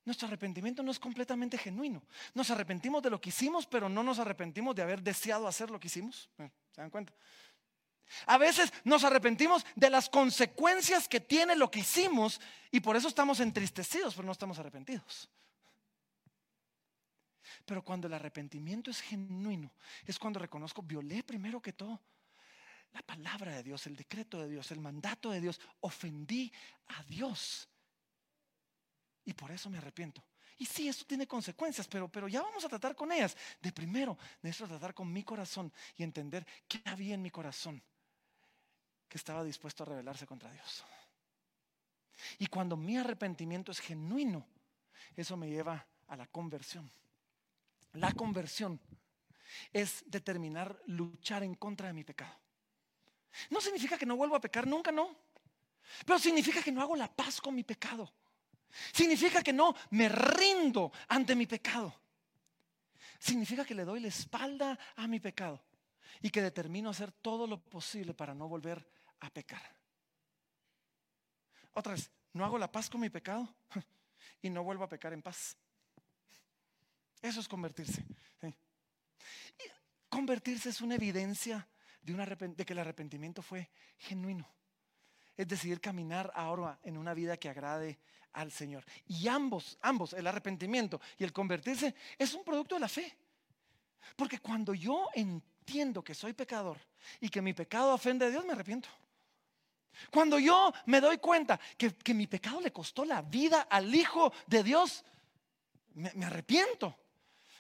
nuestro 0.05 0.29
arrepentimiento 0.29 0.83
no 0.83 0.91
es 0.91 0.99
completamente 0.99 1.57
genuino. 1.57 2.03
Nos 2.35 2.51
arrepentimos 2.51 3.03
de 3.03 3.11
lo 3.11 3.21
que 3.21 3.31
hicimos, 3.31 3.67
pero 3.67 3.89
no 3.89 4.03
nos 4.03 4.19
arrepentimos 4.19 4.75
de 4.75 4.83
haber 4.83 5.03
deseado 5.03 5.47
hacer 5.49 5.71
lo 5.71 5.81
que 5.81 5.87
hicimos. 5.87 6.29
Eh, 6.39 6.51
¿Se 6.73 6.81
dan 6.81 6.91
cuenta? 6.91 7.13
A 8.27 8.39
veces 8.39 8.73
nos 8.85 9.03
arrepentimos 9.05 9.65
de 9.75 9.91
las 9.91 10.09
consecuencias 10.09 11.09
que 11.09 11.21
tiene 11.21 11.57
lo 11.57 11.71
que 11.71 11.81
hicimos 11.81 12.41
y 12.71 12.81
por 12.81 12.97
eso 12.97 13.09
estamos 13.09 13.41
entristecidos, 13.41 14.15
pero 14.15 14.27
no 14.27 14.33
estamos 14.33 14.59
arrepentidos. 14.59 15.31
Pero 17.65 17.83
cuando 17.83 18.07
el 18.07 18.15
arrepentimiento 18.15 18.91
es 18.91 19.01
genuino, 19.01 19.73
es 20.05 20.19
cuando 20.19 20.39
reconozco, 20.39 20.83
violé 20.83 21.23
primero 21.23 21.63
que 21.63 21.73
todo 21.73 22.01
la 22.93 23.03
palabra 23.03 23.57
de 23.57 23.63
Dios, 23.63 23.87
el 23.87 23.97
decreto 23.97 24.41
de 24.41 24.49
Dios, 24.49 24.71
el 24.71 24.81
mandato 24.81 25.31
de 25.31 25.41
Dios, 25.41 25.61
ofendí 25.81 26.53
a 26.87 27.03
Dios. 27.05 27.69
Y 29.25 29.33
por 29.33 29.51
eso 29.51 29.71
me 29.71 29.79
arrepiento. 29.79 30.23
Y 30.59 30.67
sí, 30.67 30.89
esto 30.89 31.05
tiene 31.05 31.27
consecuencias, 31.27 31.89
pero, 31.89 32.09
pero 32.09 32.29
ya 32.29 32.43
vamos 32.43 32.65
a 32.65 32.69
tratar 32.69 32.95
con 32.95 33.11
ellas. 33.11 33.37
De 33.61 33.73
primero, 33.73 34.17
necesito 34.43 34.69
tratar 34.69 34.95
con 34.95 35.13
mi 35.13 35.25
corazón 35.25 35.73
y 35.97 36.03
entender 36.03 36.47
qué 36.69 36.81
había 36.85 37.15
en 37.15 37.23
mi 37.23 37.31
corazón 37.31 37.83
que 39.09 39.19
estaba 39.19 39.43
dispuesto 39.43 39.83
a 39.83 39.87
rebelarse 39.87 40.27
contra 40.27 40.51
Dios. 40.53 40.85
Y 42.39 42.47
cuando 42.47 42.77
mi 42.77 42.97
arrepentimiento 42.97 43.73
es 43.73 43.81
genuino, 43.81 44.47
eso 45.17 45.37
me 45.37 45.49
lleva 45.49 45.85
a 46.09 46.17
la 46.17 46.27
conversión. 46.27 46.91
La 47.95 48.13
conversión 48.13 48.81
es 49.73 50.05
determinar 50.07 50.81
luchar 50.87 51.43
en 51.43 51.55
contra 51.55 51.89
de 51.89 51.93
mi 51.93 52.05
pecado. 52.05 52.35
No 53.51 53.61
significa 53.61 53.99
que 53.99 54.07
no 54.07 54.17
vuelvo 54.17 54.37
a 54.37 54.41
pecar, 54.41 54.67
nunca 54.67 54.93
no. 54.93 55.17
Pero 56.07 56.19
significa 56.19 56.63
que 56.63 56.73
no 56.73 56.81
hago 56.81 56.97
la 56.97 57.13
paz 57.13 57.41
con 57.41 57.55
mi 57.55 57.63
pecado. 57.63 58.13
Significa 58.93 59.43
que 59.43 59.53
no 59.53 59.75
me 59.91 60.09
rindo 60.09 60.93
ante 61.09 61.35
mi 61.35 61.47
pecado. 61.47 61.95
Significa 63.19 63.65
que 63.65 63.75
le 63.75 63.85
doy 63.85 64.01
la 64.01 64.09
espalda 64.09 64.79
a 64.97 65.07
mi 65.07 65.21
pecado 65.21 65.63
y 66.21 66.31
que 66.31 66.43
determino 66.43 66.91
hacer 66.91 67.13
todo 67.13 67.47
lo 67.47 67.61
posible 67.61 68.15
para 68.15 68.35
no 68.35 68.49
volver 68.49 68.87
a 69.21 69.31
pecar. 69.31 69.63
Otra 71.73 71.95
vez, 71.95 72.11
no 72.33 72.45
hago 72.45 72.59
la 72.59 72.71
paz 72.71 72.89
con 72.91 73.01
mi 73.01 73.11
pecado 73.11 73.49
y 74.43 74.51
no 74.51 74.63
vuelvo 74.63 74.85
a 74.85 74.89
pecar 74.89 75.13
en 75.13 75.23
paz. 75.23 75.57
Eso 77.23 77.41
es 77.41 77.49
convertirse. 77.49 78.05
convertirse 80.09 80.69
es 80.69 80.81
una 80.81 80.95
evidencia 80.95 81.67
de, 82.03 82.15
de 82.55 82.65
que 82.65 82.73
el 82.73 82.79
arrepentimiento 82.79 83.43
fue 83.43 83.71
genuino. 83.99 84.47
Es 85.37 85.49
decidir 85.49 85.81
caminar 85.81 86.31
ahora 86.35 86.79
en 86.83 86.97
una 86.97 87.15
vida 87.15 87.37
que 87.37 87.49
agrade 87.49 87.99
al 88.35 88.53
Señor. 88.53 88.85
Y 89.07 89.27
ambos, 89.29 89.79
ambos, 89.81 90.13
el 90.13 90.27
arrepentimiento 90.27 91.01
y 91.19 91.25
el 91.25 91.33
convertirse, 91.33 91.95
es 92.19 92.35
un 92.35 92.45
producto 92.45 92.75
de 92.75 92.81
la 92.81 92.89
fe. 92.89 93.17
Porque 94.17 94.39
cuando 94.39 94.75
yo 94.75 95.09
entiendo 95.15 96.05
que 96.05 96.15
soy 96.15 96.35
pecador 96.35 96.79
y 97.21 97.29
que 97.29 97.41
mi 97.41 97.55
pecado 97.55 97.95
ofende 97.95 98.27
a 98.27 98.31
Dios, 98.31 98.45
me 98.45 98.53
arrepiento. 98.53 98.89
Cuando 100.11 100.39
yo 100.39 100.73
me 100.87 101.01
doy 101.01 101.19
cuenta 101.19 101.59
que, 101.79 102.15
mi 102.15 102.27
pecado 102.27 102.61
le 102.61 102.73
costó 102.73 103.05
la 103.05 103.23
vida 103.23 103.63
al 103.63 103.95
Hijo 103.95 104.33
de 104.47 104.63
Dios, 104.63 105.05
me 105.95 106.27
arrepiento. 106.27 106.97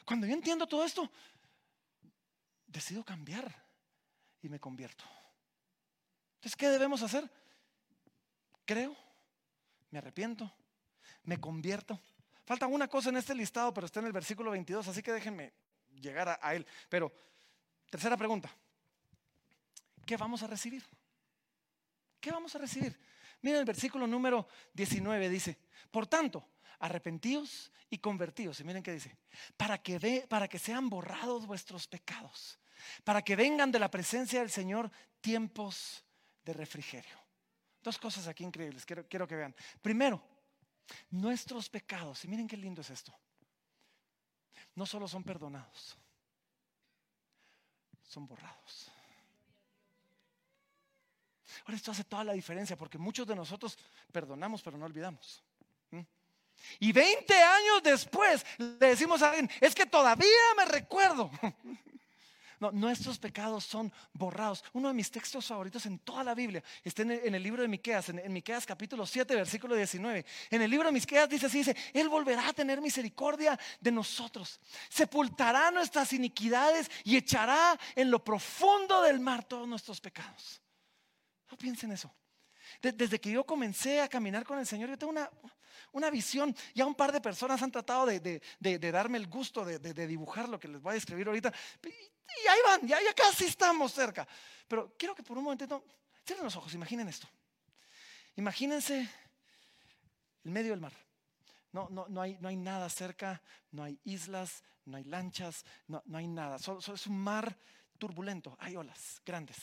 Cuando 0.05 0.27
yo 0.27 0.35
entiendo 0.35 0.67
todo 0.67 0.85
esto, 0.85 1.11
decido 2.67 3.05
cambiar 3.05 3.65
y 4.43 4.49
me 4.49 4.61
convierto. 4.61 5.05
Entonces, 6.37 6.57
¿qué 6.57 6.69
debemos 6.69 7.03
hacer? 7.03 7.31
Creo, 8.67 8.95
me 9.91 9.99
arrepiento, 9.99 10.53
me 11.25 11.39
convierto. 11.41 12.01
Falta 12.45 12.67
una 12.67 12.89
cosa 12.89 13.09
en 13.09 13.17
este 13.17 13.35
listado, 13.35 13.73
pero 13.73 13.87
está 13.87 14.01
en 14.01 14.07
el 14.07 14.13
versículo 14.13 14.51
22, 14.51 14.87
así 14.89 15.03
que 15.03 15.13
déjenme 15.13 15.53
llegar 16.01 16.39
a, 16.41 16.55
él. 16.55 16.67
Pero, 16.89 17.13
tercera 17.91 18.17
pregunta, 18.17 18.55
¿qué 20.07 20.17
vamos 20.17 20.43
a 20.43 20.47
recibir? 20.47 20.85
¿Qué 22.21 22.31
vamos 22.31 22.55
a 22.55 22.59
recibir? 22.59 22.99
Miren 23.41 23.61
el 23.61 23.65
versículo 23.65 24.07
número 24.07 24.47
19 24.75 25.29
dice, 25.29 25.59
por 25.91 26.07
tanto, 26.07 26.47
arrepentíos 26.81 27.73
y 27.91 27.99
convertidos. 27.99 28.61
Y 28.61 28.65
miren 28.65 28.83
qué 28.83 28.93
dice, 28.93 29.17
para 29.57 29.79
que, 29.79 29.99
ve, 29.99 30.27
para 30.29 30.49
que 30.49 30.59
sean 30.59 30.89
borrados 30.91 31.47
vuestros 31.47 31.87
pecados, 31.87 32.59
para 33.05 33.23
que 33.23 33.37
vengan 33.37 33.73
de 33.73 33.79
la 33.79 33.91
presencia 33.91 34.41
del 34.41 34.51
Señor 34.51 34.91
tiempos 35.21 36.05
de 36.45 36.53
refrigerio. 36.53 37.17
Dos 37.83 37.99
cosas 37.99 38.29
aquí 38.29 38.45
increíbles, 38.45 38.85
quiero, 38.85 39.07
quiero 39.07 39.27
que 39.27 39.37
vean. 39.37 39.55
Primero, 39.83 40.23
nuestros 41.11 41.69
pecados, 41.69 42.25
y 42.25 42.29
miren 42.29 42.49
qué 42.49 42.57
lindo 42.57 42.81
es 42.81 42.91
esto, 42.91 43.15
no 44.75 44.87
solo 44.87 45.09
son 45.09 45.23
perdonados, 45.23 45.97
son 48.03 48.27
borrados. 48.27 48.91
Ahora 51.65 51.77
esto 51.77 51.93
hace 51.93 52.05
toda 52.05 52.25
la 52.25 52.33
diferencia 52.33 52.77
porque 52.77 52.99
muchos 52.99 53.27
de 53.27 53.35
nosotros 53.35 53.79
perdonamos 54.13 54.63
pero 54.63 54.77
no 54.77 54.85
olvidamos. 54.85 55.43
Y 56.79 56.93
20 56.93 57.35
años 57.35 57.83
después 57.83 58.45
le 58.59 58.87
decimos 58.89 59.23
a 59.23 59.31
alguien, 59.31 59.51
es 59.61 59.75
que 59.75 59.87
todavía 59.87 60.29
me 60.57 60.65
recuerdo. 60.65 61.31
Nuestros 62.73 63.19
pecados 63.19 63.65
son 63.65 63.93
borrados. 64.13 64.65
Uno 64.73 64.89
de 64.89 64.95
mis 64.95 65.11
textos 65.11 65.47
favoritos 65.47 65.87
en 65.87 65.99
toda 65.99 66.25
la 66.25 66.35
Biblia 66.35 66.63
está 66.83 67.03
en 67.03 67.35
el, 67.35 67.43
libro 67.43 67.63
de 67.63 67.69
Miqueas, 67.69 68.09
en, 68.09 68.33
Miqueas 68.33 68.67
capítulo 68.67 69.07
7, 69.07 69.35
versículo 69.35 69.75
19. 69.75 70.25
En 70.51 70.63
el 70.63 70.71
libro 70.71 70.87
de 70.89 70.93
Miqueas 70.93 71.29
dice 71.29 71.47
así, 71.47 71.59
dice, 71.59 71.77
Él 71.93 72.09
volverá 72.09 72.49
a 72.49 72.53
tener 72.53 72.81
misericordia 72.81 73.59
de 73.81 73.93
nosotros. 73.93 74.61
Sepultará 74.89 75.71
nuestras 75.71 76.13
iniquidades 76.13 76.91
y 77.05 77.17
echará 77.17 77.79
en 77.95 78.11
lo 78.11 78.23
profundo 78.23 79.03
del 79.03 79.21
mar 79.21 79.45
todos 79.45 79.69
nuestros 79.69 80.01
pecados. 80.01 80.61
No 81.51 81.57
piensen 81.57 81.93
eso. 81.93 82.15
Desde 82.81 83.21
que 83.21 83.31
yo 83.31 83.45
comencé 83.45 84.01
a 84.01 84.09
caminar 84.09 84.45
con 84.45 84.59
el 84.59 84.67
Señor, 84.67 84.91
yo 84.91 84.99
tengo 84.99 85.13
una, 85.13 85.31
una 85.93 86.11
visión. 86.11 86.55
Ya 86.75 86.87
un 86.87 86.95
par 86.95 87.13
de 87.13 87.21
personas 87.21 87.63
han 87.63 87.71
tratado 87.71 88.07
de, 88.07 88.41
darme 88.93 89.19
el 89.19 89.29
gusto 89.29 89.65
de, 89.65 90.07
dibujar 90.07 90.49
lo 90.49 90.59
que 90.59 90.69
les 90.69 90.81
voy 90.81 90.93
a 90.93 90.95
describir 90.95 91.27
ahorita. 91.27 91.53
Y 92.43 92.49
ahí 92.49 92.59
van, 92.65 92.87
ya, 92.87 93.01
ya 93.03 93.15
casi 93.15 93.47
estamos 93.47 93.93
cerca. 93.93 94.27
Pero 94.69 94.95
quiero 94.99 95.15
que 95.15 95.23
por 95.23 95.39
un 95.39 95.45
momento 95.45 95.85
cierren 96.25 96.45
los 96.45 96.57
ojos, 96.57 96.75
imaginen 96.75 97.09
esto. 97.09 97.29
Imagínense 98.37 99.09
el 100.45 100.51
medio 100.51 100.71
del 100.73 100.81
mar. 100.81 100.93
No, 101.73 101.89
no, 101.91 102.07
no, 102.09 102.21
hay, 102.21 102.57
nada 102.57 102.89
cerca, 102.89 103.43
no 103.73 103.83
hay 103.83 103.99
islas, 104.05 104.63
no 104.85 104.97
hay 104.97 105.05
lanchas, 105.05 105.65
no, 105.89 106.03
no 106.07 106.19
hay 106.19 106.29
nada. 106.29 106.59
Solo, 106.59 106.79
es 106.79 107.07
un 107.07 107.19
mar 107.19 107.57
turbulento, 107.99 108.57
hay 108.61 108.77
olas 108.77 109.21
grandes. 109.27 109.59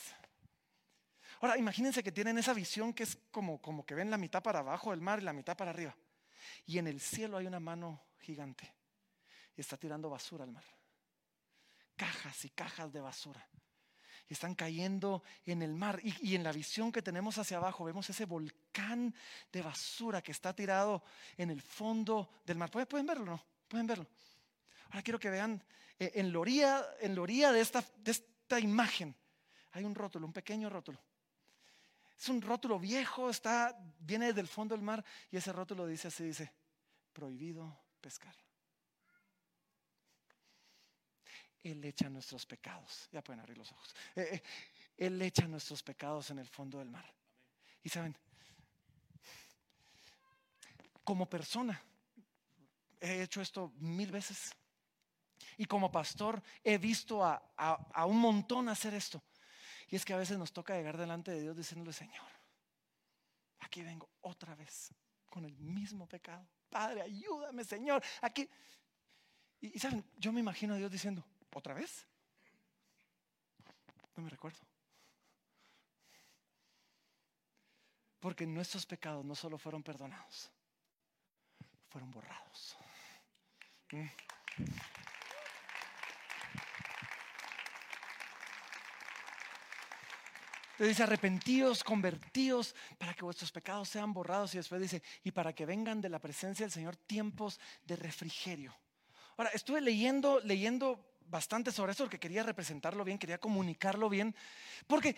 Ahora, 1.40 1.58
imagínense 1.58 2.04
que 2.04 2.12
tienen 2.12 2.38
esa 2.38 2.54
visión 2.54 2.94
que 2.94 3.04
es 3.04 3.18
como, 3.32 3.62
como 3.62 3.86
que 3.86 3.96
ven 3.96 4.12
la 4.12 4.18
mitad 4.18 4.44
para 4.44 4.60
abajo 4.60 4.92
del 4.92 5.02
mar 5.02 5.20
y 5.20 5.24
la 5.24 5.34
mitad 5.34 5.56
para 5.56 5.72
arriba. 5.72 5.96
Y 6.66 6.78
en 6.78 6.88
el 6.88 7.00
cielo 7.00 7.38
hay 7.38 7.48
una 7.48 7.60
mano 7.60 8.04
gigante 8.20 8.74
y 9.56 9.62
está 9.62 9.78
tirando 9.78 10.10
basura 10.10 10.44
al 10.44 10.52
mar. 10.52 10.66
Cajas 12.02 12.46
y 12.46 12.50
cajas 12.50 12.92
de 12.92 13.00
basura. 13.00 13.48
Están 14.28 14.56
cayendo 14.56 15.22
en 15.46 15.62
el 15.62 15.76
mar. 15.76 16.00
Y, 16.02 16.34
en 16.34 16.44
la 16.44 16.52
visión 16.52 16.92
que 16.92 17.04
tenemos 17.04 17.38
hacia 17.38 17.58
abajo 17.58 17.86
vemos 17.86 18.10
ese 18.10 18.26
volcán 18.26 19.14
de 19.52 19.62
basura 19.62 20.24
que 20.24 20.32
está 20.32 20.52
tirado 20.56 21.04
en 21.38 21.52
el 21.52 21.62
fondo 21.62 22.42
del 22.44 22.58
mar. 22.58 22.72
¿Pueden, 22.72 23.06
verlo 23.06 23.24
no? 23.24 23.46
¿Pueden 23.68 23.86
verlo? 23.86 24.08
Ahora 24.86 25.04
quiero 25.04 25.20
que 25.20 25.30
vean 25.30 25.64
eh, 26.00 26.14
en 26.16 26.34
la 26.34 26.40
orilla, 26.40 26.84
en 27.02 27.16
la 27.16 27.52
de, 27.52 27.62
esta, 27.62 27.86
de 27.98 28.12
esta 28.14 28.60
imagen 28.60 29.16
hay 29.74 29.84
un 29.84 29.94
rótulo, 29.94 30.26
un 30.26 30.34
pequeño 30.34 30.72
rótulo. 30.72 31.00
Es 32.18 32.30
un 32.30 32.42
rótulo 32.42 32.80
viejo, 32.80 33.30
está, 33.30 33.78
viene 34.00 34.34
del 34.34 34.48
fondo 34.48 34.74
del 34.74 34.84
mar 34.84 35.06
y 35.30 35.38
ese 35.38 35.54
rótulo 35.54 35.86
dice 35.86 36.08
así, 36.08 36.24
dice, 36.24 36.52
prohibido 37.14 37.80
pescar. 38.02 38.36
Él 41.64 41.84
echa 41.86 42.10
nuestros 42.10 42.46
pecados. 42.46 43.08
Ya 43.12 43.24
pueden 43.24 43.40
abrir 43.40 43.58
los 43.58 43.72
ojos. 43.72 43.96
Eh, 44.16 44.30
eh, 44.34 44.44
él 44.98 45.22
echa 45.22 45.48
nuestros 45.48 45.84
pecados 45.84 46.30
en 46.32 46.40
el 46.40 46.48
fondo 46.48 46.80
del 46.80 46.90
mar. 46.90 47.06
Y 47.84 47.90
saben, 47.90 48.16
como 51.04 51.30
persona, 51.30 51.82
he 53.00 53.24
hecho 53.24 53.42
esto 53.42 53.74
mil 53.78 54.12
veces. 54.12 54.52
Y 55.58 55.66
como 55.66 55.92
pastor 55.92 56.42
he 56.64 56.78
visto 56.78 57.24
a, 57.24 57.36
a 57.58 58.06
un 58.06 58.20
montón 58.20 58.70
hacer 58.70 58.94
esto. 58.94 59.22
Y 59.88 59.96
es 59.96 60.06
que 60.06 60.14
a 60.14 60.18
veces 60.18 60.38
nos 60.38 60.54
toca 60.54 60.76
llegar 60.76 60.98
delante 60.98 61.32
de 61.32 61.42
Dios 61.42 61.58
diciéndole, 61.58 61.92
Señor, 61.92 62.28
aquí 63.60 63.82
vengo 63.82 64.10
otra 64.22 64.56
vez 64.56 64.94
con 65.30 65.46
el 65.46 65.58
mismo 65.58 66.08
pecado. 66.08 66.48
Padre, 66.70 67.02
ayúdame, 67.02 67.64
Señor. 67.64 68.04
Aquí. 68.22 68.48
Y, 69.60 69.78
saben, 69.80 70.04
yo 70.18 70.32
me 70.32 70.40
imagino 70.40 70.74
a 70.74 70.78
Dios 70.78 70.92
diciendo, 70.92 71.26
¿otra 71.54 71.74
vez? 71.74 72.08
No 74.16 74.24
me 74.24 74.30
recuerdo. 74.30 74.60
Porque 78.20 78.46
nuestros 78.46 78.86
pecados 78.86 79.26
no 79.26 79.36
solo 79.36 79.58
fueron 79.58 79.82
perdonados, 79.82 80.52
fueron 81.90 82.12
borrados. 82.12 82.78
¿Mm? 83.92 84.08
dice, 90.88 91.04
arrepentidos, 91.04 91.84
convertidos, 91.84 92.76
para 92.98 93.14
que 93.14 93.24
vuestros 93.24 93.52
pecados 93.52 93.90
sean 93.90 94.14
borrados. 94.14 94.54
Y 94.54 94.58
después 94.58 94.82
dice, 94.82 95.04
y 95.24 95.32
para 95.32 95.54
que 95.54 95.66
vengan 95.66 96.02
de 96.02 96.10
la 96.10 96.20
presencia 96.20 96.66
del 96.66 96.72
Señor 96.72 96.96
tiempos 96.96 97.60
de 97.86 97.96
refrigerio. 97.96 98.76
Ahora, 99.38 99.52
estuve 99.54 99.82
leyendo, 99.82 100.40
leyendo 100.42 101.11
bastante 101.32 101.72
sobre 101.72 101.94
eso 101.94 102.04
porque 102.04 102.20
quería 102.20 102.44
representarlo 102.44 103.04
bien, 103.04 103.18
quería 103.18 103.40
comunicarlo 103.40 104.10
bien. 104.10 104.36
Porque, 104.86 105.16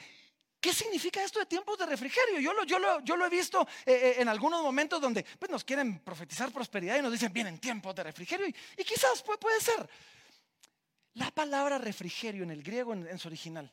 ¿qué 0.62 0.74
significa 0.74 1.24
esto 1.24 1.40
de 1.40 1.46
tiempos 1.46 1.78
de 1.78 1.86
refrigerio? 1.86 2.40
Yo 2.40 2.54
lo, 2.54 2.64
yo 2.64 2.80
lo, 2.80 3.02
yo 3.02 3.18
lo 3.18 3.26
he 3.26 3.30
visto 3.30 3.68
eh, 3.86 3.92
eh, 3.94 4.16
en 4.20 4.30
algunos 4.30 4.62
momentos 4.62 5.02
donde 5.02 5.26
pues, 5.40 5.52
nos 5.52 5.64
quieren 5.64 6.00
profetizar 6.00 6.52
prosperidad 6.52 6.98
y 6.98 7.02
nos 7.02 7.12
dicen, 7.12 7.34
vienen 7.34 7.60
tiempos 7.60 7.94
de 7.96 8.04
refrigerio. 8.04 8.48
Y, 8.48 8.84
quizás 8.84 9.22
puede, 9.24 9.40
puede, 9.40 9.60
ser. 9.60 9.90
La 11.16 11.32
palabra 11.32 11.78
refrigerio 11.78 12.44
en 12.44 12.52
el 12.52 12.64
griego, 12.64 12.94
en 12.94 13.20
su 13.20 13.28
original, 13.28 13.72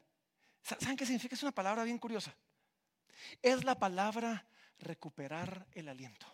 ¿Saben 0.62 0.96
qué 0.96 1.06
significa? 1.06 1.34
Es 1.34 1.42
una 1.42 1.52
palabra 1.52 1.84
bien 1.84 1.98
curiosa. 1.98 2.34
Es 3.42 3.64
la 3.64 3.78
palabra 3.78 4.46
recuperar 4.78 5.66
el 5.72 5.88
aliento. 5.88 6.26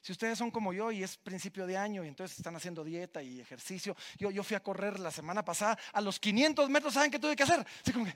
Si 0.00 0.12
ustedes 0.12 0.38
son 0.38 0.50
como 0.50 0.72
yo 0.72 0.90
y 0.90 1.02
es 1.02 1.16
principio 1.16 1.66
de 1.66 1.76
año 1.76 2.04
y 2.04 2.08
entonces 2.08 2.38
están 2.38 2.56
haciendo 2.56 2.84
dieta 2.84 3.22
y 3.22 3.40
ejercicio, 3.40 3.96
yo, 4.18 4.42
fui 4.42 4.56
a 4.56 4.62
correr 4.62 4.98
la 4.98 5.10
semana 5.10 5.44
pasada 5.44 5.78
a 5.92 6.00
los 6.00 6.18
500 6.18 6.68
metros, 6.70 6.94
¿saben 6.94 7.10
qué 7.10 7.18
tuve 7.18 7.36
que 7.36 7.42
hacer? 7.42 7.64
Así 7.82 7.92
como 7.92 8.06
que... 8.06 8.14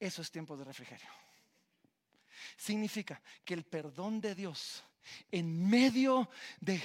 Eso 0.00 0.22
es 0.22 0.30
tiempo 0.30 0.56
de 0.56 0.64
refrigerio. 0.64 1.08
Significa 2.56 3.20
que 3.44 3.54
el 3.54 3.64
perdón 3.64 4.20
de 4.20 4.34
Dios 4.34 4.84
en 5.30 5.68
medio 5.68 6.30
de, 6.60 6.82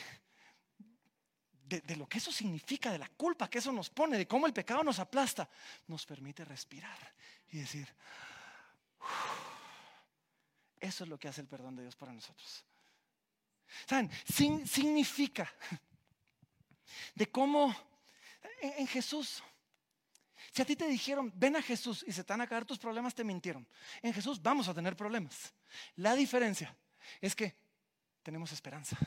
de, 1.65 1.95
lo 1.95 2.07
que 2.07 2.17
eso 2.17 2.31
significa, 2.31 2.91
de 2.91 2.99
la 2.99 3.09
culpa 3.09 3.49
que 3.49 3.59
eso 3.59 3.71
nos 3.71 3.89
pone, 3.89 4.17
de 4.17 4.27
cómo 4.27 4.47
el 4.47 4.53
pecado 4.53 4.83
nos 4.83 4.99
aplasta, 4.99 5.49
nos 5.87 6.05
permite 6.05 6.45
respirar 6.45 6.97
y 7.49 7.59
decir, 7.59 7.87
eso 10.83 11.05
es 11.05 11.09
lo 11.09 11.17
que 11.17 11.29
hace 11.29 11.39
el 11.39 11.47
perdón 11.47 11.77
de 11.77 11.83
Dios 11.83 11.95
para 11.95 12.11
nosotros. 12.11 12.65
¿Saben? 13.87 14.11
significa 14.65 15.51
de 17.15 17.31
cómo 17.31 17.73
en, 18.61 18.85
Jesús, 18.85 19.41
si 20.51 20.61
a 20.61 20.65
ti 20.65 20.75
te 20.75 20.85
dijeron, 20.87 21.31
ven 21.35 21.55
a 21.55 21.61
Jesús 21.61 22.03
y 22.05 22.11
se 22.11 22.23
te 22.25 22.33
van 22.33 22.41
a 22.41 22.43
acabar 22.43 22.65
tus 22.65 22.77
problemas, 22.77 23.15
te 23.15 23.23
mintieron. 23.23 23.65
En 24.01 24.13
Jesús 24.13 24.41
vamos 24.41 24.67
a 24.67 24.73
tener 24.73 24.95
problemas. 24.97 25.53
La 25.95 26.15
diferencia 26.15 26.75
es 27.21 27.33
que 27.33 27.55
tenemos 28.21 28.51
esperanza. 28.51 28.97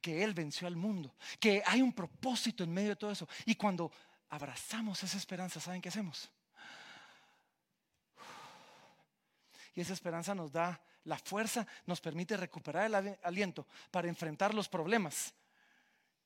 Que 0.00 0.24
Él 0.24 0.34
venció 0.34 0.66
al 0.66 0.74
mundo, 0.74 1.14
que 1.38 1.62
hay 1.64 1.82
un 1.82 1.92
propósito 1.92 2.64
en 2.64 2.72
medio 2.72 2.90
de 2.90 2.96
todo 2.96 3.12
eso. 3.12 3.28
Y 3.46 3.54
cuando 3.54 3.92
abrazamos 4.28 5.02
esa 5.04 5.16
esperanza, 5.16 5.60
¿saben 5.60 5.80
qué 5.80 5.88
hacemos? 5.88 6.28
Y 9.78 9.80
esa 9.80 9.92
esperanza 9.92 10.34
nos 10.34 10.50
da 10.50 10.82
la 11.04 11.16
fuerza, 11.18 11.64
nos 11.86 12.00
permite 12.00 12.36
recuperar 12.36 12.86
el 12.86 13.16
aliento 13.22 13.64
para 13.92 14.08
enfrentar 14.08 14.52
los 14.52 14.68
problemas 14.68 15.32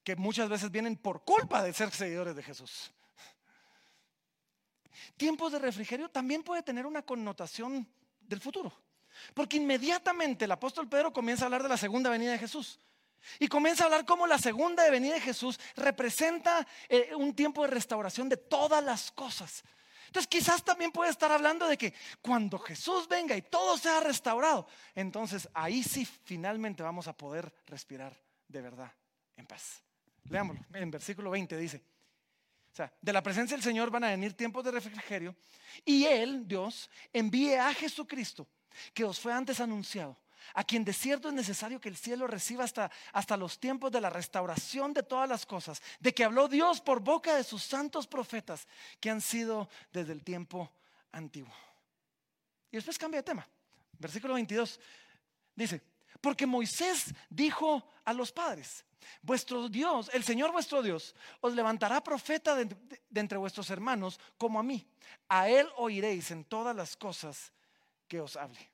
que 0.03 0.17
muchas 0.17 0.49
veces 0.49 0.71
vienen 0.71 0.97
por 0.97 1.23
culpa 1.23 1.63
de 1.63 1.75
ser 1.75 1.91
seguidores 1.91 2.35
de 2.35 2.43
Jesús. 2.43 2.91
Tiempos 5.19 5.53
de 5.53 5.59
refrigerio 5.59 6.09
también 6.09 6.43
puede 6.43 6.63
tener 6.63 6.87
una 6.87 7.03
connotación 7.03 7.87
del 8.23 8.41
futuro. 8.41 8.73
Porque 9.35 9.59
inmediatamente 9.59 10.47
el 10.47 10.53
apóstol 10.53 10.89
Pedro 10.89 11.13
comienza 11.13 11.45
a 11.45 11.47
hablar 11.49 11.63
de 11.63 11.69
la 11.69 11.77
segunda 11.77 12.09
venida 12.09 12.33
de 12.33 12.39
Jesús. 12.39 12.81
Y 13.39 13.49
comienza 13.49 13.83
a 13.83 13.87
hablar 13.89 14.07
cómo 14.07 14.27
la 14.27 14.39
segunda 14.39 14.89
venida 14.89 15.13
de 15.13 15.21
Jesús 15.21 15.61
representa 15.77 16.67
eh, 16.89 17.15
un 17.15 17.35
tiempo 17.35 17.61
de 17.61 17.69
restauración 17.69 18.31
de 18.31 18.39
todas 18.39 18.83
las 18.83 19.13
cosas. 19.13 19.63
Entonces 20.13 20.29
quizás 20.29 20.63
también 20.63 20.93
puede 20.93 21.11
estar 21.11 21.33
hablando 21.33 21.67
de 21.67 21.79
que 21.79 21.95
cuando 22.21 22.59
Jesús 22.59 23.09
venga 23.09 23.35
y 23.35 23.41
todo 23.41 23.79
sea 23.79 23.99
restaurado, 24.01 24.67
entonces 24.95 25.49
ahí 25.55 25.83
sí 25.83 26.05
finalmente 26.05 26.83
vamos 26.83 27.09
a 27.09 27.17
poder 27.17 27.51
respirar 27.65 28.15
de 28.47 28.61
verdad 28.61 28.93
en 29.39 29.47
paz. 29.47 29.83
Leámoslo, 30.29 30.63
en 30.75 30.91
versículo 30.91 31.31
20 31.31 31.57
dice, 31.57 31.83
o 32.71 32.77
sea, 32.77 32.93
de 33.01 33.11
la 33.11 33.23
presencia 33.23 33.57
del 33.57 33.65
Señor 33.65 33.91
van 33.91 34.05
a 34.05 34.11
venir 34.11 34.35
tiempos 34.35 34.63
de 34.63 34.73
refrigerio 34.73 35.35
y 35.83 36.05
Él, 36.05 36.47
Dios, 36.47 36.91
envíe 37.11 37.55
a 37.55 37.73
Jesucristo, 37.73 38.47
que 38.93 39.05
os 39.05 39.19
fue 39.19 39.33
antes 39.33 39.61
anunciado 39.61 40.19
a 40.55 40.65
quien 40.65 40.85
de 40.85 40.93
cierto 40.93 41.29
es 41.29 41.35
necesario 41.35 41.81
que 41.81 41.89
el 41.89 41.97
cielo 41.97 42.27
reciba 42.27 42.65
hasta, 42.65 42.91
hasta 43.13 43.37
los 43.37 43.59
tiempos 43.59 43.91
de 43.93 44.01
la 44.01 44.11
restauración 44.11 44.93
de 44.93 45.03
todas 45.03 45.29
las 45.29 45.47
cosas, 45.47 45.83
de 46.01 46.15
que 46.15 46.25
habló 46.25 46.49
Dios 46.49 46.81
por 46.81 47.01
boca 47.01 47.37
de 47.37 47.45
sus 47.45 47.63
santos 47.63 48.07
profetas 48.07 48.67
que 49.01 49.11
han 49.11 49.21
sido 49.21 49.69
desde 49.93 50.13
el 50.13 50.23
tiempo 50.23 50.71
antiguo. 51.13 51.53
Y 52.71 52.77
después 52.77 52.99
cambia 52.99 53.21
de 53.21 53.25
tema. 53.25 53.47
Versículo 53.99 54.35
22 54.35 54.81
dice, 55.55 55.83
porque 56.21 56.47
Moisés 56.47 57.15
dijo 57.29 57.87
a 58.05 58.13
los 58.13 58.33
padres, 58.33 58.85
vuestro 59.21 59.69
Dios, 59.69 60.11
el 60.13 60.25
Señor 60.25 60.53
vuestro 60.53 60.83
Dios, 60.83 61.15
os 61.41 61.55
levantará 61.55 62.03
profeta 62.03 62.55
de, 62.55 62.65
de 62.65 63.21
entre 63.21 63.39
vuestros 63.39 63.71
hermanos 63.71 64.19
como 64.39 64.59
a 64.59 64.63
mí. 64.63 64.87
A 65.29 65.49
él 65.49 65.69
oiréis 65.77 66.31
en 66.31 66.45
todas 66.45 66.75
las 66.75 66.97
cosas 66.97 67.53
que 68.09 68.21
os 68.21 68.37
hable. 68.37 68.72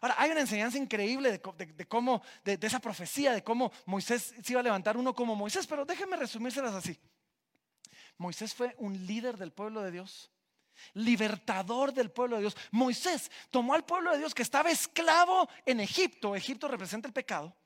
Ahora, 0.00 0.14
hay 0.18 0.30
una 0.30 0.40
enseñanza 0.40 0.78
increíble 0.78 1.30
de, 1.30 1.86
cómo, 1.86 2.22
de, 2.44 2.58
esa 2.60 2.80
profecía, 2.80 3.32
de 3.32 3.42
cómo 3.42 3.72
Moisés 3.86 4.34
se 4.42 4.52
iba 4.52 4.60
a 4.60 4.64
levantar 4.64 4.96
uno 4.96 5.14
como 5.14 5.34
Moisés, 5.34 5.66
pero 5.66 5.84
déjenme 5.84 6.16
resumírselas 6.16 6.74
así. 6.74 6.98
Moisés 8.18 8.54
fue 8.54 8.74
un 8.78 9.06
líder 9.06 9.36
del 9.36 9.52
pueblo 9.52 9.82
de 9.82 9.90
Dios, 9.90 10.30
libertador 10.94 11.92
del 11.92 12.10
pueblo 12.10 12.36
de 12.36 12.42
Dios. 12.42 12.56
Moisés 12.70 13.30
tomó 13.50 13.74
al 13.74 13.84
pueblo 13.84 14.12
de 14.12 14.18
Dios 14.18 14.34
que 14.34 14.42
estaba 14.42 14.70
esclavo 14.70 15.48
en 15.66 15.80
Egipto, 15.80 16.36
Egipto 16.36 16.68
representa 16.68 17.08
el 17.08 17.14
pecado, 17.14 17.56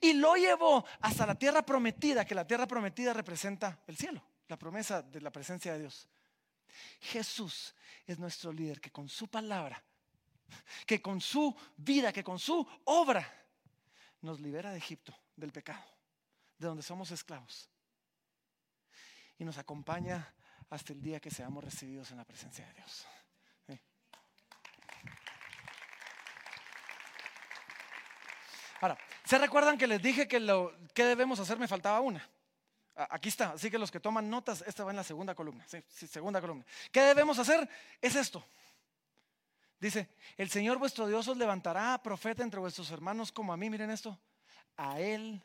y 0.00 0.14
lo 0.14 0.36
llevó 0.36 0.84
hasta 1.00 1.26
la 1.26 1.34
tierra 1.34 1.62
prometida, 1.62 2.24
que 2.24 2.34
la 2.34 2.46
tierra 2.46 2.66
prometida 2.66 3.12
representa 3.12 3.80
el 3.86 3.96
cielo, 3.96 4.24
la 4.48 4.56
promesa 4.56 5.02
de 5.02 5.20
la 5.20 5.30
presencia 5.30 5.72
de 5.72 5.80
Dios. 5.80 6.08
Jesús 7.00 7.74
es 8.06 8.18
nuestro 8.18 8.52
líder 8.52 8.80
que 8.80 8.90
con 8.90 9.08
su 9.08 9.28
palabra 9.28 9.82
que 10.86 11.00
con 11.00 11.20
su 11.20 11.56
vida, 11.76 12.12
que 12.12 12.24
con 12.24 12.38
su 12.38 12.66
obra, 12.84 13.26
nos 14.20 14.40
libera 14.40 14.70
de 14.70 14.78
Egipto, 14.78 15.14
del 15.36 15.52
pecado, 15.52 15.84
de 16.58 16.66
donde 16.66 16.82
somos 16.82 17.10
esclavos. 17.10 17.68
Y 19.38 19.44
nos 19.44 19.58
acompaña 19.58 20.34
hasta 20.70 20.92
el 20.92 21.02
día 21.02 21.20
que 21.20 21.30
seamos 21.30 21.64
recibidos 21.64 22.10
en 22.12 22.18
la 22.18 22.24
presencia 22.24 22.66
de 22.66 22.74
Dios. 22.74 23.06
Ahora, 28.80 28.98
¿se 29.24 29.38
recuerdan 29.38 29.78
que 29.78 29.86
les 29.86 30.02
dije 30.02 30.26
que 30.26 30.40
lo 30.40 30.76
que 30.92 31.04
debemos 31.04 31.38
hacer? 31.38 31.56
Me 31.56 31.68
faltaba 31.68 32.00
una. 32.00 32.28
Aquí 32.94 33.28
está, 33.28 33.52
así 33.52 33.70
que 33.70 33.78
los 33.78 33.92
que 33.92 34.00
toman 34.00 34.28
notas, 34.28 34.64
esta 34.66 34.82
va 34.84 34.90
en 34.90 34.96
la 34.96 35.04
segunda 35.04 35.36
columna. 35.36 35.64
Sí, 35.68 35.80
segunda 36.08 36.40
columna. 36.40 36.64
¿Qué 36.90 37.00
debemos 37.00 37.38
hacer? 37.38 37.68
Es 38.00 38.16
esto. 38.16 38.44
Dice, 39.82 40.08
el 40.36 40.48
Señor 40.48 40.78
vuestro 40.78 41.08
Dios 41.08 41.26
os 41.26 41.36
levantará 41.36 42.00
profeta 42.00 42.44
entre 42.44 42.60
vuestros 42.60 42.88
hermanos 42.92 43.32
como 43.32 43.52
a 43.52 43.56
mí. 43.56 43.68
Miren 43.68 43.90
esto. 43.90 44.16
A 44.76 45.00
Él 45.00 45.42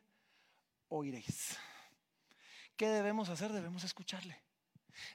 oiréis. 0.89 1.57
¿Qué 2.75 2.87
debemos 2.87 3.29
hacer? 3.29 3.51
Debemos 3.51 3.83
escucharle. 3.83 4.39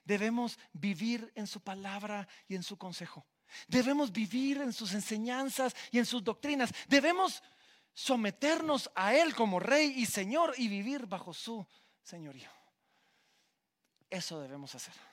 Debemos 0.02 0.58
vivir 0.72 1.30
en 1.36 1.46
su 1.46 1.60
palabra 1.60 2.26
y 2.48 2.56
en 2.56 2.64
su 2.64 2.76
consejo. 2.76 3.24
Debemos 3.68 4.10
vivir 4.10 4.60
en 4.60 4.72
sus 4.72 4.92
enseñanzas 4.92 5.72
y 5.92 6.00
en 6.00 6.06
sus 6.06 6.24
doctrinas. 6.24 6.72
Debemos 6.88 7.44
someternos 7.94 8.90
a 8.96 9.14
Él 9.14 9.36
como 9.36 9.60
Rey 9.60 9.94
y 9.98 10.06
Señor 10.06 10.52
y 10.58 10.66
vivir 10.66 11.06
bajo 11.06 11.32
su 11.32 11.64
señorío. 12.02 12.50
Eso 14.10 14.40
debemos 14.40 14.74
hacer. 14.74 15.11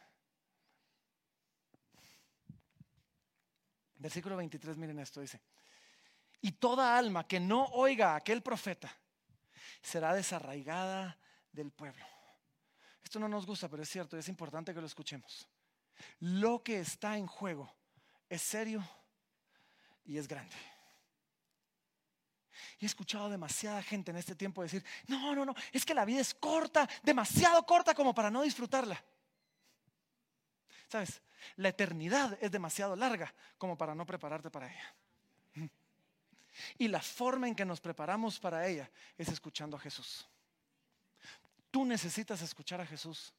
Versículo 4.00 4.38
23, 4.38 4.78
miren 4.78 5.00
esto, 5.00 5.20
dice, 5.20 5.42
y 6.42 6.54
toda 6.54 6.98
alma 6.98 7.28
que 7.28 7.40
no 7.40 7.66
oiga 7.66 8.14
a 8.14 8.16
aquel 8.16 8.42
profeta 8.42 8.90
será 9.82 10.14
desarraigada 10.14 11.18
del 11.52 11.72
pueblo. 11.72 12.06
Esto 13.04 13.20
no 13.20 13.28
nos 13.28 13.46
gusta, 13.46 13.68
pero 13.68 13.84
es 13.84 13.90
cierto, 13.90 14.18
es 14.18 14.30
importante 14.30 14.74
que 14.74 14.80
lo 14.80 14.88
escuchemos. 14.88 15.48
Lo 16.20 16.64
que 16.64 16.80
está 16.80 17.18
en 17.18 17.28
juego 17.28 17.70
es 18.30 18.42
serio 18.42 18.88
y 20.06 20.18
es 20.18 20.28
grande. 20.28 20.56
Y 22.80 22.86
he 22.86 22.88
escuchado 22.88 23.30
demasiada 23.30 23.84
gente 23.84 24.12
en 24.12 24.18
este 24.18 24.36
tiempo 24.36 24.64
decir, 24.64 24.84
no, 25.08 25.36
no, 25.36 25.44
no, 25.44 25.54
es 25.74 25.86
que 25.86 25.94
la 25.94 26.06
vida 26.06 26.22
es 26.22 26.34
corta, 26.34 26.88
demasiado 27.04 27.66
corta 27.66 27.94
como 27.94 28.14
para 28.16 28.32
no 28.32 28.44
disfrutarla. 28.44 29.04
¿Sabes? 30.90 31.22
La 31.56 31.70
eternidad 31.70 32.38
es 32.42 32.52
demasiado 32.52 32.96
larga 32.96 33.34
como 33.58 33.78
para 33.78 33.96
no 33.96 34.06
prepararte 34.06 34.50
para 34.50 34.68
ella. 34.68 34.96
Y 36.78 36.88
la 36.88 37.02
forma 37.02 37.48
en 37.48 37.56
que 37.56 37.64
nos 37.64 37.80
preparamos 37.80 38.40
para 38.40 38.68
ella 38.68 38.90
es 39.18 39.30
escuchando 39.30 39.78
a 39.78 39.80
Jesús. 39.80 40.28
Tú 41.72 41.86
necesitas 41.86 42.42
escuchar 42.42 42.82
a 42.82 42.86
Jesús. 42.86 43.34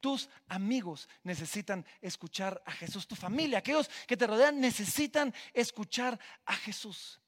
Tus 0.00 0.30
amigos 0.48 1.08
necesitan 1.24 1.84
escuchar 2.00 2.62
a 2.64 2.72
Jesús. 2.72 3.06
Tu 3.06 3.16
familia, 3.16 3.58
aquellos 3.58 3.90
que 4.06 4.16
te 4.16 4.26
rodean, 4.26 4.60
necesitan 4.60 5.34
escuchar 5.52 6.18
a 6.46 6.54
Jesús. 6.54 7.20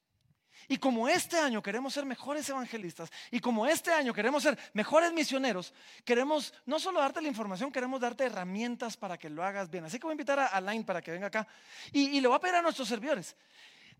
Y 0.71 0.79
como 0.79 1.09
este 1.09 1.37
año 1.37 1.61
queremos 1.61 1.93
ser 1.93 2.07
mejores 2.07 2.49
evangelistas 2.49 3.11
y 3.33 3.41
como 3.41 3.66
este 3.66 3.93
año 3.93 4.14
queremos 4.14 4.45
ser 4.45 4.57
mejores 4.73 5.12
misioneros, 5.12 5.75
queremos 6.05 6.55
no 6.64 6.79
solo 6.79 7.01
darte 7.01 7.21
la 7.21 7.27
información, 7.27 7.73
queremos 7.73 8.01
darte 8.01 8.23
herramientas 8.23 8.97
para 8.97 9.18
que 9.18 9.29
lo 9.29 9.43
hagas 9.43 9.68
bien. 9.68 9.85
Así 9.87 9.99
que 9.99 10.05
voy 10.05 10.12
a 10.12 10.14
invitar 10.14 10.39
a 10.39 10.47
Alain 10.47 10.85
para 10.85 11.03
que 11.03 11.11
venga 11.11 11.27
acá 11.27 11.45
y, 11.91 12.21
le 12.21 12.29
voy 12.29 12.37
a 12.37 12.41
pedir 12.41 12.55
a 12.55 12.62
nuestros 12.62 12.87
servidores. 12.87 13.35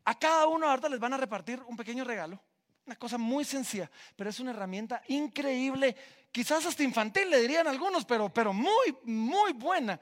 A 0.05 0.17
cada 0.17 0.47
uno 0.47 0.69
ahorita 0.69 0.89
les 0.89 1.01
van 1.01 1.13
a 1.13 1.17
repartir 1.17 1.61
un 1.67 1.77
pequeño 1.77 2.05
regalo, 2.05 2.41
una 2.87 2.95
cosa 2.95 3.19
muy 3.19 3.45
sencilla, 3.45 3.91
pero 4.15 4.31
es 4.31 4.39
una 4.39 4.53
herramienta 4.53 5.03
increíble, 5.09 5.97
quizás 6.31 6.65
hasta 6.67 6.85
infantil 6.85 7.31
le 7.31 7.41
dirían 7.41 7.67
algunos, 7.67 8.05
pero, 8.05 8.33
pero 8.33 8.53
muy, 8.53 8.97
muy 9.03 9.55
buena 9.55 9.99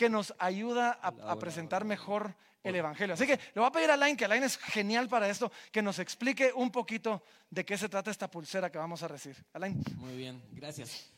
que 0.00 0.08
nos 0.08 0.32
ayuda 0.38 0.98
a, 1.02 1.08
a 1.30 1.38
presentar 1.38 1.84
mejor 1.84 2.34
el 2.64 2.74
Evangelio. 2.74 3.12
Así 3.12 3.26
que 3.26 3.36
le 3.36 3.60
voy 3.60 3.66
a 3.66 3.70
pedir 3.70 3.90
a 3.90 3.94
Alain, 3.94 4.16
que 4.16 4.24
Alain 4.24 4.42
es 4.42 4.56
genial 4.56 5.10
para 5.10 5.28
esto, 5.28 5.52
que 5.70 5.82
nos 5.82 5.98
explique 5.98 6.54
un 6.54 6.70
poquito 6.70 7.22
de 7.50 7.66
qué 7.66 7.76
se 7.76 7.86
trata 7.86 8.10
esta 8.10 8.30
pulsera 8.30 8.72
que 8.72 8.78
vamos 8.78 9.02
a 9.02 9.08
recibir. 9.08 9.44
Alain. 9.52 9.78
Muy 9.96 10.16
bien, 10.16 10.42
gracias. 10.52 11.10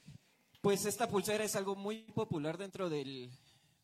Pues 0.61 0.85
esta 0.85 1.07
pulsera 1.07 1.45
es 1.45 1.55
algo 1.55 1.77
muy 1.77 1.99
popular 1.99 2.59
dentro 2.59 2.91
del, 2.91 3.31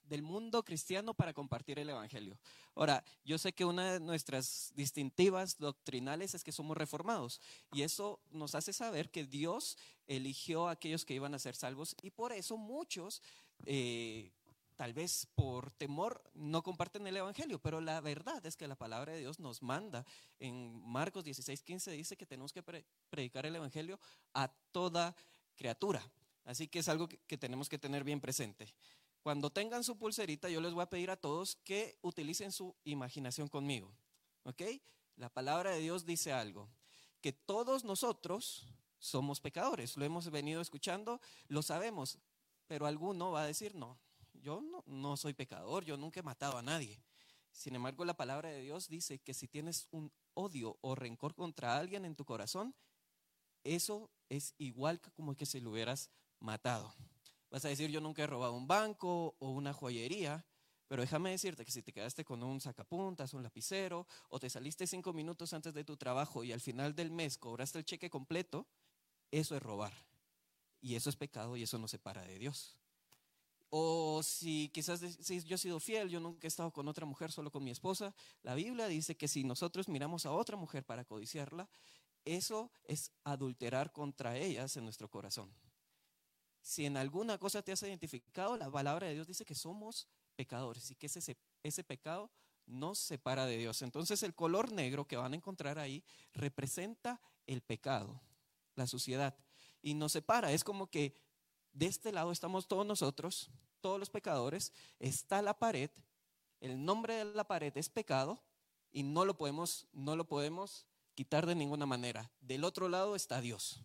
del 0.09 0.23
mundo 0.23 0.65
cristiano 0.65 1.15
para 1.15 1.33
compartir 1.33 1.79
el 1.79 1.91
Evangelio. 1.91 2.37
Ahora, 2.75 3.05
yo 3.25 3.39
sé 3.39 3.53
que 3.53 3.65
una 3.65 3.93
de 3.93 4.01
nuestras 4.01 4.73
distintivas 4.75 5.59
doctrinales 5.59 6.35
es 6.35 6.43
que 6.43 6.51
somos 6.51 6.77
reformados 6.77 7.41
y 7.73 7.83
eso 7.83 8.19
nos 8.33 8.57
hace 8.57 8.73
saber 8.73 9.11
que 9.11 9.27
Dios 9.27 9.79
eligió 10.09 10.67
a 10.67 10.73
aquellos 10.73 11.05
que 11.05 11.15
iban 11.15 11.35
a 11.35 11.39
ser 11.39 11.55
salvos 11.55 11.95
y 12.03 12.11
por 12.11 12.33
eso 12.33 12.57
muchos, 12.57 13.23
eh, 13.65 14.33
tal 14.79 14.95
vez 14.95 15.27
por 15.35 15.73
temor, 15.73 16.23
no 16.35 16.63
comparten 16.63 17.05
el 17.09 17.17
Evangelio, 17.17 17.59
pero 17.59 17.81
la 17.81 18.01
verdad 18.01 18.47
es 18.47 18.57
que 18.57 18.69
la 18.69 18.77
palabra 18.77 19.13
de 19.13 19.19
Dios 19.19 19.41
nos 19.41 19.61
manda. 19.61 20.07
En 20.39 20.81
Marcos 20.89 21.25
16, 21.25 21.63
15 21.63 21.91
dice 21.91 22.17
que 22.17 22.27
tenemos 22.27 22.53
que 22.53 22.63
predicar 23.11 23.45
el 23.45 23.57
Evangelio 23.57 23.99
a 24.35 24.47
toda 24.71 25.17
criatura. 25.57 26.01
Así 26.45 26.69
que 26.69 26.79
es 26.79 26.89
algo 26.89 27.09
que 27.09 27.37
tenemos 27.37 27.69
que 27.69 27.81
tener 27.81 28.05
bien 28.05 28.21
presente. 28.21 28.73
Cuando 29.21 29.51
tengan 29.51 29.83
su 29.83 29.99
pulserita, 29.99 30.49
yo 30.49 30.61
les 30.61 30.73
voy 30.73 30.85
a 30.85 30.91
pedir 30.91 31.11
a 31.11 31.17
todos 31.17 31.57
que 31.65 31.99
utilicen 32.03 32.53
su 32.53 32.77
imaginación 32.85 33.49
conmigo. 33.49 33.93
¿Ok? 34.45 34.63
La 35.17 35.29
palabra 35.29 35.73
de 35.73 35.81
Dios 35.81 36.07
dice 36.07 36.33
algo, 36.33 36.69
que 37.21 37.33
todos 37.33 37.83
nosotros 37.83 38.65
somos 39.01 39.41
pecadores, 39.41 39.97
lo 39.97 40.05
hemos 40.05 40.31
venido 40.31 40.61
escuchando, 40.61 41.21
lo 41.49 41.63
sabemos, 41.63 42.21
pero 42.69 42.87
alguno 42.87 43.33
va 43.33 43.43
a 43.43 43.47
decir, 43.47 43.75
no, 43.75 43.99
yo 44.41 44.63
no, 44.87 45.17
soy 45.17 45.35
pecador, 45.35 45.85
yo 45.85 45.97
nunca 45.97 46.21
he 46.21 46.23
matado 46.23 46.59
a 46.59 46.63
nadie. 46.63 47.03
Sin 47.51 47.75
embargo, 47.75 48.05
la 48.05 48.17
palabra 48.17 48.51
de 48.51 48.61
Dios 48.61 48.89
dice 48.89 49.19
que 49.19 49.35
si 49.35 49.49
tienes 49.49 49.89
un 49.91 50.13
odio 50.35 50.79
o 50.81 50.95
rencor 50.95 51.35
contra 51.35 51.77
alguien 51.77 52.05
en 52.05 52.15
tu 52.15 52.25
corazón, 52.25 52.75
eso 53.65 54.11
es 54.29 54.55
igual 54.59 55.01
que 55.01 55.11
como 55.11 55.35
que 55.35 55.47
si 55.47 55.61
lo 55.61 55.71
hubieras 55.71 56.11
matado. 56.41 56.95
Vas 57.51 57.65
a 57.65 57.69
decir, 57.69 57.91
yo 57.91 58.01
nunca 58.01 58.23
he 58.23 58.27
robado 58.27 58.53
un 58.53 58.67
banco 58.67 59.35
o 59.39 59.51
una 59.51 59.73
joyería, 59.73 60.47
pero 60.87 61.03
déjame 61.03 61.31
decirte 61.31 61.65
que 61.65 61.73
si 61.73 61.83
te 61.83 61.93
quedaste 61.93 62.25
con 62.25 62.43
un 62.43 62.61
sacapuntas, 62.61 63.35
un 63.35 63.43
lapicero, 63.43 64.07
o 64.29 64.39
te 64.39 64.49
saliste 64.49 64.87
cinco 64.87 65.13
minutos 65.13 65.53
antes 65.53 65.75
de 65.75 65.85
tu 65.85 65.97
trabajo 65.97 66.45
y 66.45 66.53
al 66.53 66.61
final 66.61 66.95
del 66.95 67.11
mes 67.11 67.39
cobraste 67.39 67.79
el 67.79 67.85
cheque 67.85 68.11
completo, 68.11 68.67
eso 69.31 69.57
es 69.57 69.63
robar. 69.63 69.93
Y 70.81 70.95
eso 70.95 71.11
es 71.11 71.17
pecado 71.17 71.57
y 71.57 71.63
eso 71.63 71.79
no 71.79 71.89
separa 71.89 72.23
de 72.23 72.39
Dios. 72.39 72.79
O 73.71 74.23
si 74.23 74.71
quizás 74.73 75.01
si 75.01 75.43
yo 75.43 75.57
he 75.57 75.59
sido 75.59 75.79
fiel, 75.79 76.09
yo 76.09 76.21
nunca 76.21 76.47
he 76.47 76.49
estado 76.49 76.73
con 76.73 76.89
otra 76.89 77.05
mujer, 77.05 77.31
solo 77.31 77.51
con 77.51 77.63
mi 77.63 77.71
esposa. 77.71 78.15
La 78.43 78.55
Biblia 78.55 78.87
dice 78.89 79.17
que 79.17 79.29
si 79.29 79.45
nosotros 79.45 79.89
miramos 79.89 80.25
a 80.27 80.33
otra 80.33 80.57
mujer 80.57 80.85
para 80.85 81.05
codiciarla, 81.05 81.69
eso 82.25 82.71
es 82.85 83.13
adulterar 83.25 83.93
contra 83.93 84.37
ellas 84.37 84.77
en 84.77 84.85
nuestro 84.85 85.09
corazón 85.09 85.55
si 86.69 86.85
en 86.85 86.99
alguna 86.99 87.39
cosa 87.39 87.63
te 87.63 87.73
has 87.73 87.83
identificado, 87.83 88.59
la 88.59 88.71
palabra 88.71 89.07
de 89.07 89.15
Dios 89.15 89.27
dice 89.27 89.47
que 89.47 89.55
somos 89.55 90.07
pecadores 90.37 90.91
y 90.91 90.95
que 90.95 91.07
ese, 91.07 91.35
ese 91.63 91.83
pecado 91.83 92.31
nos 92.67 92.99
separa 92.99 93.47
de 93.47 93.57
Dios. 93.57 93.81
Entonces 93.81 94.23
el 94.23 94.35
color 94.35 94.71
negro 94.71 95.07
que 95.07 95.17
van 95.17 95.33
a 95.33 95.37
encontrar 95.37 95.79
ahí 95.79 96.05
representa 96.35 97.23
el 97.47 97.63
pecado, 97.63 98.21
la 98.75 98.87
suciedad, 98.87 99.35
y 99.81 99.95
nos 99.95 100.13
separa. 100.13 100.53
Es 100.53 100.63
como 100.63 100.89
que 100.89 101.15
de 101.79 101.87
este 101.87 102.11
lado 102.11 102.33
estamos 102.33 102.67
todos 102.67 102.85
nosotros, 102.85 103.51
todos 103.81 104.01
los 104.01 104.11
pecadores, 104.11 104.73
está 104.99 105.43
la 105.43 105.57
pared, 105.57 105.91
el 106.61 106.85
nombre 106.85 107.15
de 107.15 107.25
la 107.27 107.47
pared 107.47 107.73
es 107.77 107.89
pecado 107.89 108.43
y 108.91 109.05
no 109.05 109.25
lo 109.25 109.37
podemos, 109.37 109.87
no 109.93 110.17
lo 110.17 110.27
podemos 110.27 110.87
quitar 111.15 111.47
de 111.47 111.55
ninguna 111.55 111.87
manera. 111.87 112.33
Del 112.41 112.65
otro 112.65 112.89
lado 112.89 113.15
está 113.15 113.41
Dios. 113.41 113.81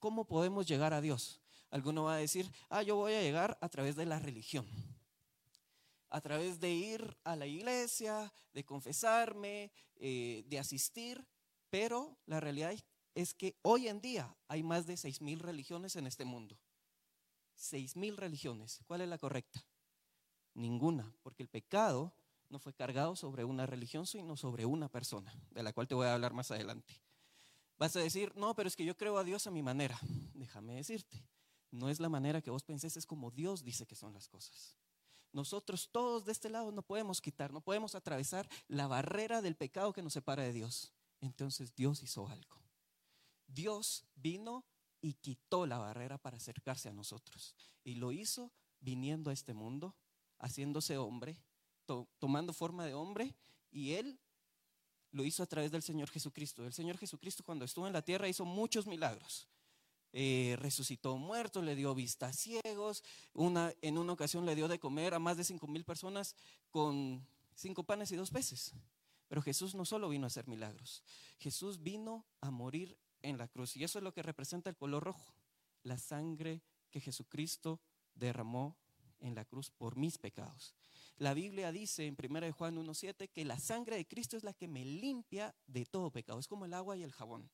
¿Cómo 0.00 0.24
podemos 0.24 0.66
llegar 0.66 0.92
a 0.92 1.00
Dios? 1.00 1.40
Alguno 1.70 2.02
va 2.02 2.14
a 2.14 2.18
decir, 2.18 2.50
ah, 2.68 2.82
yo 2.82 2.96
voy 2.96 3.12
a 3.12 3.22
llegar 3.22 3.56
a 3.60 3.68
través 3.68 3.94
de 3.94 4.06
la 4.06 4.18
religión, 4.18 4.66
a 6.08 6.20
través 6.20 6.58
de 6.58 6.72
ir 6.72 7.16
a 7.22 7.36
la 7.36 7.46
iglesia, 7.46 8.32
de 8.52 8.64
confesarme, 8.64 9.70
eh, 9.94 10.42
de 10.48 10.58
asistir, 10.58 11.24
pero 11.68 12.16
la 12.26 12.40
realidad 12.40 12.74
es 13.14 13.34
que 13.34 13.56
hoy 13.62 13.86
en 13.86 14.00
día 14.00 14.34
hay 14.48 14.64
más 14.64 14.88
de 14.88 14.96
seis 14.96 15.20
mil 15.20 15.38
religiones 15.38 15.94
en 15.94 16.08
este 16.08 16.24
mundo. 16.24 16.58
Seis 17.60 17.94
mil 17.94 18.16
religiones. 18.16 18.80
¿Cuál 18.86 19.02
es 19.02 19.08
la 19.10 19.18
correcta? 19.18 19.62
Ninguna, 20.54 21.14
porque 21.22 21.42
el 21.42 21.48
pecado 21.50 22.10
no 22.48 22.58
fue 22.58 22.72
cargado 22.72 23.14
sobre 23.16 23.44
una 23.44 23.66
religión, 23.66 24.06
sino 24.06 24.34
sobre 24.38 24.64
una 24.64 24.88
persona, 24.88 25.30
de 25.50 25.62
la 25.62 25.74
cual 25.74 25.86
te 25.86 25.94
voy 25.94 26.06
a 26.06 26.14
hablar 26.14 26.32
más 26.32 26.50
adelante. 26.50 27.02
Vas 27.76 27.94
a 27.96 28.00
decir, 28.00 28.32
no, 28.34 28.54
pero 28.54 28.66
es 28.66 28.76
que 28.76 28.86
yo 28.86 28.96
creo 28.96 29.18
a 29.18 29.24
Dios 29.24 29.46
a 29.46 29.50
mi 29.50 29.62
manera. 29.62 30.00
Déjame 30.32 30.76
decirte, 30.76 31.22
no 31.70 31.90
es 31.90 32.00
la 32.00 32.08
manera 32.08 32.40
que 32.40 32.50
vos 32.50 32.64
pensés, 32.64 32.96
es 32.96 33.04
como 33.04 33.30
Dios 33.30 33.62
dice 33.62 33.86
que 33.86 33.94
son 33.94 34.14
las 34.14 34.26
cosas. 34.26 34.74
Nosotros 35.30 35.90
todos 35.92 36.24
de 36.24 36.32
este 36.32 36.48
lado 36.48 36.72
no 36.72 36.80
podemos 36.80 37.20
quitar, 37.20 37.52
no 37.52 37.60
podemos 37.60 37.94
atravesar 37.94 38.48
la 38.68 38.86
barrera 38.86 39.42
del 39.42 39.54
pecado 39.54 39.92
que 39.92 40.02
nos 40.02 40.14
separa 40.14 40.44
de 40.44 40.54
Dios. 40.54 40.94
Entonces 41.20 41.74
Dios 41.74 42.02
hizo 42.02 42.26
algo. 42.26 42.62
Dios 43.46 44.06
vino 44.14 44.64
y 45.00 45.14
quitó 45.14 45.66
la 45.66 45.78
barrera 45.78 46.18
para 46.18 46.36
acercarse 46.36 46.88
a 46.88 46.92
nosotros. 46.92 47.54
Y 47.84 47.94
lo 47.94 48.12
hizo 48.12 48.52
viniendo 48.80 49.30
a 49.30 49.32
este 49.32 49.54
mundo, 49.54 49.94
haciéndose 50.38 50.96
hombre, 50.98 51.38
tomando 52.18 52.52
forma 52.52 52.84
de 52.86 52.94
hombre, 52.94 53.34
y 53.70 53.92
Él 53.92 54.20
lo 55.12 55.24
hizo 55.24 55.42
a 55.42 55.46
través 55.46 55.72
del 55.72 55.82
Señor 55.82 56.08
Jesucristo. 56.10 56.64
El 56.64 56.72
Señor 56.72 56.98
Jesucristo 56.98 57.44
cuando 57.44 57.64
estuvo 57.64 57.86
en 57.86 57.92
la 57.92 58.02
tierra 58.02 58.28
hizo 58.28 58.44
muchos 58.44 58.86
milagros. 58.86 59.48
Eh, 60.12 60.56
resucitó 60.58 61.16
muertos, 61.18 61.62
le 61.62 61.76
dio 61.76 61.94
vista 61.94 62.32
ciegos, 62.32 63.04
una, 63.32 63.72
en 63.80 63.96
una 63.96 64.12
ocasión 64.12 64.44
le 64.44 64.56
dio 64.56 64.66
de 64.66 64.80
comer 64.80 65.14
a 65.14 65.20
más 65.20 65.36
de 65.36 65.44
cinco 65.44 65.68
mil 65.68 65.84
personas 65.84 66.34
con 66.70 67.24
cinco 67.54 67.84
panes 67.84 68.10
y 68.10 68.16
dos 68.16 68.30
peces. 68.30 68.72
Pero 69.28 69.42
Jesús 69.42 69.76
no 69.76 69.84
solo 69.84 70.08
vino 70.08 70.24
a 70.24 70.28
hacer 70.28 70.48
milagros, 70.48 71.04
Jesús 71.38 71.80
vino 71.80 72.26
a 72.40 72.50
morir 72.50 72.98
en 73.22 73.38
la 73.38 73.48
cruz. 73.48 73.76
Y 73.76 73.84
eso 73.84 73.98
es 73.98 74.04
lo 74.04 74.12
que 74.12 74.22
representa 74.22 74.70
el 74.70 74.76
color 74.76 75.04
rojo, 75.04 75.34
la 75.82 75.98
sangre 75.98 76.62
que 76.90 77.00
Jesucristo 77.00 77.80
derramó 78.14 78.76
en 79.20 79.34
la 79.34 79.44
cruz 79.44 79.70
por 79.70 79.96
mis 79.96 80.18
pecados. 80.18 80.74
La 81.16 81.34
Biblia 81.34 81.70
dice 81.70 82.06
en 82.06 82.16
1 82.18 82.52
Juan 82.52 82.76
1.7 82.76 83.28
que 83.30 83.44
la 83.44 83.58
sangre 83.58 83.96
de 83.96 84.06
Cristo 84.06 84.36
es 84.36 84.44
la 84.44 84.54
que 84.54 84.68
me 84.68 84.84
limpia 84.84 85.54
de 85.66 85.84
todo 85.84 86.10
pecado. 86.10 86.38
Es 86.38 86.48
como 86.48 86.64
el 86.64 86.72
agua 86.72 86.96
y 86.96 87.02
el 87.02 87.12
jabón. 87.12 87.50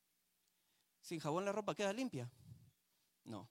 Sin 1.00 1.18
jabón 1.18 1.44
la 1.44 1.52
ropa 1.52 1.74
queda 1.74 1.92
limpia. 1.92 2.30
No. 3.24 3.50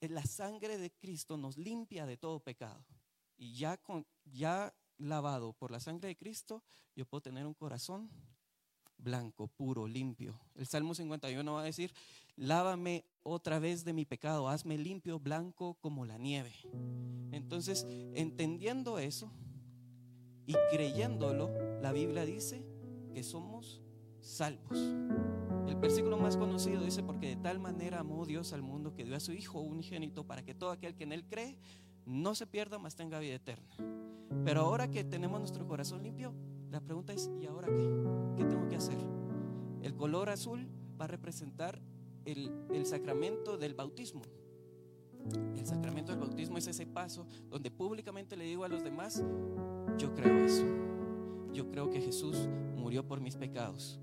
La 0.00 0.24
sangre 0.24 0.76
de 0.76 0.90
Cristo 0.90 1.36
nos 1.38 1.56
limpia 1.56 2.04
de 2.04 2.18
todo 2.18 2.40
pecado. 2.40 2.84
Y 3.38 3.54
ya, 3.54 3.78
con, 3.78 4.06
ya 4.24 4.74
lavado 4.98 5.52
por 5.54 5.70
la 5.70 5.80
sangre 5.80 6.08
de 6.08 6.16
Cristo, 6.16 6.62
yo 6.94 7.06
puedo 7.06 7.22
tener 7.22 7.46
un 7.46 7.54
corazón 7.54 8.10
blanco, 8.98 9.48
puro, 9.48 9.86
limpio. 9.86 10.38
El 10.54 10.66
Salmo 10.66 10.94
51 10.94 11.52
va 11.52 11.60
a 11.60 11.64
decir, 11.64 11.92
lávame 12.36 13.04
otra 13.22 13.58
vez 13.58 13.84
de 13.84 13.92
mi 13.92 14.04
pecado, 14.04 14.48
hazme 14.48 14.78
limpio, 14.78 15.18
blanco 15.18 15.74
como 15.80 16.04
la 16.04 16.18
nieve. 16.18 16.52
Entonces, 17.32 17.86
entendiendo 18.14 18.98
eso 18.98 19.32
y 20.46 20.54
creyéndolo, 20.70 21.50
la 21.80 21.92
Biblia 21.92 22.24
dice 22.24 22.64
que 23.12 23.22
somos 23.22 23.82
salvos. 24.20 24.78
El 25.68 25.76
versículo 25.76 26.16
más 26.16 26.36
conocido 26.36 26.84
dice, 26.84 27.02
porque 27.02 27.28
de 27.28 27.36
tal 27.36 27.58
manera 27.58 28.00
amó 28.00 28.24
Dios 28.24 28.52
al 28.52 28.62
mundo 28.62 28.94
que 28.94 29.04
dio 29.04 29.16
a 29.16 29.20
su 29.20 29.32
Hijo 29.32 29.60
unigénito 29.60 30.26
para 30.26 30.44
que 30.44 30.54
todo 30.54 30.70
aquel 30.70 30.94
que 30.94 31.04
en 31.04 31.12
Él 31.12 31.24
cree 31.26 31.58
no 32.04 32.34
se 32.34 32.46
pierda, 32.46 32.78
mas 32.78 32.94
tenga 32.94 33.18
vida 33.18 33.34
eterna. 33.34 33.76
Pero 34.44 34.60
ahora 34.60 34.88
que 34.90 35.04
tenemos 35.04 35.40
nuestro 35.40 35.66
corazón 35.66 36.02
limpio, 36.02 36.34
la 36.76 36.82
pregunta 36.82 37.14
es, 37.14 37.30
¿y 37.40 37.46
ahora 37.46 37.68
qué? 37.68 37.90
¿Qué 38.36 38.44
tengo 38.44 38.68
que 38.68 38.76
hacer? 38.76 38.98
El 39.80 39.94
color 39.94 40.28
azul 40.28 40.68
va 41.00 41.06
a 41.06 41.08
representar 41.08 41.80
el, 42.26 42.52
el 42.70 42.84
sacramento 42.84 43.56
del 43.56 43.72
bautismo. 43.72 44.20
El 45.56 45.66
sacramento 45.66 46.12
del 46.12 46.20
bautismo 46.20 46.58
es 46.58 46.66
ese 46.66 46.84
paso 46.84 47.26
donde 47.48 47.70
públicamente 47.70 48.36
le 48.36 48.44
digo 48.44 48.64
a 48.64 48.68
los 48.68 48.84
demás, 48.84 49.24
yo 49.96 50.12
creo 50.12 50.44
eso. 50.44 50.66
Yo 51.54 51.70
creo 51.70 51.88
que 51.88 52.02
Jesús 52.02 52.46
murió 52.76 53.06
por 53.06 53.22
mis 53.22 53.36
pecados. 53.36 53.98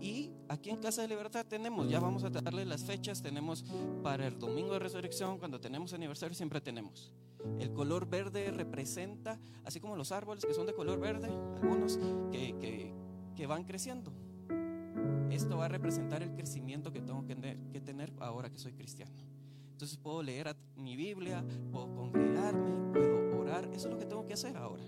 Y 0.00 0.30
aquí 0.48 0.70
en 0.70 0.76
Casa 0.78 1.02
de 1.02 1.08
Libertad 1.08 1.46
tenemos, 1.46 1.88
ya 1.88 2.00
vamos 2.00 2.24
a 2.24 2.30
darle 2.30 2.64
las 2.64 2.84
fechas, 2.84 3.22
tenemos 3.22 3.64
para 4.02 4.26
el 4.26 4.38
domingo 4.38 4.72
de 4.72 4.78
resurrección, 4.78 5.38
cuando 5.38 5.60
tenemos 5.60 5.92
aniversario 5.92 6.34
siempre 6.34 6.60
tenemos. 6.60 7.12
El 7.58 7.72
color 7.72 8.08
verde 8.08 8.50
representa, 8.50 9.38
así 9.64 9.80
como 9.80 9.96
los 9.96 10.12
árboles 10.12 10.44
que 10.44 10.54
son 10.54 10.66
de 10.66 10.74
color 10.74 10.98
verde, 10.98 11.28
algunos 11.28 11.98
que, 12.30 12.92
que, 13.34 13.46
van 13.46 13.64
creciendo. 13.64 14.12
Esto 15.30 15.58
va 15.58 15.66
a 15.66 15.68
representar 15.68 16.22
el 16.22 16.34
crecimiento 16.34 16.92
que 16.92 17.00
tengo 17.00 17.24
que, 17.26 17.58
que 17.72 17.80
tener 17.80 18.12
ahora 18.18 18.50
que 18.50 18.58
soy 18.58 18.72
cristiano. 18.72 19.12
Entonces 19.72 19.98
puedo 19.98 20.22
leer 20.22 20.56
mi 20.74 20.96
Biblia, 20.96 21.44
puedo 21.70 21.94
congregarme, 21.94 22.92
puedo 22.92 23.40
orar. 23.40 23.68
hacer 24.32 24.56
ahora. 24.56 24.82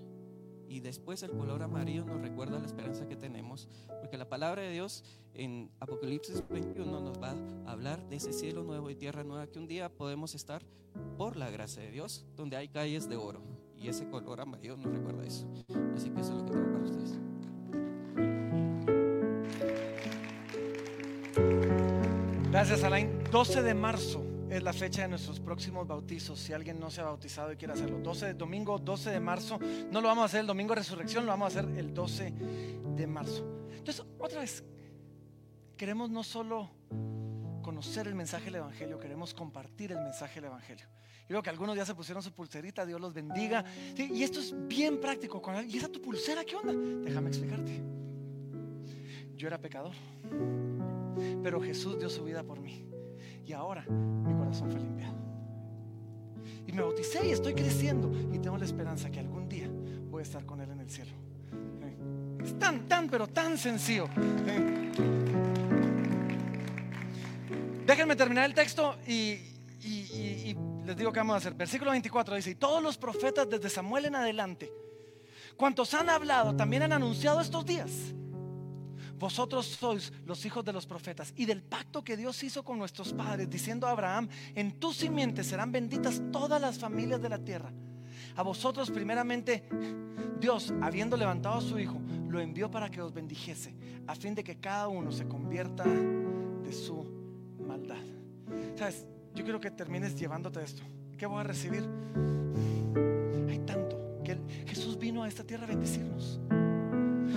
Y 0.68 0.80
después 0.80 1.22
el 1.22 1.30
color 1.30 1.62
amarillo 1.62 2.04
nos 2.04 2.20
recuerda 2.20 2.58
la 2.58 2.66
esperanza 2.66 3.08
que 3.08 3.16
tenemos, 3.16 3.68
porque 4.00 4.18
la 4.18 4.28
palabra 4.28 4.62
de 4.62 4.70
Dios 4.70 5.02
en 5.34 5.70
Apocalipsis 5.80 6.42
21 6.48 7.00
nos 7.00 7.22
va 7.22 7.34
a 7.66 7.72
hablar 7.72 8.06
de 8.08 8.16
ese 8.16 8.32
cielo 8.32 8.62
nuevo 8.64 8.90
y 8.90 8.94
tierra 8.94 9.24
nueva 9.24 9.46
que 9.46 9.58
un 9.58 9.66
día 9.66 9.88
podemos 9.88 10.34
estar 10.34 10.62
por 11.16 11.36
la 11.36 11.50
gracia 11.50 11.82
de 11.82 11.90
Dios, 11.90 12.26
donde 12.36 12.56
hay 12.56 12.68
calles 12.68 13.08
de 13.08 13.16
oro. 13.16 13.42
Y 13.76 13.88
ese 13.88 14.08
color 14.08 14.40
amarillo 14.40 14.76
nos 14.76 14.92
recuerda 14.92 15.24
eso. 15.24 15.46
Así 15.94 16.10
que 16.10 16.20
eso 16.20 16.32
es 16.32 16.38
lo 16.38 16.44
que 16.44 16.52
tengo 16.52 16.72
para 16.72 16.84
ustedes. 16.84 17.18
Gracias, 22.50 22.82
Alain. 22.82 23.22
12 23.30 23.62
de 23.62 23.74
marzo 23.74 24.27
es 24.50 24.62
la 24.62 24.72
fecha 24.72 25.02
de 25.02 25.08
nuestros 25.08 25.40
próximos 25.40 25.86
bautizos. 25.86 26.38
Si 26.38 26.52
alguien 26.52 26.80
no 26.80 26.90
se 26.90 27.00
ha 27.00 27.04
bautizado 27.04 27.52
y 27.52 27.56
quiere 27.56 27.74
hacerlo, 27.74 27.98
12 27.98 28.26
de 28.26 28.34
domingo, 28.34 28.78
12 28.78 29.10
de 29.10 29.20
marzo. 29.20 29.58
No 29.90 30.00
lo 30.00 30.08
vamos 30.08 30.22
a 30.22 30.24
hacer 30.26 30.40
el 30.40 30.46
domingo 30.46 30.74
de 30.74 30.80
resurrección, 30.80 31.26
lo 31.26 31.32
vamos 31.32 31.54
a 31.54 31.60
hacer 31.60 31.78
el 31.78 31.92
12 31.92 32.32
de 32.96 33.06
marzo. 33.06 33.46
Entonces, 33.76 34.04
otra 34.18 34.40
vez, 34.40 34.64
queremos 35.76 36.10
no 36.10 36.22
solo 36.22 36.70
conocer 37.62 38.06
el 38.06 38.14
mensaje 38.14 38.46
del 38.46 38.56
Evangelio, 38.56 38.98
queremos 38.98 39.34
compartir 39.34 39.92
el 39.92 39.98
mensaje 39.98 40.36
del 40.36 40.46
Evangelio. 40.46 40.86
Y 41.28 41.32
veo 41.32 41.42
que 41.42 41.50
algunos 41.50 41.76
ya 41.76 41.84
se 41.84 41.94
pusieron 41.94 42.22
su 42.22 42.32
pulserita, 42.32 42.86
Dios 42.86 43.00
los 43.00 43.12
bendiga. 43.12 43.64
y 43.96 44.22
esto 44.22 44.40
es 44.40 44.54
bien 44.66 44.98
práctico. 45.00 45.42
¿Y 45.68 45.76
esa 45.76 45.88
tu 45.88 46.00
pulsera 46.00 46.44
qué 46.44 46.56
onda? 46.56 46.72
Déjame 47.04 47.28
explicarte. 47.28 47.82
Yo 49.36 49.46
era 49.46 49.58
pecador, 49.58 49.94
pero 51.42 51.60
Jesús 51.60 51.98
dio 51.98 52.08
su 52.08 52.24
vida 52.24 52.42
por 52.42 52.58
mí. 52.60 52.87
Y 53.48 53.54
ahora 53.54 53.82
mi 53.88 54.34
corazón 54.34 54.70
fue 54.70 54.78
limpiado. 54.78 55.16
Y 56.66 56.72
me 56.72 56.82
bauticé 56.82 57.26
y 57.26 57.30
estoy 57.30 57.54
creciendo. 57.54 58.12
Y 58.30 58.38
tengo 58.40 58.58
la 58.58 58.66
esperanza 58.66 59.08
que 59.10 59.20
algún 59.20 59.48
día 59.48 59.70
voy 60.10 60.20
a 60.20 60.22
estar 60.22 60.44
con 60.44 60.60
Él 60.60 60.70
en 60.70 60.80
el 60.80 60.90
cielo. 60.90 61.12
Es 62.44 62.58
tan, 62.58 62.86
tan, 62.86 63.08
pero 63.08 63.26
tan 63.26 63.56
sencillo. 63.56 64.06
Déjenme 67.86 68.16
terminar 68.16 68.44
el 68.44 68.52
texto 68.52 68.96
y, 69.06 69.38
les 70.84 70.94
digo 70.94 71.10
qué 71.10 71.20
vamos 71.20 71.34
a 71.34 71.36
hacer. 71.38 71.54
Versículo 71.54 71.90
24 71.92 72.34
dice, 72.34 72.50
y 72.50 72.54
todos 72.54 72.82
los 72.82 72.98
profetas 72.98 73.48
desde 73.48 73.70
Samuel 73.70 74.04
en 74.04 74.16
adelante, 74.16 74.70
cuantos 75.56 75.94
han 75.94 76.10
hablado, 76.10 76.54
también 76.54 76.82
han 76.82 76.92
anunciado 76.92 77.40
estos 77.40 77.64
días. 77.64 78.12
Vosotros 79.18 79.66
sois 79.66 80.12
los 80.24 80.44
hijos 80.44 80.64
de 80.64 80.72
los 80.72 80.86
profetas 80.86 81.32
y 81.36 81.44
del 81.44 81.62
pacto 81.62 82.04
que 82.04 82.16
Dios 82.16 82.42
hizo 82.44 82.64
con 82.64 82.78
nuestros 82.78 83.12
padres, 83.12 83.50
diciendo 83.50 83.86
a 83.86 83.90
Abraham, 83.90 84.28
en 84.54 84.78
tu 84.78 84.92
simiente 84.92 85.42
serán 85.42 85.72
benditas 85.72 86.22
todas 86.30 86.60
las 86.60 86.78
familias 86.78 87.20
de 87.20 87.28
la 87.28 87.38
tierra. 87.38 87.72
A 88.36 88.42
vosotros 88.42 88.90
primeramente 88.90 89.68
Dios, 90.40 90.72
habiendo 90.80 91.16
levantado 91.16 91.56
a 91.56 91.60
su 91.60 91.78
Hijo, 91.78 92.00
lo 92.28 92.40
envió 92.40 92.70
para 92.70 92.90
que 92.90 93.02
os 93.02 93.12
bendijese, 93.12 93.74
a 94.06 94.14
fin 94.14 94.34
de 94.34 94.44
que 94.44 94.60
cada 94.60 94.86
uno 94.86 95.10
se 95.10 95.26
convierta 95.26 95.84
de 95.84 96.72
su 96.72 97.04
maldad. 97.58 98.04
Sabes, 98.76 99.06
yo 99.34 99.42
quiero 99.42 99.60
que 99.60 99.70
termines 99.72 100.14
llevándote 100.14 100.62
esto. 100.62 100.82
¿Qué 101.16 101.26
voy 101.26 101.40
a 101.40 101.44
recibir? 101.44 101.84
Hay 103.48 103.58
tanto 103.66 104.22
que 104.24 104.38
Jesús 104.66 104.96
vino 104.96 105.24
a 105.24 105.28
esta 105.28 105.42
tierra 105.42 105.64
a 105.64 105.68
bendecirnos. 105.68 106.40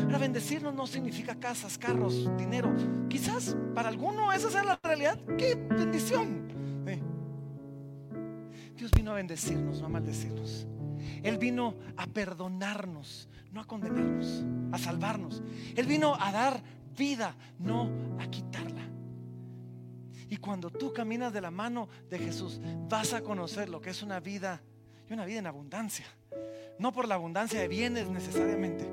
Para 0.05 0.17
bendecirnos 0.17 0.73
no 0.73 0.87
significa 0.87 1.35
casas, 1.39 1.77
carros, 1.77 2.29
dinero. 2.37 2.73
Quizás 3.09 3.55
para 3.73 3.89
alguno 3.89 4.31
esa 4.31 4.49
sea 4.49 4.63
la 4.63 4.79
realidad. 4.83 5.19
¡Qué 5.37 5.55
bendición! 5.55 6.51
Dios 8.81 8.89
vino 8.95 9.11
a 9.11 9.13
bendecirnos, 9.13 9.79
no 9.79 9.85
a 9.85 9.89
maldecirnos. 9.89 10.65
Él 11.21 11.37
vino 11.37 11.75
a 11.97 12.07
perdonarnos, 12.07 13.29
no 13.51 13.61
a 13.61 13.65
condenarnos, 13.65 14.43
a 14.71 14.79
salvarnos. 14.79 15.43
Él 15.75 15.85
vino 15.85 16.15
a 16.19 16.31
dar 16.31 16.63
vida, 16.97 17.35
no 17.59 17.91
a 18.19 18.25
quitarla. 18.25 18.81
Y 20.29 20.37
cuando 20.37 20.71
tú 20.71 20.91
caminas 20.93 21.31
de 21.31 21.41
la 21.41 21.51
mano 21.51 21.89
de 22.09 22.17
Jesús, 22.17 22.59
vas 22.89 23.13
a 23.13 23.21
conocer 23.21 23.69
lo 23.69 23.81
que 23.81 23.91
es 23.91 24.01
una 24.01 24.19
vida 24.19 24.63
y 25.07 25.13
una 25.13 25.25
vida 25.25 25.37
en 25.37 25.45
abundancia. 25.45 26.07
No 26.79 26.91
por 26.91 27.07
la 27.07 27.13
abundancia 27.13 27.59
de 27.59 27.67
bienes 27.67 28.09
necesariamente, 28.09 28.89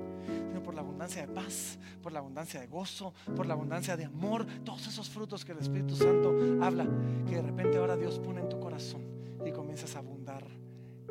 por 0.69 0.75
la 0.75 0.83
abundancia 0.83 1.27
de 1.27 1.33
paz, 1.33 1.79
por 2.03 2.13
la 2.13 2.19
abundancia 2.19 2.61
de 2.61 2.67
gozo, 2.67 3.15
por 3.35 3.47
la 3.47 3.55
abundancia 3.55 3.97
de 3.97 4.05
amor, 4.05 4.45
todos 4.67 4.87
esos 4.87 5.09
frutos 5.09 5.43
que 5.43 5.53
el 5.53 5.59
Espíritu 5.61 5.97
Santo 5.97 6.37
habla, 6.61 6.87
que 7.27 7.37
de 7.37 7.41
repente 7.41 7.79
ahora 7.79 7.97
Dios 7.97 8.19
pone 8.19 8.43
en 8.43 8.51
tu 8.51 8.61
corazón 8.61 9.03
y 9.47 9.51
comienzas 9.51 9.97
a 9.97 10.01
abundar 10.01 10.45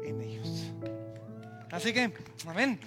en 0.04 0.22
ellos. 0.22 0.72
Así 1.72 1.92
que, 1.92 2.14
amén. 2.46 2.80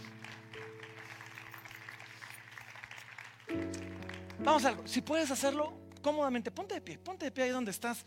Vamos 4.38 4.64
a 4.64 4.68
algo. 4.68 4.86
Si 4.86 5.02
puedes 5.02 5.28
hacerlo 5.32 5.72
cómodamente, 6.00 6.52
ponte 6.52 6.74
de 6.74 6.80
pie, 6.82 6.98
ponte 6.98 7.24
de 7.24 7.32
pie 7.32 7.44
ahí 7.46 7.50
donde 7.50 7.72
estás. 7.72 8.04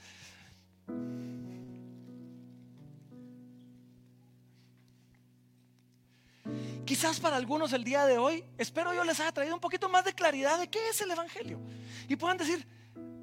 Quizás 6.85 7.19
para 7.19 7.37
algunos 7.37 7.71
el 7.71 7.83
día 7.83 8.05
de 8.05 8.17
hoy, 8.17 8.43
espero 8.57 8.93
yo 8.93 9.03
les 9.03 9.19
haya 9.19 9.31
traído 9.31 9.55
un 9.55 9.61
poquito 9.61 9.87
más 9.87 10.03
de 10.03 10.13
claridad 10.13 10.59
de 10.59 10.67
qué 10.67 10.89
es 10.89 10.99
el 11.01 11.11
Evangelio. 11.11 11.59
Y 12.09 12.15
puedan 12.17 12.37
decir, 12.37 12.67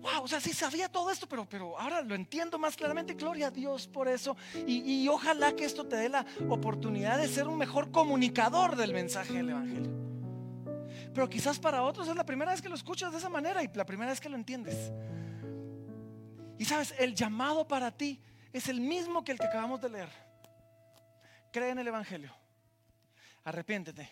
wow, 0.01 0.23
o 0.23 0.29
sea, 0.29 0.41
sí 0.41 0.53
sabía 0.55 0.89
todo 0.89 1.11
esto, 1.11 1.29
pero, 1.29 1.47
pero 1.47 1.79
ahora 1.79 2.01
lo 2.01 2.15
entiendo 2.15 2.59
más 2.59 2.75
claramente. 2.75 3.15
Gloria 3.15 3.49
a 3.49 3.51
Dios 3.51 3.87
por 3.87 4.09
eso. 4.09 4.37
Y, 4.67 5.03
y 5.03 5.09
ojalá 5.09 5.55
que 5.55 5.67
esto 5.67 5.87
te 5.87 5.97
dé 5.97 6.09
la 6.09 6.25
oportunidad 6.49 7.19
de 7.19 7.29
ser 7.29 7.49
un 7.49 7.59
mejor 7.59 7.91
comunicador 7.91 8.77
del 8.77 8.95
mensaje 8.95 9.35
del 9.35 9.51
Evangelio. 9.51 9.91
Pero 11.13 11.29
quizás 11.29 11.59
para 11.59 11.83
otros 11.83 12.09
es 12.09 12.17
la 12.17 12.25
primera 12.25 12.53
vez 12.53 12.63
que 12.63 12.69
lo 12.69 12.75
escuchas 12.75 13.13
de 13.13 13.19
esa 13.19 13.29
manera 13.29 13.63
y 13.63 13.69
la 13.75 13.85
primera 13.85 14.11
vez 14.11 14.21
que 14.21 14.31
lo 14.31 14.37
entiendes. 14.37 14.91
Y 16.59 16.65
sabes, 16.65 16.95
el 16.99 17.15
llamado 17.15 17.69
para 17.69 17.91
ti 17.91 18.23
es 18.55 18.69
el 18.69 18.81
mismo 18.81 19.23
que 19.23 19.33
el 19.33 19.39
que 19.39 19.47
acabamos 19.47 19.83
de 19.83 19.91
leer. 19.91 20.09
Cree 21.53 21.71
en 21.71 21.79
el 21.79 21.89
Evangelio 21.89 22.40
arrepiéntete, 23.45 24.09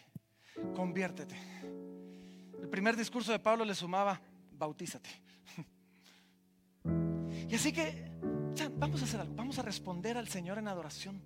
conviértete. 0.75 1.37
El 2.61 2.69
primer 2.69 2.97
discurso 2.97 3.33
de 3.33 3.39
Pablo 3.39 3.65
le 3.65 3.75
sumaba, 3.75 4.21
bautízate. 4.53 5.09
Y 7.49 7.55
así 7.55 7.73
que, 7.73 8.11
vamos 8.73 9.01
a 9.01 9.05
hacer 9.05 9.21
algo, 9.21 9.35
vamos 9.35 9.59
a 9.59 9.63
responder 9.63 10.19
al 10.19 10.29
Señor 10.29 10.59
en 10.59 10.69
adoración 10.69 11.23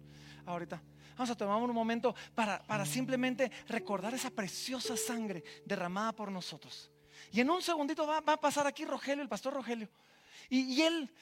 ahorita. 0.46 0.80
Vamos 1.16 1.30
a 1.30 1.34
tomar 1.36 1.56
un 1.56 1.74
momento 1.74 2.14
para, 2.34 2.62
para 2.62 2.86
simplemente 2.86 3.50
recordar 3.68 4.14
esa 4.14 4.30
preciosa 4.30 4.96
sangre 4.96 5.42
derramada 5.64 6.12
por 6.12 6.30
nosotros. 6.30 6.90
Y 7.32 7.40
en 7.40 7.50
un 7.50 7.62
segundito 7.62 8.06
va, 8.06 8.18
a 8.18 8.40
pasar 8.40 8.66
aquí 8.66 8.84
Rogelio, 8.84 9.22
el 9.22 9.28
pastor 9.28 9.54
Rogelio. 9.54 9.88
Y, 10.48 10.60
y 10.74 10.82
él 10.82 11.12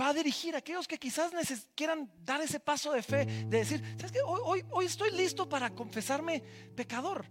va 0.00 0.08
a 0.08 0.14
dirigir 0.14 0.54
a 0.54 0.58
aquellos 0.58 0.86
que 0.86 0.98
quizás 0.98 1.32
quieran 1.74 2.10
dar 2.24 2.40
ese 2.40 2.60
paso 2.60 2.92
de 2.92 3.02
fe, 3.02 3.24
de 3.24 3.58
decir, 3.58 3.82
¿sabes 3.96 4.12
qué? 4.12 4.18
Hoy, 4.26 4.62
hoy, 4.70 4.86
estoy 4.86 5.10
listo 5.12 5.48
para 5.48 5.70
confesarme 5.70 6.42
pecador. 6.74 7.24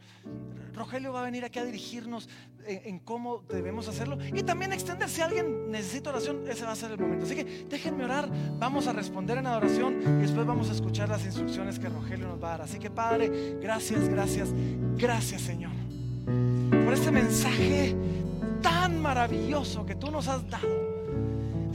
Rogelio 0.74 1.14
va 1.14 1.22
a 1.22 1.26
venir 1.26 1.46
aquí 1.46 1.60
a 1.60 1.64
dirigirnos 1.64 2.28
en, 2.66 3.00
cómo 3.00 3.44
debemos 3.48 3.88
hacerlo 3.88 4.18
y 4.34 4.44
también 4.44 4.74
extender. 4.74 5.08
Si 5.10 5.22
alguien 5.22 5.72
necesita 5.72 6.10
oración, 6.10 6.46
ese 6.50 6.66
va 6.66 6.72
a 6.72 6.76
ser 6.76 6.92
el 6.92 7.00
momento. 7.00 7.26
Así 7.26 7.36
que 7.36 7.46
déjenme 7.46 8.04
orar, 8.04 8.30
vamos 8.58 8.88
a 8.88 8.94
responder 8.94 9.38
en 9.38 9.48
adoración 9.48 10.02
y 10.02 10.22
después 10.24 10.46
vamos 10.46 10.70
a 10.70 10.74
escuchar 10.74 11.08
las 11.08 11.24
instrucciones 11.24 11.80
que 11.80 11.88
Rogelio 11.88 12.28
nos 12.28 12.44
va 12.44 12.48
a 12.48 12.52
dar. 12.52 12.62
Así 12.64 12.80
que 12.80 12.90
Padre, 12.90 13.58
gracias, 13.62 14.10
gracias, 14.10 14.50
gracias 14.98 15.42
Señor 15.42 15.72
por 16.86 16.94
este 16.94 17.12
mensaje 17.12 17.96
tan 18.62 19.02
maravilloso 19.02 19.86
que 19.86 19.96
tú 19.96 20.10
nos 20.10 20.28
has 20.28 20.48
dado 20.50 20.95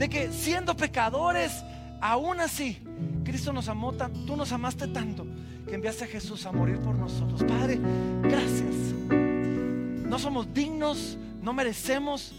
de 0.01 0.09
que 0.09 0.31
siendo 0.31 0.75
pecadores, 0.75 1.63
aún 2.01 2.39
así, 2.39 2.79
Cristo 3.23 3.53
nos 3.53 3.67
amó 3.69 3.93
tú 4.25 4.35
nos 4.35 4.51
amaste 4.51 4.87
tanto 4.87 5.27
que 5.67 5.75
enviaste 5.75 6.05
a 6.05 6.07
Jesús 6.07 6.43
a 6.47 6.51
morir 6.51 6.79
por 6.79 6.95
nosotros. 6.95 7.43
Padre, 7.43 7.79
gracias. 8.23 8.73
No 9.11 10.17
somos 10.17 10.51
dignos, 10.55 11.19
no 11.39 11.53
merecemos. 11.53 12.33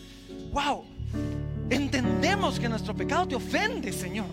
Wow, 0.52 0.82
entendemos 1.70 2.58
que 2.58 2.68
nuestro 2.68 2.96
pecado 2.96 3.28
te 3.28 3.36
ofende, 3.36 3.92
Señor. 3.92 4.26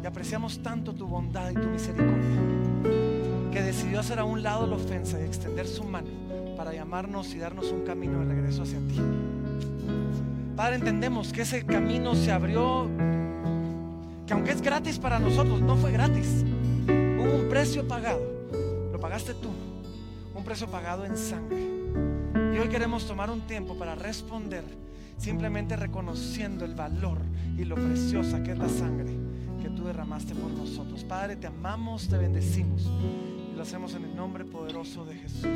Y 0.00 0.06
apreciamos 0.06 0.62
tanto 0.62 0.94
tu 0.94 1.08
bondad 1.08 1.50
y 1.50 1.54
tu 1.54 1.66
misericordia 1.66 3.50
que 3.50 3.60
decidió 3.60 3.98
hacer 3.98 4.20
a 4.20 4.24
un 4.24 4.44
lado 4.44 4.68
la 4.68 4.76
ofensa 4.76 5.20
y 5.20 5.24
extender 5.24 5.66
su 5.66 5.82
mano 5.82 6.06
para 6.56 6.72
llamarnos 6.72 7.34
y 7.34 7.38
darnos 7.38 7.72
un 7.72 7.84
camino 7.84 8.20
de 8.20 8.34
regreso 8.36 8.62
hacia 8.62 8.78
ti. 8.78 9.00
Padre, 10.58 10.74
entendemos 10.74 11.32
que 11.32 11.42
ese 11.42 11.64
camino 11.64 12.16
se 12.16 12.32
abrió, 12.32 12.90
que 14.26 14.32
aunque 14.32 14.50
es 14.50 14.60
gratis 14.60 14.98
para 14.98 15.20
nosotros, 15.20 15.60
no 15.60 15.76
fue 15.76 15.92
gratis. 15.92 16.44
Hubo 16.88 17.42
un 17.42 17.46
precio 17.48 17.86
pagado, 17.86 18.20
lo 18.90 18.98
pagaste 18.98 19.34
tú, 19.34 19.50
un 20.34 20.42
precio 20.42 20.66
pagado 20.66 21.04
en 21.04 21.16
sangre. 21.16 21.64
Y 22.52 22.58
hoy 22.58 22.66
queremos 22.70 23.06
tomar 23.06 23.30
un 23.30 23.42
tiempo 23.42 23.78
para 23.78 23.94
responder, 23.94 24.64
simplemente 25.16 25.76
reconociendo 25.76 26.64
el 26.64 26.74
valor 26.74 27.18
y 27.56 27.64
lo 27.64 27.76
preciosa 27.76 28.42
que 28.42 28.50
es 28.50 28.58
la 28.58 28.68
sangre 28.68 29.14
que 29.62 29.70
tú 29.70 29.84
derramaste 29.84 30.34
por 30.34 30.50
nosotros. 30.50 31.04
Padre, 31.04 31.36
te 31.36 31.46
amamos, 31.46 32.08
te 32.08 32.18
bendecimos 32.18 32.82
y 33.52 33.54
lo 33.54 33.62
hacemos 33.62 33.94
en 33.94 34.06
el 34.06 34.16
nombre 34.16 34.44
poderoso 34.44 35.04
de 35.04 35.14
Jesús. 35.18 35.46